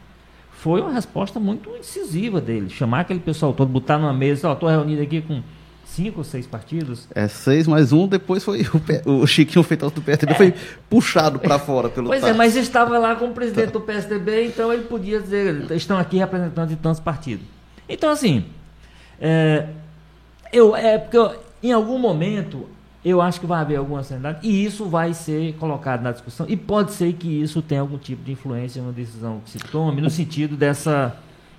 foi 0.52 0.80
uma 0.80 0.94
resposta 0.94 1.38
muito 1.38 1.70
incisiva 1.72 2.40
dele. 2.40 2.70
Chamar 2.70 3.02
aquele 3.02 3.20
pessoal 3.20 3.52
todo, 3.52 3.68
botar 3.68 3.98
numa 3.98 4.14
mesa, 4.14 4.48
ó, 4.48 4.54
estou 4.54 4.70
reunido 4.70 5.02
aqui 5.02 5.20
com 5.22 5.44
cinco 5.94 6.20
ou 6.20 6.24
seis 6.24 6.48
partidos. 6.48 7.08
É, 7.14 7.28
seis 7.28 7.68
mais 7.68 7.94
um, 7.94 8.08
depois 8.08 8.44
foi 8.44 8.66
o, 9.06 9.22
o 9.22 9.28
Chiquinho 9.28 9.64
Feitosa 9.64 9.94
do 9.94 10.02
PSDB, 10.02 10.34
é. 10.34 10.36
foi 10.36 10.54
puxado 10.90 11.40
para 11.40 11.60
fora 11.60 11.90
pelo 11.90 12.08
Pois 12.08 12.24
é, 12.24 12.34
mas 12.34 12.56
estava 12.56 12.98
lá 12.98 13.16
como 13.16 13.34
presidente 13.34 13.68
tá. 13.68 13.72
do 13.74 13.82
PSDB, 13.82 14.48
então 14.48 14.74
ele 14.74 14.84
podia 14.84 15.20
dizer, 15.20 15.72
estão 15.72 15.98
aqui 15.98 16.18
representantes 16.18 16.76
de 16.76 16.82
tantos 16.82 17.00
partidos. 17.00 17.46
Então, 17.88 18.10
assim, 18.10 18.46
é, 19.20 19.68
eu, 20.52 20.76
é 20.76 20.98
porque 20.98 21.18
eu, 21.18 21.36
em 21.62 21.72
algum 21.72 21.98
momento 21.98 22.68
eu 23.06 23.22
acho 23.22 23.40
que 23.40 23.46
vai 23.46 23.60
haver 23.60 23.76
alguma 23.76 24.02
sanidade 24.02 24.40
e 24.44 24.66
isso 24.66 24.86
vai 24.86 25.14
ser 25.14 25.54
colocado 25.56 26.02
na 26.02 26.12
discussão 26.14 26.46
e 26.48 26.56
pode 26.56 26.94
ser 26.94 27.12
que 27.14 27.42
isso 27.42 27.62
tenha 27.62 27.82
algum 27.82 27.98
tipo 27.98 28.24
de 28.24 28.32
influência 28.32 28.82
na 28.82 28.92
decisão 28.92 29.42
que 29.44 29.52
se 29.52 29.60
tome, 29.60 30.00
no 30.00 30.10
sentido 30.10 30.56
dessa 30.56 31.14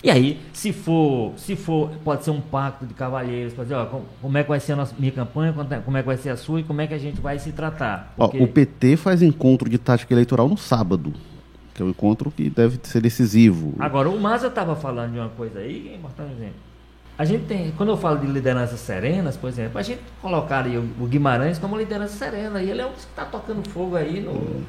e 0.05 0.11
aí, 0.11 0.38
se 0.53 0.71
for, 0.71 1.33
se 1.38 1.57
for, 1.57 1.88
pode 2.05 2.25
ser 2.25 2.31
um 2.31 2.40
pacto 2.40 2.85
de 2.85 2.93
cavalheiros, 2.93 3.55
para 3.55 3.64
dizer, 3.64 3.75
ó, 3.77 3.87
como 4.21 4.37
é 4.37 4.43
que 4.43 4.49
vai 4.51 4.61
ser 4.61 4.73
a 4.73 4.77
nossa, 4.77 4.95
minha 4.99 5.11
campanha, 5.11 5.55
como 5.83 5.97
é 5.97 6.03
que 6.03 6.07
vai 6.07 6.19
ser 6.19 6.29
a 6.29 6.37
sua 6.37 6.61
e 6.61 6.62
como 6.62 6.83
é 6.83 6.87
que 6.87 6.93
a 6.93 6.99
gente 6.99 7.23
vai 7.23 7.38
se 7.38 7.53
tratar. 7.53 8.12
Porque... 8.14 8.38
Ó, 8.38 8.45
o 8.45 8.47
PT 8.47 8.99
faz 8.99 9.23
encontro 9.23 9.67
de 9.67 9.79
tática 9.79 10.12
eleitoral 10.12 10.47
no 10.47 10.59
sábado, 10.59 11.11
que 11.73 11.81
é 11.81 11.87
um 11.87 11.88
encontro 11.88 12.31
que 12.31 12.51
deve 12.51 12.79
ser 12.83 13.01
decisivo. 13.01 13.73
Agora, 13.79 14.11
o 14.11 14.21
Maza 14.21 14.49
estava 14.49 14.77
falando 14.77 15.14
de 15.14 15.19
uma 15.19 15.31
coisa 15.31 15.61
aí 15.61 15.81
que 15.81 15.88
é 15.88 15.95
importante 15.95 16.35
dizer. 16.35 16.53
A 17.17 17.25
gente 17.25 17.47
tem, 17.47 17.73
quando 17.75 17.88
eu 17.88 17.97
falo 17.97 18.19
de 18.19 18.27
lideranças 18.27 18.81
serenas, 18.81 19.38
por 19.38 19.49
exemplo, 19.49 19.79
a 19.79 19.83
gente 19.83 20.03
colocar 20.21 20.67
o 21.01 21.07
Guimarães 21.07 21.59
como 21.59 21.79
liderança 21.79 22.14
serena, 22.19 22.62
e 22.62 22.69
ele 22.69 22.83
é 22.83 22.87
um 22.87 22.93
que 22.93 22.99
está 22.99 23.25
tocando 23.25 23.67
fogo 23.71 23.97
aí 23.97 24.21
no 24.21 24.62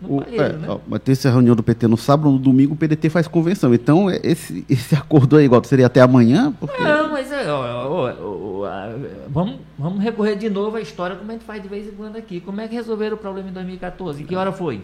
o, 0.00 0.22
é, 0.22 0.52
né? 0.52 0.68
ó, 0.68 0.78
mas 0.86 1.00
tem 1.00 1.12
essa 1.12 1.28
reunião 1.28 1.56
do 1.56 1.62
PT 1.62 1.88
no 1.88 1.96
sábado, 1.96 2.30
no 2.30 2.38
domingo 2.38 2.74
o 2.74 2.76
PDT 2.76 3.10
faz 3.10 3.26
convenção. 3.26 3.74
Então, 3.74 4.08
é, 4.08 4.20
esse, 4.22 4.64
esse 4.70 4.94
acordo 4.94 5.36
aí, 5.36 5.44
igual 5.44 5.62
seria 5.64 5.86
até 5.86 6.00
amanhã? 6.00 6.52
Porque... 6.58 6.80
Não, 6.80 7.10
mas 7.10 7.32
é, 7.32 7.50
ó, 7.50 8.08
ó, 8.08 8.68
vamos, 9.28 9.56
vamos 9.76 10.02
recorrer 10.02 10.36
de 10.36 10.48
novo 10.48 10.76
à 10.76 10.80
história, 10.80 11.16
como 11.16 11.30
a 11.30 11.34
gente 11.34 11.44
faz 11.44 11.60
de 11.60 11.68
vez 11.68 11.88
em 11.88 11.92
quando 11.92 12.16
aqui. 12.16 12.40
Como 12.40 12.60
é 12.60 12.68
que 12.68 12.74
resolveram 12.74 13.16
o 13.16 13.18
problema 13.18 13.48
em 13.48 13.52
2014? 13.52 14.22
Em 14.22 14.26
que 14.26 14.36
hora 14.36 14.52
foi? 14.52 14.82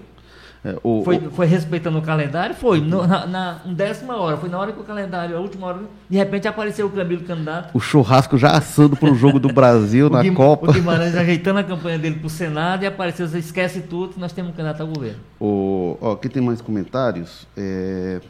É, 0.64 0.78
o, 0.82 1.02
foi, 1.04 1.18
o... 1.18 1.30
foi 1.30 1.46
respeitando 1.46 1.98
o 1.98 2.02
calendário? 2.02 2.54
Foi. 2.54 2.80
No, 2.80 3.06
na, 3.06 3.26
na 3.26 3.52
décima 3.66 4.16
hora, 4.16 4.38
foi 4.38 4.48
na 4.48 4.58
hora 4.58 4.72
que 4.72 4.80
o 4.80 4.84
calendário, 4.84 5.36
a 5.36 5.40
última 5.40 5.66
hora, 5.66 5.80
de 6.08 6.16
repente 6.16 6.48
apareceu 6.48 6.86
o 6.86 6.90
Camilo 6.90 7.22
candidato. 7.22 7.76
O 7.76 7.80
churrasco 7.80 8.38
já 8.38 8.52
assando 8.52 8.96
para 8.96 9.10
o 9.10 9.14
jogo 9.14 9.38
do 9.38 9.52
Brasil 9.52 10.08
na 10.10 10.22
Guim, 10.22 10.32
Copa. 10.32 10.70
O 10.70 10.72
Guimarães 10.72 11.14
ajeitando 11.14 11.58
a 11.58 11.64
campanha 11.64 11.98
dele 11.98 12.16
para 12.16 12.26
o 12.26 12.30
Senado 12.30 12.82
e 12.82 12.86
apareceu, 12.86 13.28
você 13.28 13.38
esquece 13.38 13.82
tudo, 13.82 14.14
nós 14.16 14.32
temos 14.32 14.52
um 14.52 14.54
candidato 14.54 14.80
ao 14.80 14.86
governo. 14.86 15.20
O, 15.38 15.98
ó, 16.00 16.12
aqui 16.12 16.30
tem 16.30 16.42
mais 16.42 16.62
comentários. 16.62 17.46
É, 17.54 18.22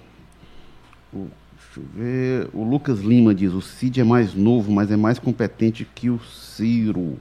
o, 1.13 1.29
deixa 1.57 1.79
eu 1.79 1.85
ver. 1.95 2.49
O 2.53 2.65
Lucas 2.65 2.99
Lima 2.99 3.33
diz: 3.33 3.53
o 3.53 3.61
Cid 3.61 4.01
é 4.01 4.05
mais 4.05 4.35
novo, 4.35 4.73
mas 4.73 4.91
é 4.91 4.97
mais 4.97 5.21
competente 5.21 5.87
que 5.95 6.11
o 6.11 6.19
Ciro. 6.19 7.17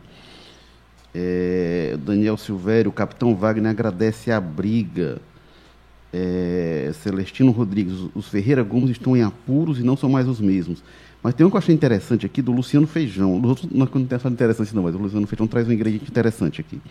É, 1.14 1.98
Daniel 2.04 2.38
Silvério, 2.38 2.90
o 2.90 2.94
capitão 2.94 3.36
Wagner 3.36 3.72
agradece 3.72 4.32
a 4.32 4.40
briga. 4.40 5.22
É, 6.12 6.92
Celestino 7.02 7.52
Rodrigues, 7.52 7.96
os 8.14 8.28
Ferreira 8.28 8.62
Gomes 8.62 8.92
estão 8.92 9.18
em 9.18 9.24
apuros 9.24 9.80
e 9.80 9.84
não 9.84 9.98
são 9.98 10.10
mais 10.10 10.28
os 10.28 10.40
mesmos. 10.40 10.84
Mas 11.24 11.34
tem 11.34 11.46
um 11.46 11.50
que 11.50 11.56
eu 11.56 11.60
achei 11.60 11.74
interessante 11.74 12.26
aqui 12.26 12.42
do 12.42 12.52
Luciano 12.52 12.86
Feijão. 12.86 13.42
Os 13.42 13.64
não 13.72 13.88
tem 13.88 14.16
achado 14.16 14.34
interessante, 14.34 14.76
não, 14.76 14.84
mas 14.84 14.94
o 14.94 14.98
Luciano 14.98 15.26
Feijão 15.26 15.48
traz 15.48 15.68
um 15.68 15.72
ingrediente 15.72 16.12
interessante 16.12 16.60
aqui. 16.60 16.82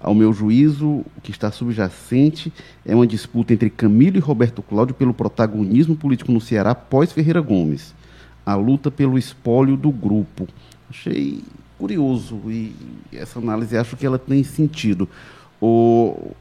Ao 0.00 0.14
meu 0.14 0.32
juízo, 0.32 0.86
o 0.86 1.20
que 1.22 1.30
está 1.30 1.50
subjacente 1.52 2.52
é 2.84 2.94
uma 2.94 3.06
disputa 3.06 3.52
entre 3.52 3.70
Camilo 3.70 4.16
e 4.16 4.20
Roberto 4.20 4.62
Cláudio 4.62 4.94
pelo 4.94 5.14
protagonismo 5.14 5.96
político 5.96 6.32
no 6.32 6.40
Ceará 6.40 6.74
pós 6.74 7.12
Ferreira 7.12 7.40
Gomes. 7.40 7.94
A 8.44 8.56
luta 8.56 8.90
pelo 8.90 9.16
espólio 9.16 9.76
do 9.76 9.92
grupo. 9.92 10.48
Achei 10.90 11.42
curioso 11.78 12.40
e 12.46 12.74
essa 13.12 13.38
análise 13.38 13.76
acho 13.76 13.96
que 13.96 14.04
ela 14.04 14.18
tem 14.18 14.42
sentido. 14.42 15.08
O, 15.60 16.32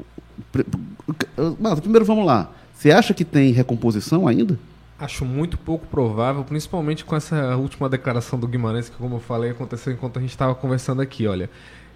mas 1.59 1.79
primeiro 1.79 2.05
vamos 2.05 2.25
lá. 2.25 2.51
Você 2.73 2.91
acha 2.91 3.13
que 3.13 3.25
tem 3.25 3.51
recomposição 3.51 4.27
ainda? 4.27 4.57
Acho 4.99 5.25
muito 5.25 5.57
pouco 5.57 5.85
provável, 5.87 6.43
principalmente 6.43 7.05
com 7.05 7.15
essa 7.15 7.55
última 7.55 7.87
declaração 7.87 8.39
do 8.39 8.47
Guimarães, 8.47 8.89
que, 8.89 8.95
como 8.97 9.15
eu 9.15 9.19
falei, 9.19 9.51
aconteceu 9.51 9.93
enquanto 9.93 10.17
a 10.17 10.21
gente 10.21 10.31
estava 10.31 10.55
conversando 10.55 11.01
aqui. 11.01 11.27
Olha, 11.27 11.49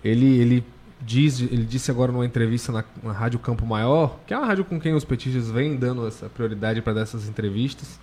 ele, 0.03 0.39
ele, 0.39 0.63
diz, 1.01 1.41
ele 1.41 1.65
disse 1.65 1.89
agora 1.89 2.11
numa 2.11 2.25
entrevista 2.25 2.71
na, 2.71 2.83
na 3.03 3.11
Rádio 3.11 3.39
Campo 3.39 3.65
Maior, 3.65 4.19
que 4.25 4.33
é 4.33 4.37
uma 4.37 4.45
rádio 4.45 4.65
com 4.65 4.79
quem 4.79 4.93
os 4.93 5.03
petistas 5.03 5.49
vêm 5.49 5.75
dando 5.75 6.07
essa 6.07 6.29
prioridade 6.29 6.81
para 6.81 6.93
dessas 6.93 7.27
entrevistas. 7.27 7.99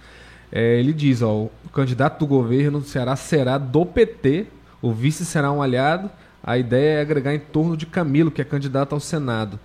É, 0.51 0.79
ele 0.79 0.93
diz: 0.93 1.23
ó, 1.23 1.33
o 1.33 1.51
candidato 1.73 2.19
do 2.19 2.27
governo 2.27 2.81
do 2.81 2.87
Ceará 2.87 3.15
será 3.17 3.59
do 3.59 3.85
PT, 3.85 4.47
o 4.81 4.93
vice 4.93 5.25
será 5.25 5.51
um 5.53 5.63
aliado. 5.63 6.11
A 6.43 6.57
ideia 6.57 6.99
é 6.99 7.01
agregar 7.01 7.35
em 7.35 7.39
torno 7.39 7.77
de 7.77 7.87
Camilo, 7.87 8.31
que 8.31 8.41
é 8.41 8.45
candidato 8.45 8.95
ao 8.95 9.01
Senado. 9.01 9.59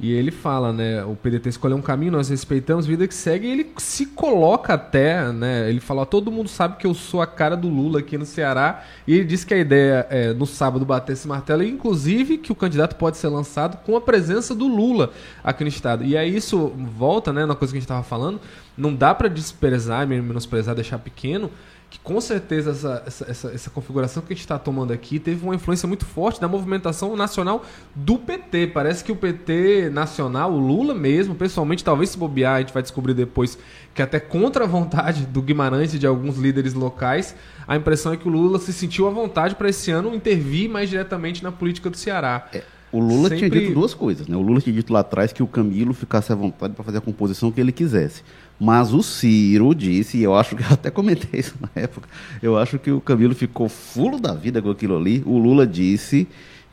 E 0.00 0.12
ele 0.12 0.32
fala, 0.32 0.72
né? 0.72 1.04
O 1.04 1.14
PDT 1.14 1.50
escolheu 1.50 1.76
um 1.76 1.82
caminho, 1.82 2.10
nós 2.10 2.28
respeitamos, 2.28 2.84
vida 2.84 3.06
que 3.06 3.14
segue, 3.14 3.46
e 3.46 3.50
ele 3.52 3.72
se 3.76 4.06
coloca 4.06 4.74
até, 4.74 5.30
né? 5.32 5.68
Ele 5.68 5.78
fala, 5.78 6.04
todo 6.04 6.32
mundo 6.32 6.48
sabe 6.48 6.76
que 6.78 6.86
eu 6.86 6.92
sou 6.94 7.22
a 7.22 7.26
cara 7.26 7.56
do 7.56 7.68
Lula 7.68 8.00
aqui 8.00 8.18
no 8.18 8.26
Ceará. 8.26 8.82
E 9.06 9.14
ele 9.14 9.24
disse 9.24 9.46
que 9.46 9.54
a 9.54 9.58
ideia 9.58 10.04
é 10.10 10.32
no 10.32 10.46
sábado 10.46 10.84
bater 10.84 11.12
esse 11.12 11.28
martelo, 11.28 11.62
e 11.62 11.70
inclusive 11.70 12.38
que 12.38 12.50
o 12.50 12.56
candidato 12.56 12.96
pode 12.96 13.18
ser 13.18 13.28
lançado 13.28 13.76
com 13.84 13.96
a 13.96 14.00
presença 14.00 14.52
do 14.52 14.66
Lula 14.66 15.12
aqui 15.44 15.62
no 15.62 15.68
estado. 15.68 16.04
E 16.04 16.16
aí 16.16 16.34
isso 16.34 16.72
volta, 16.98 17.32
né, 17.32 17.46
na 17.46 17.54
coisa 17.54 17.72
que 17.72 17.78
a 17.78 17.80
gente 17.80 17.86
estava 17.86 18.02
falando, 18.02 18.40
não 18.76 18.92
dá 18.92 19.14
para 19.14 19.28
desprezar, 19.28 20.08
menosprezar, 20.08 20.74
deixar 20.74 20.98
pequeno 20.98 21.50
que 21.94 22.00
com 22.00 22.20
certeza 22.20 22.72
essa, 22.72 23.04
essa, 23.06 23.30
essa, 23.30 23.50
essa 23.52 23.70
configuração 23.70 24.20
que 24.20 24.32
a 24.32 24.34
gente 24.34 24.42
está 24.42 24.58
tomando 24.58 24.92
aqui 24.92 25.20
teve 25.20 25.44
uma 25.44 25.54
influência 25.54 25.86
muito 25.86 26.04
forte 26.04 26.40
da 26.40 26.48
movimentação 26.48 27.14
nacional 27.14 27.64
do 27.94 28.18
PT. 28.18 28.66
Parece 28.74 29.04
que 29.04 29.12
o 29.12 29.16
PT 29.16 29.90
nacional, 29.92 30.52
o 30.52 30.58
Lula 30.58 30.92
mesmo, 30.92 31.36
pessoalmente, 31.36 31.84
talvez 31.84 32.10
se 32.10 32.18
bobear, 32.18 32.56
a 32.56 32.60
gente 32.60 32.74
vai 32.74 32.82
descobrir 32.82 33.14
depois 33.14 33.56
que 33.94 34.02
até 34.02 34.18
contra 34.18 34.64
a 34.64 34.66
vontade 34.66 35.24
do 35.24 35.40
Guimarães 35.40 35.94
e 35.94 35.98
de 36.00 36.06
alguns 36.06 36.36
líderes 36.36 36.74
locais, 36.74 37.36
a 37.64 37.76
impressão 37.76 38.12
é 38.12 38.16
que 38.16 38.26
o 38.26 38.30
Lula 38.30 38.58
se 38.58 38.72
sentiu 38.72 39.06
à 39.06 39.10
vontade 39.10 39.54
para 39.54 39.68
esse 39.68 39.92
ano 39.92 40.12
intervir 40.16 40.68
mais 40.68 40.90
diretamente 40.90 41.44
na 41.44 41.52
política 41.52 41.88
do 41.88 41.96
Ceará. 41.96 42.48
É. 42.52 42.73
O 42.94 43.00
Lula 43.00 43.28
Sempre... 43.28 43.50
tinha 43.50 43.50
dito 43.50 43.74
duas 43.74 43.92
coisas, 43.92 44.28
né? 44.28 44.36
O 44.36 44.40
Lula 44.40 44.60
tinha 44.60 44.72
dito 44.72 44.92
lá 44.92 45.00
atrás 45.00 45.32
que 45.32 45.42
o 45.42 45.48
Camilo 45.48 45.92
ficasse 45.92 46.30
à 46.30 46.36
vontade 46.36 46.74
para 46.74 46.84
fazer 46.84 46.98
a 46.98 47.00
composição 47.00 47.50
que 47.50 47.60
ele 47.60 47.72
quisesse. 47.72 48.22
Mas 48.58 48.92
o 48.92 49.02
Ciro 49.02 49.74
disse, 49.74 50.18
e 50.18 50.22
eu 50.22 50.32
acho 50.32 50.54
que 50.54 50.62
eu 50.62 50.68
até 50.70 50.92
comentei 50.92 51.40
isso 51.40 51.56
na 51.60 51.82
época, 51.82 52.08
eu 52.40 52.56
acho 52.56 52.78
que 52.78 52.92
o 52.92 53.00
Camilo 53.00 53.34
ficou 53.34 53.68
fulo 53.68 54.20
da 54.20 54.32
vida 54.32 54.62
com 54.62 54.70
aquilo 54.70 54.96
ali. 54.96 55.24
O 55.26 55.36
Lula 55.38 55.66
disse 55.66 56.28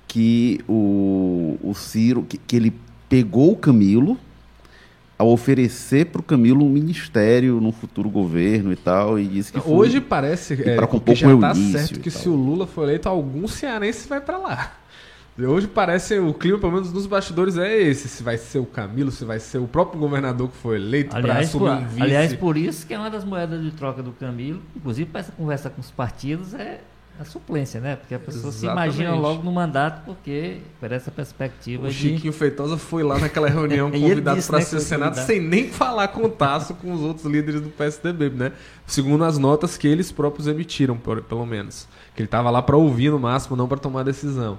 que 0.08 0.60
o, 0.70 1.58
o 1.64 1.74
Ciro, 1.74 2.22
que, 2.22 2.38
que 2.38 2.56
ele 2.56 2.72
pegou 3.10 3.54
o 3.54 3.56
Camilo 3.56 4.16
ao 5.18 5.32
oferecer 5.32 6.06
para 6.06 6.22
o 6.22 6.24
Camilo 6.24 6.64
um 6.64 6.70
ministério 6.70 7.60
no 7.60 7.72
futuro 7.72 8.12
governo 8.12 8.72
e 8.72 8.76
tal, 8.76 9.18
e 9.18 9.26
disse 9.26 9.52
que 9.52 9.60
foi, 9.60 9.74
Hoje 9.74 10.00
parece 10.00 10.54
é, 10.54 10.76
para 10.76 10.86
compor 10.86 11.16
já 11.16 11.34
está 11.34 11.56
certo 11.56 12.00
que 12.00 12.12
se 12.12 12.30
o 12.30 12.36
Lula 12.36 12.68
for 12.68 12.84
eleito, 12.84 13.10
algum 13.10 13.48
cearense 13.48 14.08
vai 14.08 14.22
para 14.22 14.38
lá. 14.38 14.81
Hoje 15.40 15.68
parece 15.68 16.20
o 16.20 16.34
clima, 16.34 16.60
pelo 16.60 16.74
menos 16.74 16.92
nos 16.92 17.06
bastidores, 17.06 17.58
é 17.58 17.82
esse. 17.82 18.10
Se 18.10 18.22
vai 18.22 18.38
ser 18.38 18.60
o 18.60 18.66
Camilo, 18.66 19.12
se 19.12 19.24
vai 19.24 19.40
ser 19.40 19.60
o 19.60 19.68
próprio 19.68 20.00
governador 20.00 20.50
que 20.50 20.58
foi 20.58 20.76
eleito 20.76 21.10
para 21.10 21.40
assumir 21.40 21.70
um 21.70 21.88
vice. 21.88 22.02
Aliás, 22.02 22.34
por 22.34 22.58
isso 22.58 22.86
que 22.86 22.94
é 22.94 23.00
uma 23.00 23.10
das 23.10 23.24
moedas 23.24 23.64
de 23.64 23.72
troca 23.72 24.04
do 24.04 24.12
Camilo, 24.12 24.62
inclusive 24.76 25.10
para 25.10 25.22
essa 25.22 25.32
conversa 25.32 25.70
com 25.70 25.80
os 25.80 25.90
partidos, 25.90 26.54
é 26.54 26.82
a 27.20 27.26
suplência, 27.26 27.80
né? 27.80 27.96
Porque 27.96 28.16
a 28.16 28.20
pessoa 28.20 28.50
Exatamente. 28.50 28.94
se 28.94 29.02
imagina 29.02 29.16
logo 29.16 29.44
no 29.44 29.52
mandato, 29.52 30.04
porque 30.06 30.58
por 30.80 30.92
essa 30.92 31.12
perspectiva. 31.12 31.88
O 31.88 31.90
de... 31.90 31.94
Chiquinho 31.94 32.34
Feitosa 32.34 32.78
foi 32.78 33.04
lá 33.04 33.20
naquela 33.20 33.48
reunião 33.48 33.90
convidado 33.92 34.42
para 34.44 34.60
né, 34.60 34.66
ser 34.66 34.80
Senado 34.80 35.16
sem 35.16 35.40
nem 35.40 35.70
falar 35.70 36.10
com 36.10 36.24
o 36.24 36.30
Tasso 36.30 36.74
com 36.74 36.92
os 36.92 37.02
outros 37.02 37.26
líderes 37.26 37.62
do 37.62 37.70
PSDB, 37.70 38.30
né? 38.30 38.52
Segundo 38.86 39.24
as 39.24 39.38
notas 39.38 39.78
que 39.78 39.88
eles 39.88 40.12
próprios 40.12 40.48
emitiram, 40.48 40.98
pelo 40.98 41.46
menos. 41.46 41.88
Que 42.16 42.22
ele 42.22 42.28
estava 42.28 42.50
lá 42.50 42.62
para 42.62 42.76
ouvir 42.76 43.12
no 43.12 43.20
máximo, 43.20 43.56
não 43.56 43.68
para 43.68 43.78
tomar 43.78 44.04
decisão. 44.04 44.58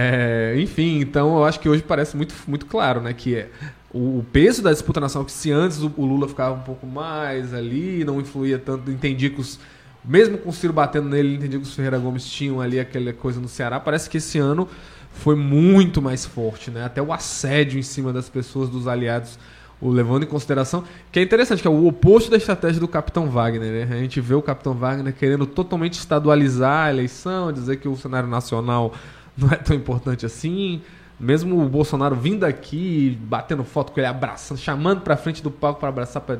É, 0.00 0.54
enfim, 0.56 1.00
então 1.00 1.38
eu 1.38 1.44
acho 1.44 1.58
que 1.58 1.68
hoje 1.68 1.82
parece 1.82 2.16
muito, 2.16 2.32
muito 2.46 2.66
claro, 2.66 3.00
né? 3.00 3.12
Que 3.12 3.34
é 3.34 3.48
o, 3.92 4.24
peso 4.32 4.62
da 4.62 4.70
disputa 4.70 5.00
nacional, 5.00 5.26
que 5.26 5.32
se 5.32 5.50
antes 5.50 5.82
o, 5.82 5.92
o, 5.96 6.06
Lula 6.06 6.28
ficava 6.28 6.54
um 6.54 6.60
pouco 6.60 6.86
mais 6.86 7.52
ali, 7.52 8.04
não 8.04 8.20
influía 8.20 8.60
tanto, 8.60 8.92
entendi 8.92 9.28
que 9.28 9.40
os. 9.40 9.58
Mesmo 10.04 10.38
com 10.38 10.50
o 10.50 10.52
Ciro 10.52 10.72
batendo 10.72 11.08
nele, 11.08 11.34
entendi 11.34 11.58
que 11.58 11.64
os 11.64 11.74
Ferreira 11.74 11.98
Gomes 11.98 12.24
tinham 12.24 12.60
ali 12.60 12.78
aquela 12.78 13.12
coisa 13.12 13.40
no 13.40 13.48
Ceará. 13.48 13.80
Parece 13.80 14.08
que 14.08 14.18
esse 14.18 14.38
ano 14.38 14.68
foi 15.10 15.34
muito 15.34 16.00
mais 16.00 16.24
forte, 16.24 16.70
né? 16.70 16.84
Até 16.84 17.02
o 17.02 17.12
assédio 17.12 17.76
em 17.76 17.82
cima 17.82 18.12
das 18.12 18.28
pessoas, 18.28 18.68
dos 18.68 18.86
aliados, 18.86 19.36
o 19.80 19.90
levando 19.90 20.22
em 20.22 20.26
consideração. 20.26 20.84
Que 21.10 21.18
é 21.18 21.22
interessante, 21.24 21.60
que 21.60 21.66
é 21.66 21.70
o 21.70 21.88
oposto 21.88 22.30
da 22.30 22.36
estratégia 22.36 22.78
do 22.78 22.86
Capitão 22.86 23.28
Wagner, 23.28 23.88
né? 23.88 23.96
A 23.96 24.00
gente 24.00 24.20
vê 24.20 24.34
o 24.34 24.42
Capitão 24.42 24.74
Wagner 24.74 25.12
querendo 25.12 25.44
totalmente 25.44 25.94
estadualizar 25.94 26.86
a 26.86 26.90
eleição, 26.90 27.52
dizer 27.52 27.78
que 27.78 27.88
o 27.88 27.96
cenário 27.96 28.28
nacional 28.28 28.94
não 29.40 29.50
é 29.50 29.56
tão 29.56 29.76
importante 29.76 30.26
assim. 30.26 30.82
Mesmo 31.18 31.64
o 31.64 31.68
Bolsonaro 31.68 32.14
vindo 32.14 32.44
aqui, 32.44 33.18
batendo 33.22 33.64
foto 33.64 33.92
com 33.92 34.00
ele, 34.00 34.06
abraçando, 34.06 34.58
chamando 34.58 35.00
pra 35.00 35.16
frente 35.16 35.42
do 35.42 35.50
palco 35.50 35.80
para 35.80 35.88
abraçar, 35.88 36.22
para 36.22 36.38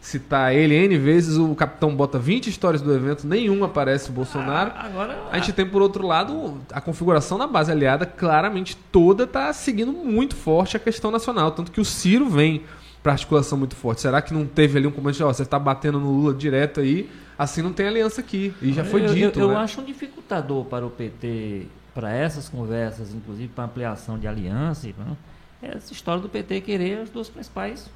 citar 0.00 0.54
ele 0.54 0.74
N 0.74 0.96
vezes, 0.98 1.36
o 1.36 1.54
capitão 1.54 1.94
bota 1.94 2.18
20 2.18 2.48
histórias 2.48 2.82
do 2.82 2.94
evento, 2.94 3.26
nenhuma 3.26 3.66
aparece 3.66 4.10
o 4.10 4.12
Bolsonaro. 4.12 4.72
Ah, 4.74 4.84
agora, 4.84 5.18
a 5.30 5.38
gente 5.38 5.52
tem, 5.52 5.66
por 5.66 5.80
outro 5.80 6.06
lado, 6.06 6.58
a 6.72 6.80
configuração 6.80 7.38
na 7.38 7.46
base 7.46 7.72
aliada, 7.72 8.04
claramente 8.04 8.76
toda 8.92 9.26
tá 9.26 9.52
seguindo 9.52 9.92
muito 9.92 10.36
forte 10.36 10.76
a 10.76 10.80
questão 10.80 11.10
nacional. 11.10 11.50
Tanto 11.50 11.72
que 11.72 11.80
o 11.80 11.84
Ciro 11.84 12.28
vem 12.28 12.62
para 13.02 13.12
articulação 13.12 13.56
muito 13.56 13.76
forte. 13.76 14.02
Será 14.02 14.20
que 14.20 14.34
não 14.34 14.46
teve 14.46 14.78
ali 14.78 14.86
um 14.86 14.90
comando 14.90 15.16
ó, 15.24 15.32
você 15.32 15.42
está 15.42 15.58
batendo 15.58 15.98
no 15.98 16.10
Lula 16.10 16.34
direto 16.34 16.80
aí, 16.80 17.08
assim 17.38 17.62
não 17.62 17.72
tem 17.72 17.88
aliança 17.88 18.20
aqui. 18.20 18.54
E 18.60 18.72
já 18.72 18.84
foi 18.84 19.04
eu, 19.04 19.14
dito. 19.14 19.40
Eu, 19.40 19.48
eu 19.48 19.54
né? 19.54 19.56
acho 19.56 19.80
um 19.80 19.84
dificultador 19.84 20.64
para 20.66 20.84
o 20.84 20.90
PT 20.90 21.66
para 21.98 22.12
essas 22.12 22.48
conversas, 22.48 23.12
inclusive 23.12 23.48
para 23.48 23.64
ampliação 23.64 24.16
de 24.20 24.28
aliança, 24.28 24.86
né? 24.96 25.16
essa 25.60 25.92
história 25.92 26.22
do 26.22 26.28
PT 26.28 26.60
querer 26.60 27.00
as 27.00 27.10
duas 27.10 27.28
principais 27.28 27.90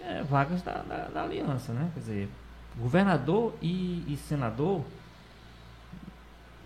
é, 0.00 0.24
vagas 0.24 0.62
da, 0.62 0.82
da, 0.82 1.06
da, 1.06 1.22
aliança, 1.22 1.72
né? 1.72 1.88
Quer 1.94 2.00
dizer, 2.00 2.28
governador 2.76 3.54
e, 3.62 4.02
e, 4.08 4.18
senador, 4.26 4.82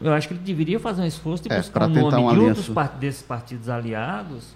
eu 0.00 0.14
acho 0.14 0.26
que 0.26 0.32
ele 0.32 0.42
deveria 0.42 0.80
fazer 0.80 1.02
um 1.02 1.06
esforço 1.06 1.42
de 1.42 1.52
é, 1.52 1.58
buscar 1.58 1.84
o 1.84 1.88
nome 1.90 2.08
de 2.08 2.14
aliança. 2.16 2.40
outros 2.40 2.68
part 2.70 2.96
desses 2.96 3.20
partidos 3.20 3.68
aliados. 3.68 4.54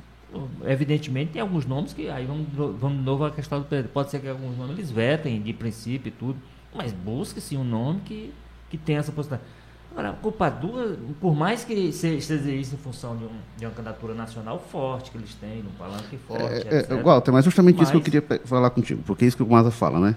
Evidentemente, 0.65 1.33
tem 1.33 1.43
alguns 1.43 1.67
nomes 1.67 1.93
que 1.93 2.09
aí 2.09 2.25
vamos, 2.25 2.47
vamos 2.55 3.01
de 3.01 3.05
novo 3.05 3.27
à 3.27 3.31
questão 3.31 3.59
do 3.59 3.67
PT. 3.67 3.89
Pode 3.89 4.11
ser 4.11 4.21
que 4.21 4.29
alguns 4.29 4.57
nomes 4.57 4.79
eles 4.79 4.91
vetem 4.91 5.43
de 5.43 5.53
princípio 5.53 6.09
e 6.09 6.13
tudo, 6.13 6.39
mas 6.75 6.91
busque-se 6.91 7.55
um 7.55 7.65
nome 7.65 8.01
que, 8.01 8.33
que 8.71 8.79
tenha 8.79 9.01
essa 9.01 9.13
possibilidade. 9.13 9.58
Agora, 9.91 10.13
culpa 10.23 10.49
duas, 10.49 10.97
por 11.21 11.35
mais 11.35 11.65
que 11.65 11.91
seja 11.93 12.51
isso 12.51 12.75
em 12.75 12.79
função 12.79 13.17
de, 13.17 13.25
um, 13.25 13.31
de, 13.57 13.65
uma 13.65 13.73
candidatura 13.73 14.15
nacional 14.15 14.65
forte 14.71 15.11
que 15.11 15.19
eles 15.19 15.35
têm, 15.35 15.61
um 15.61 15.79
palanque 15.79 16.17
forte, 16.19 16.69
é, 16.69 16.87
é, 16.89 17.03
Walter, 17.03 17.33
mas 17.33 17.45
justamente 17.45 17.77
mas... 17.77 17.85
isso 17.85 17.93
que 17.93 17.97
eu 17.97 18.21
queria 18.21 18.41
falar 18.45 18.71
contigo, 18.71 19.03
porque 19.05 19.25
é 19.25 19.29
isso 19.29 19.37
que 19.37 19.43
o 19.43 19.49
Maza 19.49 19.71
fala, 19.71 19.99
né? 19.99 20.17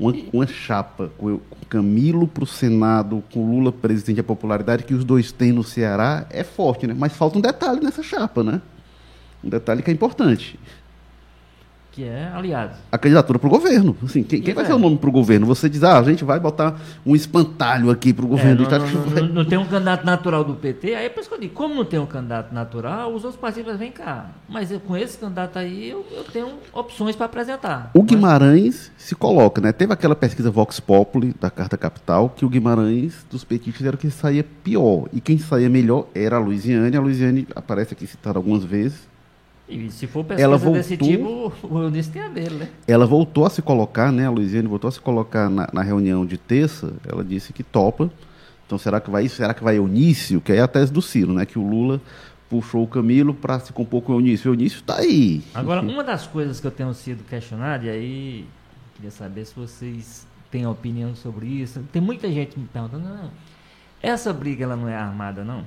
Uma, 0.00 0.12
uma 0.32 0.46
chapa 0.46 1.12
com 1.18 1.38
Camilo 1.68 2.26
para 2.26 2.42
o 2.42 2.46
Senado, 2.46 3.22
com 3.32 3.48
Lula 3.48 3.70
presidente, 3.70 4.18
a 4.18 4.24
popularidade 4.24 4.82
que 4.82 4.94
os 4.94 5.04
dois 5.04 5.30
têm 5.30 5.52
no 5.52 5.62
Ceará 5.62 6.26
é 6.30 6.42
forte, 6.42 6.86
né? 6.86 6.94
Mas 6.96 7.12
falta 7.12 7.38
um 7.38 7.40
detalhe 7.40 7.80
nessa 7.80 8.02
chapa, 8.02 8.42
né? 8.42 8.60
Um 9.44 9.48
detalhe 9.48 9.82
que 9.82 9.90
é 9.90 9.94
importante 9.94 10.58
que 11.92 12.04
é 12.04 12.32
aliado. 12.34 12.74
A 12.90 12.96
candidatura 12.96 13.38
para 13.38 13.46
o 13.46 13.50
governo. 13.50 13.94
Assim, 14.02 14.22
quem, 14.22 14.40
quem 14.40 14.54
vai 14.54 14.64
é. 14.64 14.66
ser 14.66 14.72
o 14.72 14.78
nome 14.78 14.96
para 14.96 15.10
o 15.10 15.12
governo? 15.12 15.46
Você 15.46 15.68
diz, 15.68 15.84
ah, 15.84 15.98
a 15.98 16.02
gente 16.02 16.24
vai 16.24 16.40
botar 16.40 16.80
um 17.04 17.14
espantalho 17.14 17.90
aqui 17.90 18.14
para 18.14 18.24
o 18.24 18.28
governo. 18.28 18.64
É, 18.64 18.78
não, 18.78 18.88
não, 18.88 19.10
não, 19.10 19.34
não, 19.34 19.44
tem 19.44 19.58
um 19.58 19.66
candidato 19.66 20.04
natural 20.04 20.42
do 20.42 20.54
PT, 20.54 20.94
aí 20.94 21.04
é 21.04 21.08
por 21.10 21.20
isso 21.20 21.28
que 21.28 21.34
eu 21.34 21.40
digo, 21.40 21.52
como 21.52 21.74
não 21.74 21.84
tem 21.84 22.00
um 22.00 22.06
candidato 22.06 22.54
natural, 22.54 23.12
os 23.12 23.24
outros 23.24 23.40
partidos 23.40 23.76
vêm 23.76 23.92
cá. 23.92 24.30
Mas 24.48 24.72
eu, 24.72 24.80
com 24.80 24.96
esse 24.96 25.18
candidato 25.18 25.58
aí, 25.58 25.90
eu, 25.90 26.04
eu 26.10 26.24
tenho 26.24 26.48
opções 26.72 27.14
para 27.14 27.26
apresentar. 27.26 27.90
O 27.92 28.02
Guimarães 28.02 28.90
Mas... 28.94 29.04
se 29.04 29.14
coloca, 29.14 29.60
né? 29.60 29.70
Teve 29.70 29.92
aquela 29.92 30.16
pesquisa 30.16 30.50
Vox 30.50 30.80
Populi 30.80 31.34
da 31.38 31.50
Carta 31.50 31.76
Capital, 31.76 32.30
que 32.30 32.46
o 32.46 32.48
Guimarães 32.48 33.26
dos 33.30 33.44
petistas 33.44 33.86
era 33.86 33.96
o 33.96 33.98
que 33.98 34.10
saía 34.10 34.44
pior. 34.64 35.08
E 35.12 35.20
quem 35.20 35.36
saía 35.36 35.68
melhor 35.68 36.06
era 36.14 36.36
a 36.36 36.38
Luiziane. 36.38 36.96
A 36.96 37.00
Luiziane 37.00 37.46
aparece 37.54 37.92
aqui 37.92 38.06
citada 38.06 38.38
algumas 38.38 38.64
vezes 38.64 39.11
e 39.68 39.90
se 39.90 40.06
for 40.06 40.24
pesquisa 40.24 40.46
ela 40.46 40.56
voltou, 40.56 40.74
desse 40.74 40.96
tipo, 40.96 41.52
o 41.62 41.78
Eunice 41.78 42.10
tem 42.10 42.22
a 42.22 42.28
dele, 42.28 42.56
né? 42.56 42.68
Ela 42.86 43.06
voltou 43.06 43.46
a 43.46 43.50
se 43.50 43.62
colocar, 43.62 44.12
né? 44.12 44.26
A 44.26 44.30
Luiziane 44.30 44.68
voltou 44.68 44.88
a 44.88 44.92
se 44.92 45.00
colocar 45.00 45.48
na, 45.48 45.68
na, 45.72 45.82
reunião 45.82 46.26
de 46.26 46.36
terça. 46.36 46.92
Ela 47.06 47.24
disse 47.24 47.52
que 47.52 47.62
topa. 47.62 48.10
Então 48.66 48.76
será 48.76 49.00
que 49.00 49.10
vai 49.10 49.28
será 49.28 49.54
que 49.54 49.62
vai 49.62 49.78
Eunício? 49.78 50.40
Que 50.40 50.52
é 50.52 50.60
a 50.60 50.68
tese 50.68 50.92
do 50.92 51.00
Ciro, 51.00 51.32
né? 51.32 51.46
Que 51.46 51.58
o 51.58 51.66
Lula 51.66 52.00
puxou 52.50 52.82
o 52.82 52.86
Camilo 52.86 53.32
para 53.32 53.60
se 53.60 53.72
compor 53.72 54.02
com 54.02 54.12
o 54.12 54.16
Eunício. 54.16 54.50
O 54.50 54.54
Eunício 54.54 54.80
está 54.80 54.98
aí. 54.98 55.42
Agora, 55.54 55.80
uma 55.80 56.04
das 56.04 56.26
coisas 56.26 56.60
que 56.60 56.66
eu 56.66 56.70
tenho 56.70 56.92
sido 56.92 57.24
questionado, 57.24 57.86
e 57.86 57.90
aí 57.90 58.46
queria 58.94 59.10
saber 59.10 59.46
se 59.46 59.54
vocês 59.54 60.26
têm 60.50 60.66
opinião 60.66 61.14
sobre 61.14 61.46
isso. 61.46 61.82
Tem 61.90 62.02
muita 62.02 62.30
gente 62.30 62.58
me 62.58 62.66
perguntando, 62.66 63.08
não, 63.08 63.30
essa 64.02 64.32
briga 64.34 64.64
ela 64.64 64.76
não 64.76 64.86
é 64.86 64.94
armada, 64.94 65.42
não? 65.42 65.64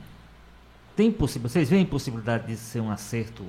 Tem 0.96 1.12
possibilidade, 1.12 1.54
vocês 1.54 1.70
veem 1.70 1.86
possibilidade 1.86 2.48
de 2.48 2.56
ser 2.56 2.82
um 2.82 2.92
acerto 2.92 3.44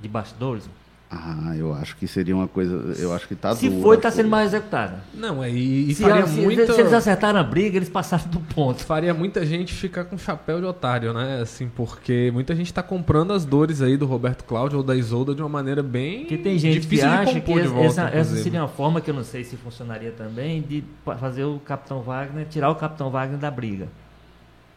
de 0.00 0.08
bastidores? 0.08 0.68
Ah, 1.12 1.54
eu 1.56 1.74
acho 1.74 1.96
que 1.96 2.06
seria 2.06 2.36
uma 2.36 2.46
coisa. 2.46 2.94
Eu 2.96 3.12
acho 3.12 3.26
que 3.26 3.34
tá 3.34 3.52
Se 3.56 3.68
dura 3.68 3.82
foi, 3.82 3.96
está 3.96 4.12
sendo 4.12 4.30
coisa. 4.30 4.36
mal 4.36 4.44
executada. 4.44 5.00
Não, 5.12 5.42
é, 5.42 5.50
e, 5.50 5.90
e 5.90 5.94
Se, 5.96 6.02
faria, 6.04 6.24
se- 6.24 6.40
muita, 6.40 6.72
se 6.72 6.80
eles 6.80 6.92
acertaram 6.92 7.40
a 7.40 7.42
briga, 7.42 7.76
eles 7.76 7.88
passaram 7.88 8.28
do 8.28 8.38
ponto. 8.38 8.84
faria 8.84 9.12
muita 9.12 9.44
gente 9.44 9.74
ficar 9.74 10.04
com 10.04 10.16
chapéu 10.16 10.60
de 10.60 10.66
otário, 10.66 11.12
né? 11.12 11.40
Assim, 11.42 11.68
porque 11.74 12.30
muita 12.32 12.54
gente 12.54 12.72
tá 12.72 12.80
comprando 12.80 13.32
as 13.32 13.44
dores 13.44 13.82
aí 13.82 13.96
do 13.96 14.06
Roberto 14.06 14.44
Cláudio 14.44 14.78
ou 14.78 14.84
da 14.84 14.94
Isolda 14.94 15.34
de 15.34 15.42
uma 15.42 15.48
maneira 15.48 15.82
bem 15.82 16.20
Porque 16.20 16.38
tem 16.38 16.56
gente 16.56 16.74
que 16.74 16.80
difícil 16.82 17.08
de 17.08 17.12
acha 17.16 17.32
que 17.34 17.40
compor 17.40 17.60
de 17.60 17.66
essa, 17.66 17.74
volta, 17.74 18.16
essa- 18.16 18.36
seria 18.36 18.60
uma 18.60 18.68
forma 18.68 19.00
que 19.00 19.10
eu 19.10 19.14
não 19.14 19.24
sei 19.24 19.42
se 19.42 19.56
funcionaria 19.56 20.12
também 20.12 20.62
de 20.62 20.84
fazer 21.18 21.42
o 21.42 21.58
Capitão 21.58 22.02
Wagner, 22.02 22.46
tirar 22.48 22.70
o 22.70 22.76
Capitão 22.76 23.10
Wagner 23.10 23.36
da 23.40 23.50
briga. 23.50 23.88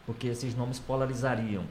Porque 0.04 0.26
esses 0.26 0.56
nomes 0.56 0.80
polarizariam. 0.80 1.62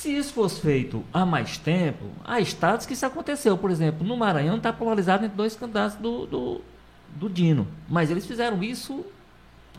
Se 0.00 0.16
isso 0.16 0.32
fosse 0.32 0.60
feito 0.60 1.02
há 1.12 1.26
mais 1.26 1.58
tempo, 1.58 2.04
há 2.24 2.38
estados 2.40 2.86
que 2.86 2.92
isso 2.92 3.04
aconteceu. 3.04 3.58
Por 3.58 3.68
exemplo, 3.68 4.06
no 4.06 4.16
Maranhão 4.16 4.56
está 4.56 4.72
polarizado 4.72 5.24
entre 5.24 5.36
dois 5.36 5.56
candidatos 5.56 5.96
do, 5.96 6.24
do, 6.24 6.60
do 7.16 7.28
Dino. 7.28 7.66
Mas 7.88 8.08
eles 8.08 8.24
fizeram 8.24 8.62
isso 8.62 9.04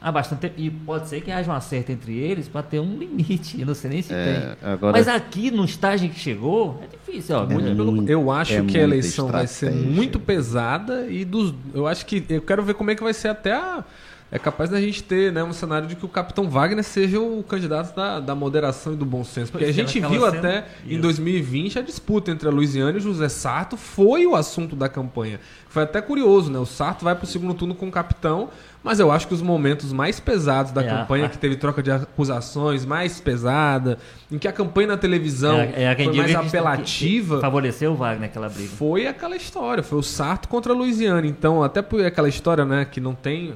há 0.01 0.11
bastante 0.11 0.41
tempo. 0.41 0.55
E 0.57 0.70
pode 0.70 1.07
ser 1.07 1.22
que 1.22 1.32
haja 1.32 1.49
um 1.49 1.55
acerto 1.55 1.93
entre 1.93 2.17
eles 2.17 2.49
para 2.49 2.61
ter 2.63 2.82
um 2.82 2.97
limite. 2.97 3.61
Eu 3.61 3.65
não 3.67 3.74
sei 3.74 3.89
nem 3.91 4.01
se 4.01 4.13
É, 4.13 4.57
tem. 4.59 4.70
agora- 4.74 4.91
Mas 4.97 5.07
aqui, 5.07 5.51
no 5.51 5.63
estágio 5.63 6.07
em 6.07 6.09
que 6.09 6.20
chegou, 6.20 6.82
é 6.84 6.88
difícil. 6.88 7.38
Ó, 7.38 7.43
É 7.45 7.74
muito- 7.74 8.11
eu 8.11 8.30
acho 8.30 8.55
é 8.55 8.61
que 8.63 8.78
a 8.78 8.82
eleição 8.82 9.28
vai 9.30 9.47
ser 9.47 9.67
estratégia. 9.67 9.89
muito 9.89 10.20
pesada 10.20 11.07
e 11.09 11.24
dos, 11.24 11.53
eu 11.74 11.88
acho 11.88 12.05
que 12.05 12.26
eu 12.28 12.41
quero 12.41 12.61
ver 12.61 12.74
como 12.74 12.91
é 12.91 12.95
que 12.95 13.01
vai 13.03 13.13
ser 13.13 13.30
até 13.30 13.53
a 13.53 13.86
é 14.32 14.38
capaz 14.38 14.69
da 14.69 14.80
gente 14.80 15.01
ter 15.03 15.32
né, 15.32 15.43
um 15.43 15.51
cenário 15.53 15.88
de 15.88 15.95
que 15.95 16.05
o 16.05 16.09
Capitão 16.09 16.47
Wagner 16.49 16.84
seja 16.84 17.19
o 17.19 17.41
candidato 17.43 17.95
da, 17.95 18.19
da 18.19 18.36
moderação 18.36 18.93
e 18.93 18.95
do 18.95 19.05
bom 19.05 19.23
senso. 19.23 19.51
Porque 19.51 19.65
a 19.65 19.67
Pois 19.67 19.77
é, 19.77 19.82
gente 19.88 19.99
viu 19.99 20.25
até 20.25 20.65
em 20.86 20.93
Isso. 20.93 21.01
2020 21.01 21.80
a 21.80 21.82
disputa 21.82 22.30
entre 22.32 22.47
a 22.47 22.51
Luiziane 22.51 22.93
e 22.93 22.97
o 22.97 23.01
José 23.01 23.27
Sarto 23.30 23.75
foi 23.75 24.25
o 24.27 24.36
assunto 24.36 24.75
da 24.75 24.88
campanha. 24.88 25.39
Foi 25.67 25.84
até 25.84 26.01
curioso, 26.01 26.51
né? 26.51 26.59
O 26.59 26.65
Sarto 26.65 27.03
vai 27.03 27.15
para 27.15 27.23
o 27.25 27.27
segundo 27.27 27.53
turno 27.53 27.73
com 27.75 27.88
o 27.88 27.91
Capitão, 27.91 28.49
mas 28.84 28.99
eu 28.99 29.11
acho 29.11 29.27
que 29.27 29.34
os 29.34 29.41
momentos 29.41 29.91
mais 29.93 30.19
pesados 30.19 30.71
da 30.71 30.82
É, 30.84 30.89
a- 30.89 30.97
campanha, 30.99 31.25
a- 31.25 31.30
que 31.30 31.38
teve 31.38 31.55
troca 31.55 31.82
de 31.84 31.91
acusações 31.91 32.86
mais 32.86 33.19
pesada, 33.19 33.97
em 34.32 34.38
que 34.38 34.47
a 34.47 34.51
campanha 34.51 34.88
na 34.89 34.97
televisão 34.97 35.59
É, 35.59 35.84
é 35.91 35.95
foi 35.95 36.05
mais 36.05 36.32
que- 36.32 36.39
que- 36.39 36.47
apelativa. 36.47 37.36
que 37.36 37.41
Favoreceu 37.41 37.91
o 37.91 37.95
Wagner 37.95 38.30
aquela 38.30 38.49
briga. 38.49 38.69
Foi 38.69 39.07
aquela 39.07 39.36
história, 39.36 39.84
foi 39.84 39.97
o 39.99 40.03
Sarto 40.03 40.47
contra 40.47 40.71
a 40.73 40.75
Louisiana. 40.75 41.25
Então, 41.25 41.63
até 41.63 41.82
por 41.82 42.03
aquela 42.05 42.30
história, 42.30 42.63
né, 42.65 42.86
que 42.86 42.99
não 43.01 43.13
tem 43.15 43.53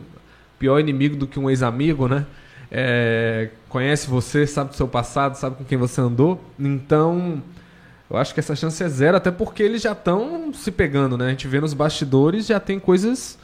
pior 0.60 0.80
inimigo 0.80 1.16
do 1.16 1.28
que 1.28 1.40
um 1.40 1.50
ex-amigo, 1.50 2.08
né? 2.08 2.26
É, 2.72 3.50
conhece 3.70 4.08
você, 4.10 4.48
sabe 4.48 4.72
do 4.72 4.76
seu 4.76 4.88
passado, 4.88 5.36
sabe 5.36 5.58
com 5.58 5.64
quem 5.64 5.78
você 5.78 6.02
andou. 6.02 6.44
Então, 6.60 7.42
eu 8.10 8.18
acho 8.18 8.34
que 8.34 8.40
essa 8.40 8.56
chance 8.56 8.82
é 8.84 8.90
zero, 8.90 9.18
até 9.18 9.30
porque 9.32 9.62
eles 9.62 9.82
já 9.82 9.92
estão 9.92 10.52
se 10.54 10.72
pegando, 10.72 11.18
né? 11.18 11.28
A 11.28 11.30
gente 11.30 11.48
vê 11.48 11.60
nos 11.62 11.74
bastidores, 11.74 12.48
já 12.48 12.60
tem 12.60 12.80
coisas 12.80 13.38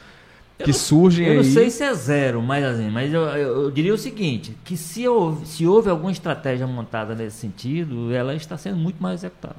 Eu 0.58 0.64
que 0.64 0.72
não- 0.72 0.78
surgem 0.78 1.26
Eu 1.26 1.30
aí. 1.32 1.36
não 1.38 1.44
sei 1.44 1.70
se 1.70 1.82
é 1.84 1.94
zero, 1.94 2.42
mas 2.42 2.64
assim, 2.64 2.90
mas 2.90 3.12
eu, 3.12 3.22
eu- 3.22 3.62
eu 3.64 3.70
diria 3.70 3.94
o 3.94 3.98
seguinte, 3.98 4.56
que 4.64 4.76
se 4.76 5.06
houve, 5.06 5.46
se 5.46 5.66
houve 5.66 5.88
alguma 5.90 6.10
estratégia 6.10 6.66
montada 6.66 7.14
nesse 7.14 7.36
sentido, 7.36 8.12
ela 8.12 8.34
está 8.34 8.58
sendo 8.58 8.76
muito 8.78 9.00
mal 9.02 9.12
executada. 9.12 9.56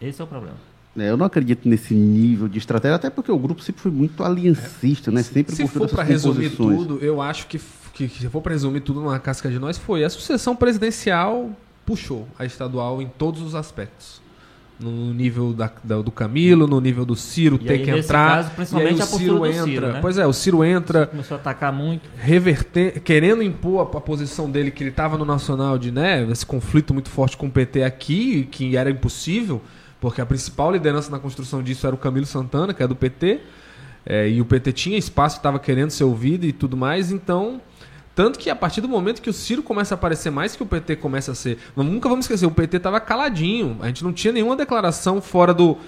Esse 0.00 0.20
é 0.20 0.24
o 0.24 0.26
problema. 0.26 0.56
É, 0.96 1.10
eu 1.10 1.16
não 1.16 1.26
acredito 1.26 1.68
nesse 1.68 1.92
nível 1.94 2.46
de 2.48 2.58
estratégia, 2.58 2.94
até 2.96 3.10
porque 3.10 3.30
o 3.32 3.38
grupo 3.38 3.62
sempre 3.62 3.82
foi 3.82 3.90
muito 3.90 4.22
aliancista, 4.22 5.10
né? 5.10 5.22
Sempre 5.22 5.54
Se 5.54 5.62
por 5.64 5.70
for 5.70 5.88
para 5.88 6.02
resumir 6.04 6.50
tudo, 6.50 6.98
eu 7.02 7.20
acho 7.20 7.46
que, 7.48 7.58
que, 7.92 8.06
que 8.08 8.18
se 8.20 8.28
for 8.28 8.40
para 8.40 8.52
resumir 8.52 8.80
tudo 8.80 9.00
numa 9.00 9.18
casca 9.18 9.50
de 9.50 9.58
nós, 9.58 9.76
foi 9.76 10.04
a 10.04 10.10
sucessão 10.10 10.54
presidencial 10.54 11.50
puxou 11.84 12.26
a 12.38 12.44
estadual 12.44 13.02
em 13.02 13.06
todos 13.06 13.42
os 13.42 13.54
aspectos. 13.54 14.22
No 14.80 15.14
nível 15.14 15.52
da, 15.52 15.70
da- 15.84 16.02
do 16.02 16.10
Camilo, 16.10 16.66
no 16.66 16.80
nível 16.80 17.04
do 17.04 17.14
Ciro 17.14 17.56
E 17.56 17.58
ter 17.64 17.72
aí, 17.74 17.78
que 17.84 17.92
nesse 17.92 18.06
entrar. 18.08 18.36
caso, 18.36 18.50
principalmente 18.56 18.98
e 18.98 19.02
aí 19.02 19.02
a 19.02 19.04
o 19.04 19.18
Ciro 19.18 19.46
entra. 19.46 19.64
Ciro, 19.64 19.92
né? 19.92 19.98
Pois 20.00 20.18
é, 20.18 20.26
o 20.26 20.32
Ciro 20.32 20.64
entra 20.64 21.06
Começou 21.06 21.36
a 21.36 21.40
atacar 21.40 21.72
muito. 21.72 22.08
reverter, 22.18 23.00
querendo 23.00 23.40
impor 23.42 23.80
a, 23.94 23.98
a 23.98 24.00
posição 24.00 24.50
dele 24.50 24.72
que 24.72 24.82
ele 24.82 24.90
estava 24.90 25.16
no 25.16 25.24
Nacional 25.24 25.78
de 25.78 25.92
né, 25.92 26.26
esse 26.28 26.44
conflito 26.44 26.92
muito 26.92 27.08
forte 27.08 27.36
com 27.36 27.46
o 27.46 27.50
PT 27.50 27.84
aqui, 27.84 28.48
que 28.50 28.76
era 28.76 28.90
impossível, 28.90 29.62
porque 30.04 30.20
a 30.20 30.26
principal 30.26 30.70
liderança 30.70 31.10
na 31.10 31.18
construção 31.18 31.62
disso 31.62 31.86
era 31.86 31.96
o 31.96 31.98
Camilo 31.98 32.26
Santana, 32.26 32.74
que 32.74 32.82
é 32.82 32.86
do 32.86 32.94
PT, 32.94 33.40
é, 34.04 34.28
e 34.28 34.38
o 34.38 34.44
PT 34.44 34.70
tinha 34.74 34.98
espaço, 34.98 35.38
estava 35.38 35.58
querendo 35.58 35.88
ser 35.88 36.04
ouvido 36.04 36.44
e 36.44 36.52
tudo 36.52 36.76
mais, 36.76 37.10
então 37.10 37.58
tanto 38.14 38.38
que 38.38 38.50
a 38.50 38.54
partir 38.54 38.82
do 38.82 38.88
momento 38.88 39.22
que 39.22 39.30
o 39.30 39.32
Ciro 39.32 39.62
começa 39.62 39.94
a 39.94 39.96
aparecer 39.96 40.28
mais 40.28 40.54
que 40.54 40.62
o 40.62 40.66
PT 40.66 40.96
começa 40.96 41.32
a 41.32 41.34
ser, 41.34 41.56
nunca 41.74 42.06
vamos 42.06 42.26
esquecer, 42.26 42.44
o 42.44 42.50
PT 42.50 42.76
estava 42.76 43.00
caladinho, 43.00 43.78
a 43.80 43.86
gente 43.86 44.04
não 44.04 44.12
tinha 44.12 44.30
nenhuma 44.30 44.54
declaração 44.54 45.22
fora 45.22 45.54
do 45.54 45.78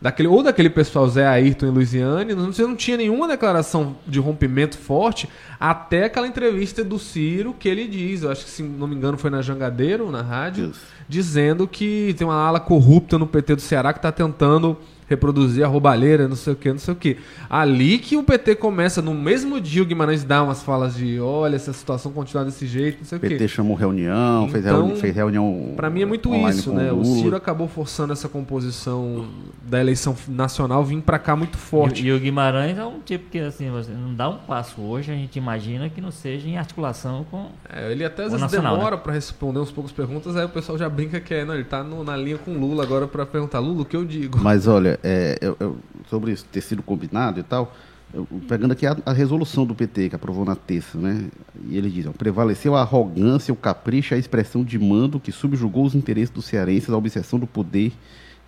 daquele 0.00 0.28
ou 0.28 0.42
daquele 0.42 0.70
pessoal 0.70 1.08
Zé 1.08 1.26
Ayrton 1.26 1.66
e 1.66 1.70
Luiziane, 1.70 2.34
não, 2.34 2.52
você 2.52 2.62
não 2.62 2.74
tinha 2.74 2.96
nenhuma 2.96 3.28
declaração 3.28 3.96
de 4.06 4.18
rompimento 4.18 4.78
forte 4.78 5.28
até 5.58 6.04
aquela 6.04 6.26
entrevista 6.26 6.82
do 6.82 6.98
Ciro 6.98 7.54
que 7.58 7.68
ele 7.68 7.86
diz, 7.86 8.22
eu 8.22 8.30
acho 8.30 8.44
que 8.44 8.50
se 8.50 8.62
não 8.62 8.86
me 8.86 8.96
engano 8.96 9.18
foi 9.18 9.30
na 9.30 9.42
Jangadeiro, 9.42 10.10
na 10.10 10.22
rádio, 10.22 10.70
Isso. 10.70 10.80
dizendo 11.08 11.68
que 11.68 12.14
tem 12.16 12.26
uma 12.26 12.42
ala 12.42 12.60
corrupta 12.60 13.18
no 13.18 13.26
PT 13.26 13.56
do 13.56 13.60
Ceará 13.60 13.92
que 13.92 13.98
está 13.98 14.10
tentando 14.10 14.78
reproduzir 15.10 15.64
a 15.64 15.66
roubalheira, 15.66 16.26
não 16.28 16.36
sei 16.36 16.52
o 16.52 16.56
que, 16.56 16.70
não 16.70 16.78
sei 16.78 16.94
o 16.94 16.96
que. 16.96 17.16
Ali 17.50 17.98
que 17.98 18.16
o 18.16 18.22
PT 18.22 18.54
começa, 18.54 19.02
no 19.02 19.12
mesmo 19.12 19.60
dia 19.60 19.82
o 19.82 19.84
Guimarães 19.84 20.22
dá 20.24 20.42
umas 20.42 20.62
falas 20.62 20.94
de 20.94 21.18
olha, 21.20 21.56
essa 21.56 21.72
situação 21.72 22.12
continuar 22.12 22.44
desse 22.44 22.64
jeito, 22.66 22.98
não 23.00 23.04
sei 23.04 23.18
O 23.18 23.20
PT 23.20 23.34
o 23.34 23.38
que. 23.38 23.48
chamou 23.48 23.76
reunião, 23.76 24.48
fez, 24.48 24.64
Então, 24.64 24.86
reuni 24.86 25.00
fez 25.00 25.16
reunião. 25.16 25.72
Pra 25.76 25.90
mim 25.90 26.02
é 26.02 26.06
muito 26.06 26.32
isso, 26.34 26.72
né? 26.72 26.92
O. 26.92 27.04
Ciro 27.04 27.34
acabou 27.34 27.66
forçando 27.66 28.12
essa 28.12 28.28
composição 28.28 29.26
da 29.68 29.80
eleição 29.80 30.14
nacional 30.28 30.84
vir 30.84 31.00
pra 31.02 31.18
cá 31.18 31.34
muito 31.34 31.56
forte. 31.58 32.04
E, 32.04 32.06
e 32.08 32.12
o 32.12 32.18
Guimarães 32.20 32.78
é 32.78 32.84
um 32.84 33.00
tipo 33.00 33.28
que 33.30 33.38
assim, 33.40 33.68
você 33.70 33.90
não 33.90 34.14
dá 34.14 34.28
um 34.28 34.36
passo 34.36 34.80
hoje, 34.80 35.10
a 35.10 35.14
gente 35.14 35.36
imagina 35.36 35.88
que 35.88 36.00
não 36.00 36.12
seja 36.12 36.48
em 36.48 36.56
articulação 36.56 37.26
com. 37.30 37.46
É, 37.68 37.90
ele 37.90 38.04
até 38.04 38.22
às 38.24 38.28
vezes 38.30 38.40
nacional, 38.42 38.76
demora 38.76 38.96
pra 38.96 39.12
responder 39.12 39.58
uns 39.58 39.72
poucos 39.72 39.92
perguntas, 39.92 40.36
aí 40.36 40.44
o 40.44 40.48
pessoal 40.48 40.78
já 40.78 40.88
brinca 40.88 41.18
que 41.20 41.34
é, 41.34 41.44
não, 41.44 41.54
ele 41.54 41.64
tá 41.64 41.82
no- 41.82 42.04
na 42.04 42.16
linha 42.16 42.38
com 42.38 42.52
o 42.52 42.58
Lula 42.60 42.84
agora 42.84 43.08
pra 43.08 43.26
perguntar, 43.26 43.58
Lula, 43.58 43.82
o 43.82 43.84
que 43.84 43.96
eu 43.96 44.04
digo? 44.04 44.38
Mas 44.40 44.68
olha, 44.68 44.99
é, 45.02 45.38
eu- 45.40 45.56
eu- 45.60 45.76
sobre 46.08 46.32
isso 46.32 46.44
ter 46.50 46.60
sido 46.60 46.82
combinado 46.82 47.38
e 47.40 47.42
tal, 47.42 47.74
eu- 48.12 48.26
pegando 48.48 48.72
aqui 48.72 48.86
a, 48.86 48.96
a 49.06 49.12
resolução 49.12 49.64
do 49.64 49.74
PT 49.74 50.08
que 50.10 50.16
aprovou 50.16 50.44
na 50.44 50.56
terça, 50.56 50.98
né? 50.98 51.26
E 51.68 51.76
ele 51.76 51.88
diz: 51.90 52.06
ó, 52.06 52.10
prevaleceu 52.12 52.74
a 52.74 52.80
arrogância, 52.80 53.52
o 53.52 53.56
capricho, 53.56 54.14
a 54.14 54.18
expressão 54.18 54.64
de 54.64 54.78
mando 54.78 55.20
que 55.20 55.30
subjugou 55.32 55.84
os 55.84 55.94
interesses 55.94 56.30
dos 56.30 56.44
cearenses 56.44 56.90
à 56.90 56.96
obsessão 56.96 57.38
do 57.38 57.46
poder 57.46 57.92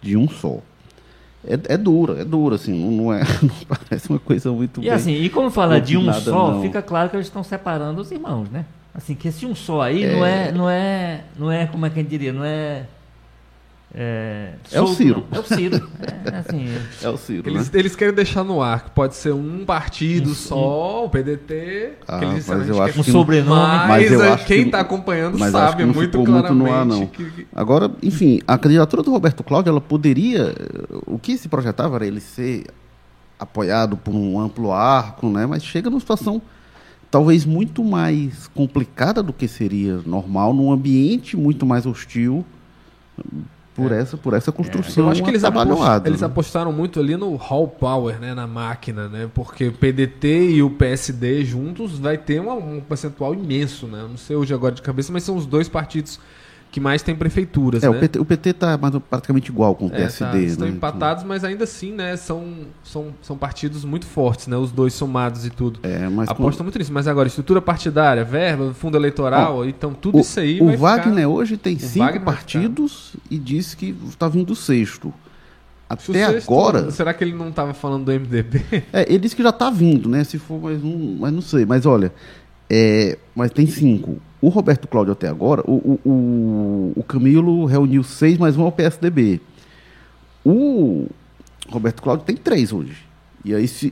de 0.01 0.17
um 0.17 0.29
só. 0.29 0.59
É, 1.45 1.75
é 1.75 1.77
dura, 1.77 2.21
é 2.21 2.25
dura, 2.25 2.55
assim, 2.55 2.73
não, 2.73 2.91
não 2.93 3.13
é, 3.13 3.21
não 3.43 3.55
parece 3.69 4.09
uma 4.09 4.19
coisa 4.21 4.53
muito 4.53 4.79
E 4.81 4.85
bem 4.85 4.91
assim, 4.93 5.13
e 5.13 5.29
como 5.29 5.51
fala 5.51 5.81
de 5.81 5.97
um 5.97 6.13
só, 6.13 6.53
não. 6.53 6.63
fica 6.63 6.81
claro 6.81 7.11
que 7.11 7.17
eles 7.17 7.27
estão 7.27 7.43
separando 7.43 8.01
os 8.01 8.11
irmãos, 8.13 8.49
né? 8.49 8.65
Assim, 8.95 9.15
que 9.15 9.27
esse 9.27 9.45
um 9.47 9.55
só 9.55 9.81
aí 9.83 10.05
É. 10.05 10.13
não 10.13 10.25
é, 10.25 10.53
não 10.53 10.71
é, 10.71 11.25
não 11.39 11.51
é, 11.51 11.67
como 11.67 11.85
é 11.87 11.91
que 11.91 11.99
a 11.99 12.03
gente 12.03 12.11
diria, 12.11 12.33
não 12.33 12.45
é. 12.45 12.85
É, 13.95 14.55
É 14.71 14.81
o 14.81 14.87
Ciro. 14.87 15.23
não. 15.31 15.37
É 15.39 15.41
o 15.41 15.45
Ciro. 15.45 15.89
É, 16.33 16.37
assim, 16.39 16.67
É 17.03 17.09
o 17.11 17.17
Ciro, 17.19 17.49
Eles, 17.51 17.71
né? 17.71 17.79
eles 17.79 17.95
querem 17.95 18.15
deixar 18.15 18.43
no 18.43 18.63
ar 18.63 18.85
que 18.85 18.91
pode 18.93 19.15
ser 19.15 19.35
um 19.35 19.67
partido 19.67 20.31
Isso. 20.31 20.49
só, 20.49 21.05
o 21.05 21.11
PDT. 21.11 21.99
Ah, 22.09 22.19
que 22.19 22.25
eles 22.25 22.49
mas 22.49 22.69
eu 22.69 22.83
acho 22.83 23.01
um 23.01 23.05
que- 23.05 23.11
sobrenome. 23.13 23.51
Mas, 23.61 23.89
Mas 23.89 24.13
eu 24.13 24.23
é, 24.25 24.33
acho 24.33 24.47
quem 24.47 24.65
que- 24.65 24.71
tá 24.71 24.81
acompanhando 24.81 25.37
sabe 25.51 25.77
que 25.77 25.85
não 25.85 25.93
muito 25.93 26.11
ficou 26.19 26.27
muito 26.27 26.41
claramente 26.47 26.65
no 26.71 26.73
ar, 26.75 26.87
não. 26.87 27.07
que- 27.07 27.31
que- 27.31 27.47
Agora, 27.55 27.91
enfim, 28.03 28.41
a 28.47 28.57
candidatura 28.57 29.03
do 29.03 29.11
Roberto 29.11 29.45
Cláudio, 29.45 29.69
ela 29.71 29.81
poderia. 29.81 30.55
O 31.07 31.19
que 31.19 31.37
se 31.37 31.47
projetava 31.49 31.97
era 31.97 32.07
ele 32.07 32.21
ser 32.21 32.65
apoiado 33.39 33.97
por 33.99 34.15
um 34.15 34.41
amplo 34.41 34.73
arco, 34.73 35.29
né? 35.29 35.45
Mas 35.45 35.63
chega 35.65 35.91
numa 35.91 36.01
situação 36.01 36.41
talvez 37.11 37.45
muito 37.45 37.85
mais 37.85 38.49
complicada 38.55 39.23
do 39.23 39.35
que 39.35 39.47
seria 39.47 40.01
normal, 40.07 40.55
num 40.55 40.73
ambiente 40.73 41.37
muito 41.37 41.67
mais 41.67 41.85
hostil 41.85 42.43
por, 43.75 43.91
essa, 43.93 44.17
por 44.17 44.35
essa 44.35 44.53
construção 44.53 45.05
É. 45.05 45.07
Eu 45.07 45.11
acho 45.13 45.23
que 45.23 45.31
eles, 45.31 45.45
apost- 45.45 45.67
atabalhoada, 45.71 46.09
eles 46.09 46.21
né? 46.21 46.27
apostaram 46.27 46.73
muito 46.73 47.01
ali 47.01 47.17
no 47.17 47.35
Hall 47.37 47.67
Power, 47.69 48.19
né, 48.21 48.35
na 48.35 48.47
máquina, 48.47 49.09
né? 49.09 49.31
Porque 49.33 49.69
o 49.69 49.73
PDT 49.73 50.51
e 50.51 50.63
o 50.63 50.71
PSD 50.71 51.45
juntos 51.45 51.99
vai 51.99 52.19
ter 52.19 52.41
uma- 52.41 52.55
um 52.55 52.81
percentual 52.81 53.35
imenso, 53.35 53.87
né? 53.87 54.01
Eu 54.03 54.09
Não 54.09 54.17
sei 54.17 54.37
hoje 54.37 54.53
agora 54.53 54.75
de 54.75 54.83
cabeça, 54.83 55.13
mas 55.13 55.23
são 55.23 55.37
os 55.37 55.47
dois 55.47 55.69
partidos 55.69 56.21
que 56.73 56.81
mais 56.81 57.03
têm 57.03 57.15
prefeituras, 57.15 57.83
É, 57.83 57.89
né? 57.91 57.95
o 57.97 58.01
PT, 58.01 58.19
o 58.19 58.55
tá 58.55 58.79
mais, 58.79 58.95
praticamente 59.09 59.51
igual 59.51 59.75
com 59.75 59.85
o 59.85 59.89
É, 59.89 59.97
PSD, 59.99 60.25
tá, 60.33 60.39
estão 60.39 60.67
né? 60.67 60.73
empatados, 60.75 61.23
mas 61.23 61.45
ainda 61.45 61.65
assim, 61.65 61.93
né, 61.93 62.17
são, 62.17 62.45
são, 62.83 63.09
são 63.21 63.37
partidos 63.37 63.85
muito 63.85 64.07
fortes, 64.07 64.47
né? 64.47 64.57
Os 64.57 64.73
dois 64.73 64.95
somados 64.95 65.45
e 65.45 65.51
tudo. 65.51 65.79
É, 65.83 66.09
mas 66.09 66.29
com- 66.31 66.33
Apostam 66.33 66.65
muito 66.65 66.79
nisso. 66.79 66.91
Mas 66.91 67.07
agora, 67.07 67.29
estrutura 67.29 67.61
partidária, 67.61 68.25
verba, 68.25 68.73
fundo 68.73 68.97
eleitoral, 68.97 69.67
então 69.67 69.93
tudo 69.93 70.17
o, 70.17 70.21
isso 70.23 70.41
aí 70.41 70.63
o 70.63 70.75
Wagner 70.77 71.15
ficar... 71.17 71.29
hoje 71.29 71.57
tem 71.59 71.79
cinco 71.79 72.07
Wagner 72.07 72.25
partidos 72.25 73.13
e 73.31 73.39
disse 73.39 73.77
que 73.77 73.95
está 74.09 74.27
vindo 74.27 74.51
o 74.51 74.57
sexto. 74.57 75.13
Se 75.99 76.11
o 76.11 76.15
Até 76.15 76.27
sexto- 76.31 76.51
agora. 76.51 76.91
Será 76.91 77.13
que 77.13 77.23
ele 77.23 77.35
não 77.35 77.51
estava 77.51 77.75
falando 77.75 78.07
do 78.07 78.13
MDB? 78.13 78.63
É, 78.95 79.05
ele 79.11 79.19
disse 79.19 79.37
que 79.37 79.43
já 79.43 79.51
está 79.51 79.69
vindo, 79.69 80.09
né? 80.09 80.25
Se 80.25 80.39
for 80.39 80.59
mais 80.59 80.83
um, 80.83 81.19
mas 81.21 81.31
não 81.35 81.43
sei. 81.43 81.67
Mas 81.67 81.85
olha, 81.85 82.11
é, 82.71 83.19
mas 83.37 83.51
tem 83.51 83.67
cinco. 83.67 84.17
O 84.43 84.49
Roberto 84.49 84.89
Cláudio 84.89 85.13
até 85.13 85.29
agora, 85.29 85.63
o, 85.65 85.73
o, 86.05 86.09
o, 86.11 86.93
o 86.97 87.05
Camilo 87.05 87.65
reuniu 87.65 88.03
seis 88.03 88.37
mais 88.37 88.57
um 88.57 88.63
ao 88.63 88.73
PSDB. 88.73 89.41
O, 90.45 91.07
Roberto 91.69 92.03
Cláudio 92.03 92.27
tem 92.27 92.37
três 92.37 92.73
hoje. 92.73 93.07
E 93.45 93.55
aí 93.55 93.69
se, 93.69 93.91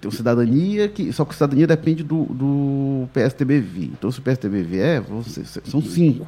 tem 0.00 0.10
cidadania, 0.10 0.88
que, 0.88 1.12
só 1.12 1.24
que 1.24 1.34
cidadania 1.34 1.68
depende 1.68 2.02
do, 2.02 2.24
do 2.24 3.08
PSTB 3.12 3.64
Então, 3.92 4.10
se 4.10 4.18
o 4.18 4.22
PSTB 4.22 4.62
vier, 4.64 5.00
você, 5.02 5.44
são 5.44 5.80
cinco. 5.80 6.26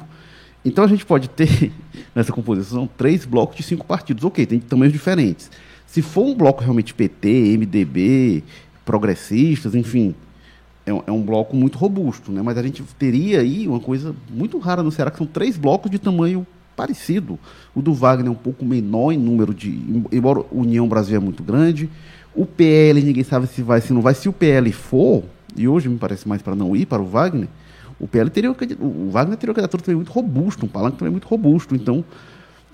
Então 0.63 0.85
a 0.85 0.87
gente 0.87 1.05
pode 1.05 1.29
ter, 1.29 1.71
nessa 2.15 2.31
composição, 2.31 2.87
três 2.97 3.25
blocos 3.25 3.57
de 3.57 3.63
cinco 3.63 3.85
partidos. 3.85 4.23
Ok, 4.23 4.45
tem 4.45 4.59
tamanhos 4.61 4.93
diferentes. 4.93 5.51
Se 5.85 6.01
for 6.01 6.25
um 6.25 6.33
bloco 6.33 6.61
realmente 6.61 6.93
PT, 6.93 7.57
MDB, 7.57 8.41
progressistas, 8.85 9.75
enfim, 9.75 10.15
é 10.85 10.93
um, 10.93 11.03
é 11.07 11.11
um, 11.11 11.21
bloco 11.21 11.55
muito 11.55 11.77
robusto, 11.77 12.31
né? 12.31 12.41
Mas 12.41 12.57
a 12.57 12.63
gente 12.63 12.83
teria 12.99 13.39
aí 13.39 13.67
uma 13.67 13.79
coisa 13.79 14.15
muito 14.29 14.57
rara 14.57 14.83
no 14.83 14.91
Ceará, 14.91 15.09
que 15.09 15.17
são 15.17 15.27
três 15.27 15.57
blocos 15.57 15.89
de 15.89 15.97
tamanho 15.97 16.45
parecido. 16.75 17.39
O 17.73 17.81
do 17.81 17.93
Wagner 17.93 18.27
é 18.27 18.31
um 18.31 18.35
pouco 18.35 18.65
menor 18.65 19.11
em 19.11 19.17
número 19.17 19.53
de. 19.53 19.69
Embora 20.11 20.43
União 20.51 20.87
Brasil 20.87 21.15
é 21.15 21.19
muito 21.19 21.43
grande. 21.43 21.89
O 22.35 22.45
PL, 22.45 23.01
ninguém 23.01 23.23
sabe 23.23 23.47
se 23.47 23.61
vai, 23.61 23.79
se 23.79 23.93
não 23.93 24.01
vai. 24.01 24.13
Se 24.13 24.27
o 24.27 24.33
PL 24.33 24.71
for, 24.71 25.23
e 25.55 25.67
hoje 25.67 25.87
me 25.87 25.97
parece 25.97 26.27
mais 26.27 26.41
para 26.41 26.55
não 26.55 26.75
ir 26.75 26.85
para 26.85 27.01
o 27.01 27.05
Wagner, 27.05 27.47
o 27.99 28.07
PL 28.07 28.29
teria. 28.29 28.51
O 28.51 29.09
Wagner 29.09 29.37
teria 29.37 29.51
uma 29.51 29.55
candidatura 29.55 29.83
também 29.83 29.95
muito 29.95 30.11
robusto, 30.11 30.65
um 30.65 30.69
palanque 30.69 30.97
também 30.97 31.11
muito 31.11 31.27
robusto. 31.27 31.75
Então, 31.75 32.03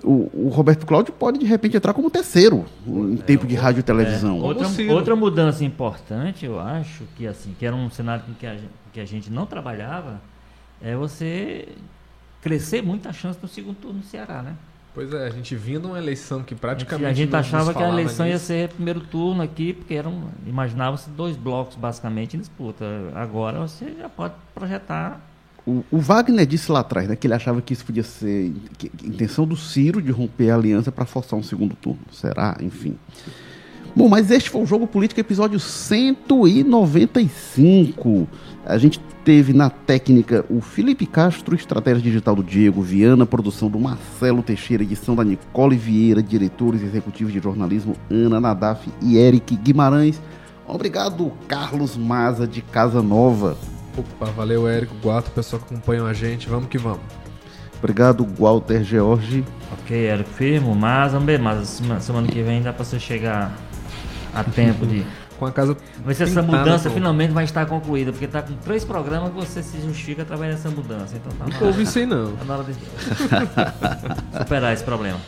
o, 0.02 0.30
o, 0.32 0.48
Roberto 0.48 0.86
Cláudio 0.86 1.12
pode 1.12 1.38
de 1.38 1.46
repente 1.46 1.76
entrar 1.76 1.92
como 1.92 2.10
terceiro 2.10 2.64
em 2.86 3.14
é, 3.14 3.16
tempo 3.18 3.46
de 3.46 3.54
rádio 3.54 3.80
e 3.80 3.82
televisão. 3.82 4.38
É, 4.38 4.42
outra, 4.42 4.68
outra 4.92 5.16
mudança 5.16 5.64
importante, 5.64 6.46
eu 6.46 6.58
acho, 6.58 7.04
que 7.16 7.26
assim, 7.26 7.54
que 7.58 7.66
era 7.66 7.74
um 7.74 7.90
cenário 7.90 8.24
que 8.38 8.46
a, 8.46 8.56
que 8.92 9.00
a 9.00 9.04
gente 9.04 9.30
não 9.30 9.46
trabalhava, 9.46 10.20
é 10.80 10.94
você 10.96 11.68
crescer 12.40 12.82
muito 12.82 13.08
a 13.08 13.12
chance 13.12 13.38
no 13.42 13.48
segundo 13.48 13.76
turno 13.76 13.98
no 13.98 14.04
Ceará, 14.04 14.42
né? 14.42 14.54
Pois 14.92 15.12
é, 15.12 15.26
a 15.26 15.30
gente 15.30 15.54
vindo 15.54 15.86
uma 15.86 15.98
eleição 15.98 16.42
que 16.42 16.54
praticamente. 16.54 17.06
A 17.06 17.14
gente, 17.14 17.34
a 17.34 17.42
gente 17.42 17.48
achava 17.48 17.72
que 17.72 17.82
a 17.82 17.88
eleição 17.88 18.26
nisso. 18.26 18.34
ia 18.34 18.38
ser 18.38 18.68
primeiro 18.70 19.00
turno 19.00 19.40
aqui, 19.40 19.72
porque 19.72 19.94
eram. 19.94 20.24
Imaginava-se 20.44 21.08
dois 21.10 21.36
blocos 21.36 21.76
basicamente 21.76 22.36
em 22.36 22.40
disputa. 22.40 22.84
Agora 23.14 23.60
você 23.60 23.94
já 23.96 24.08
pode 24.08 24.34
projetar 24.52 25.20
o, 25.90 25.98
Wagner 25.98 26.46
disse 26.46 26.72
lá 26.72 26.80
atrás 26.80 27.08
né, 27.08 27.16
que 27.16 27.26
ele 27.26 27.34
achava 27.34 27.62
que 27.62 27.72
isso 27.72 27.84
podia 27.84 28.02
ser 28.02 28.52
intenção 29.04 29.46
do 29.46 29.56
Ciro 29.56 30.02
de 30.02 30.10
romper 30.10 30.50
a 30.50 30.56
aliança 30.56 30.90
para 30.90 31.04
forçar 31.04 31.38
um 31.38 31.42
segundo 31.42 31.76
turno. 31.76 32.00
Será? 32.10 32.56
Enfim. 32.60 32.96
Bom, 33.94 34.08
mas 34.08 34.30
este 34.30 34.48
foi 34.48 34.62
o 34.62 34.66
Jogo 34.66 34.86
Político, 34.86 35.20
episódio 35.20 35.58
195. 35.58 38.28
A 38.64 38.78
gente 38.78 39.00
teve 39.24 39.52
na 39.52 39.68
técnica 39.68 40.44
o 40.48 40.60
Felipe 40.60 41.06
Castro, 41.06 41.56
estratégia 41.56 42.02
digital 42.02 42.36
do 42.36 42.42
Diego 42.42 42.82
Viana, 42.82 43.26
produção 43.26 43.68
do 43.68 43.80
Marcelo 43.80 44.42
Teixeira, 44.42 44.82
edição 44.82 45.16
da 45.16 45.24
Nicole 45.24 45.76
Vieira, 45.76 46.22
diretores 46.22 46.82
executivos 46.82 47.32
de 47.32 47.40
jornalismo 47.40 47.96
Ana 48.08 48.40
Nadaf 48.40 48.88
e 49.02 49.16
Eric 49.16 49.56
Guimarães. 49.56 50.20
Obrigado, 50.66 51.32
Carlos 51.48 51.96
Maza 51.96 52.46
de 52.46 52.62
Casa 52.62 53.02
Nova. 53.02 53.56
Opa, 53.96 54.26
valeu, 54.32 54.68
Érico, 54.68 54.94
Guato, 55.02 55.30
pessoal 55.30 55.60
que 55.60 55.74
acompanham 55.74 56.06
a 56.06 56.12
gente. 56.12 56.48
Vamos 56.48 56.68
que 56.68 56.78
vamos. 56.78 57.00
Obrigado, 57.78 58.26
Walter 58.38 58.82
George. 58.82 59.44
Ok, 59.72 60.06
Érico, 60.06 60.30
firmo, 60.30 60.74
mas 60.74 61.12
vamos 61.12 61.26
ver, 61.26 61.38
mas 61.38 61.80
semana 62.00 62.28
que 62.28 62.42
vem 62.42 62.62
dá 62.62 62.72
para 62.72 62.84
você 62.84 63.00
chegar 63.00 63.52
a 64.34 64.44
tempo 64.44 64.86
de. 64.86 65.04
com 65.40 65.46
a 65.46 65.52
casa. 65.52 65.76
Ver 66.04 66.14
se 66.14 66.22
essa 66.22 66.42
mudança 66.42 66.90
finalmente 66.90 67.32
vai 67.32 67.44
estar 67.44 67.64
concluída, 67.64 68.12
porque 68.12 68.28
tá 68.28 68.42
com 68.42 68.52
três 68.56 68.84
programas 68.84 69.30
que 69.30 69.36
você 69.36 69.62
se 69.62 69.80
justifica 69.80 70.22
através 70.22 70.54
dessa 70.54 70.68
mudança. 70.68 71.16
Então 71.16 71.32
tá 71.32 71.58
não 71.58 71.66
ouvi 71.66 71.82
isso 71.82 71.98
aí 71.98 72.06
não. 72.06 72.36
Tá 72.36 72.44
na 72.44 72.54
hora 72.54 72.64
de 72.64 72.74
superar 74.38 74.74
esse 74.74 74.84
problema. 74.84 75.18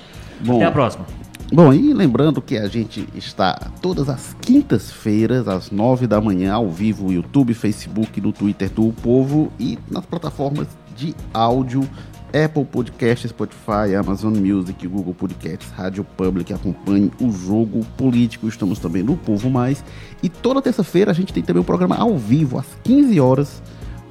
Bom, 0.40 0.56
Até 0.56 0.66
a 0.66 0.70
próxima. 0.70 1.06
Bom, 1.52 1.70
e 1.70 1.92
lembrando 1.92 2.40
que 2.40 2.56
a 2.56 2.66
gente 2.66 3.06
está 3.14 3.70
todas 3.82 4.08
as 4.08 4.34
quintas-feiras, 4.40 5.46
às 5.46 5.70
nove 5.70 6.06
da 6.06 6.18
manhã, 6.18 6.54
ao 6.54 6.70
vivo, 6.70 7.04
no 7.04 7.12
YouTube, 7.12 7.52
Facebook, 7.52 8.18
no 8.22 8.32
Twitter 8.32 8.70
do 8.70 8.90
Povo 9.02 9.52
e 9.60 9.78
nas 9.90 10.06
plataformas 10.06 10.66
de 10.96 11.14
áudio 11.34 11.86
Apple 12.28 12.64
Podcasts, 12.64 13.28
Spotify, 13.28 13.94
Amazon 14.00 14.34
Music, 14.34 14.88
Google 14.88 15.12
Podcasts, 15.12 15.70
Rádio 15.72 16.04
Public. 16.16 16.54
Acompanhe 16.54 17.12
o 17.20 17.30
jogo 17.30 17.84
político. 17.98 18.48
Estamos 18.48 18.78
também 18.78 19.02
no 19.02 19.14
Povo 19.14 19.50
Mais. 19.50 19.84
E 20.22 20.30
toda 20.30 20.62
terça-feira 20.62 21.10
a 21.10 21.14
gente 21.14 21.34
tem 21.34 21.42
também 21.42 21.60
um 21.60 21.66
programa 21.66 21.96
ao 21.96 22.16
vivo, 22.16 22.58
às 22.58 22.66
15 22.82 23.20
horas, 23.20 23.62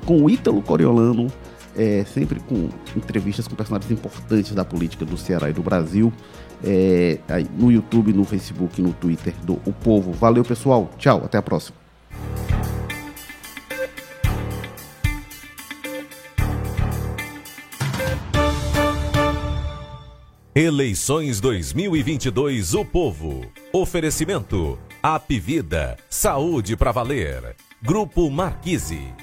com 0.06 0.22
o 0.22 0.30
Ítalo 0.30 0.62
Coriolano, 0.62 1.26
é, 1.76 2.06
sempre 2.06 2.40
com 2.42 2.70
entrevistas 2.96 3.48
com 3.48 3.56
personagens 3.56 3.92
importantes 3.92 4.54
da 4.54 4.64
política 4.64 5.06
do 5.06 5.18
Ceará 5.18 5.50
e 5.50 5.54
do 5.54 5.64
Brasil 5.64 6.14
é, 6.64 7.20
no 7.58 7.72
YouTube, 7.72 8.14
no 8.14 8.26
Facebook, 8.26 8.82
no 8.82 8.94
Twitter 8.94 9.34
do 9.44 9.54
O 9.66 9.74
Povo. 9.74 10.12
Valeu, 10.12 10.44
pessoal. 10.44 10.90
Tchau, 10.98 11.22
até 11.26 11.38
a 11.38 11.42
próxima. 11.42 11.82
Eleições 20.54 21.40
2022 21.40 22.74
O 22.74 22.84
Povo. 22.84 23.46
Oferecimento. 23.72 24.78
Apvida. 25.02 25.96
Saúde 26.10 26.76
para 26.76 26.92
valer. 26.92 27.56
Grupo 27.82 28.30
Marquise. 28.30 29.21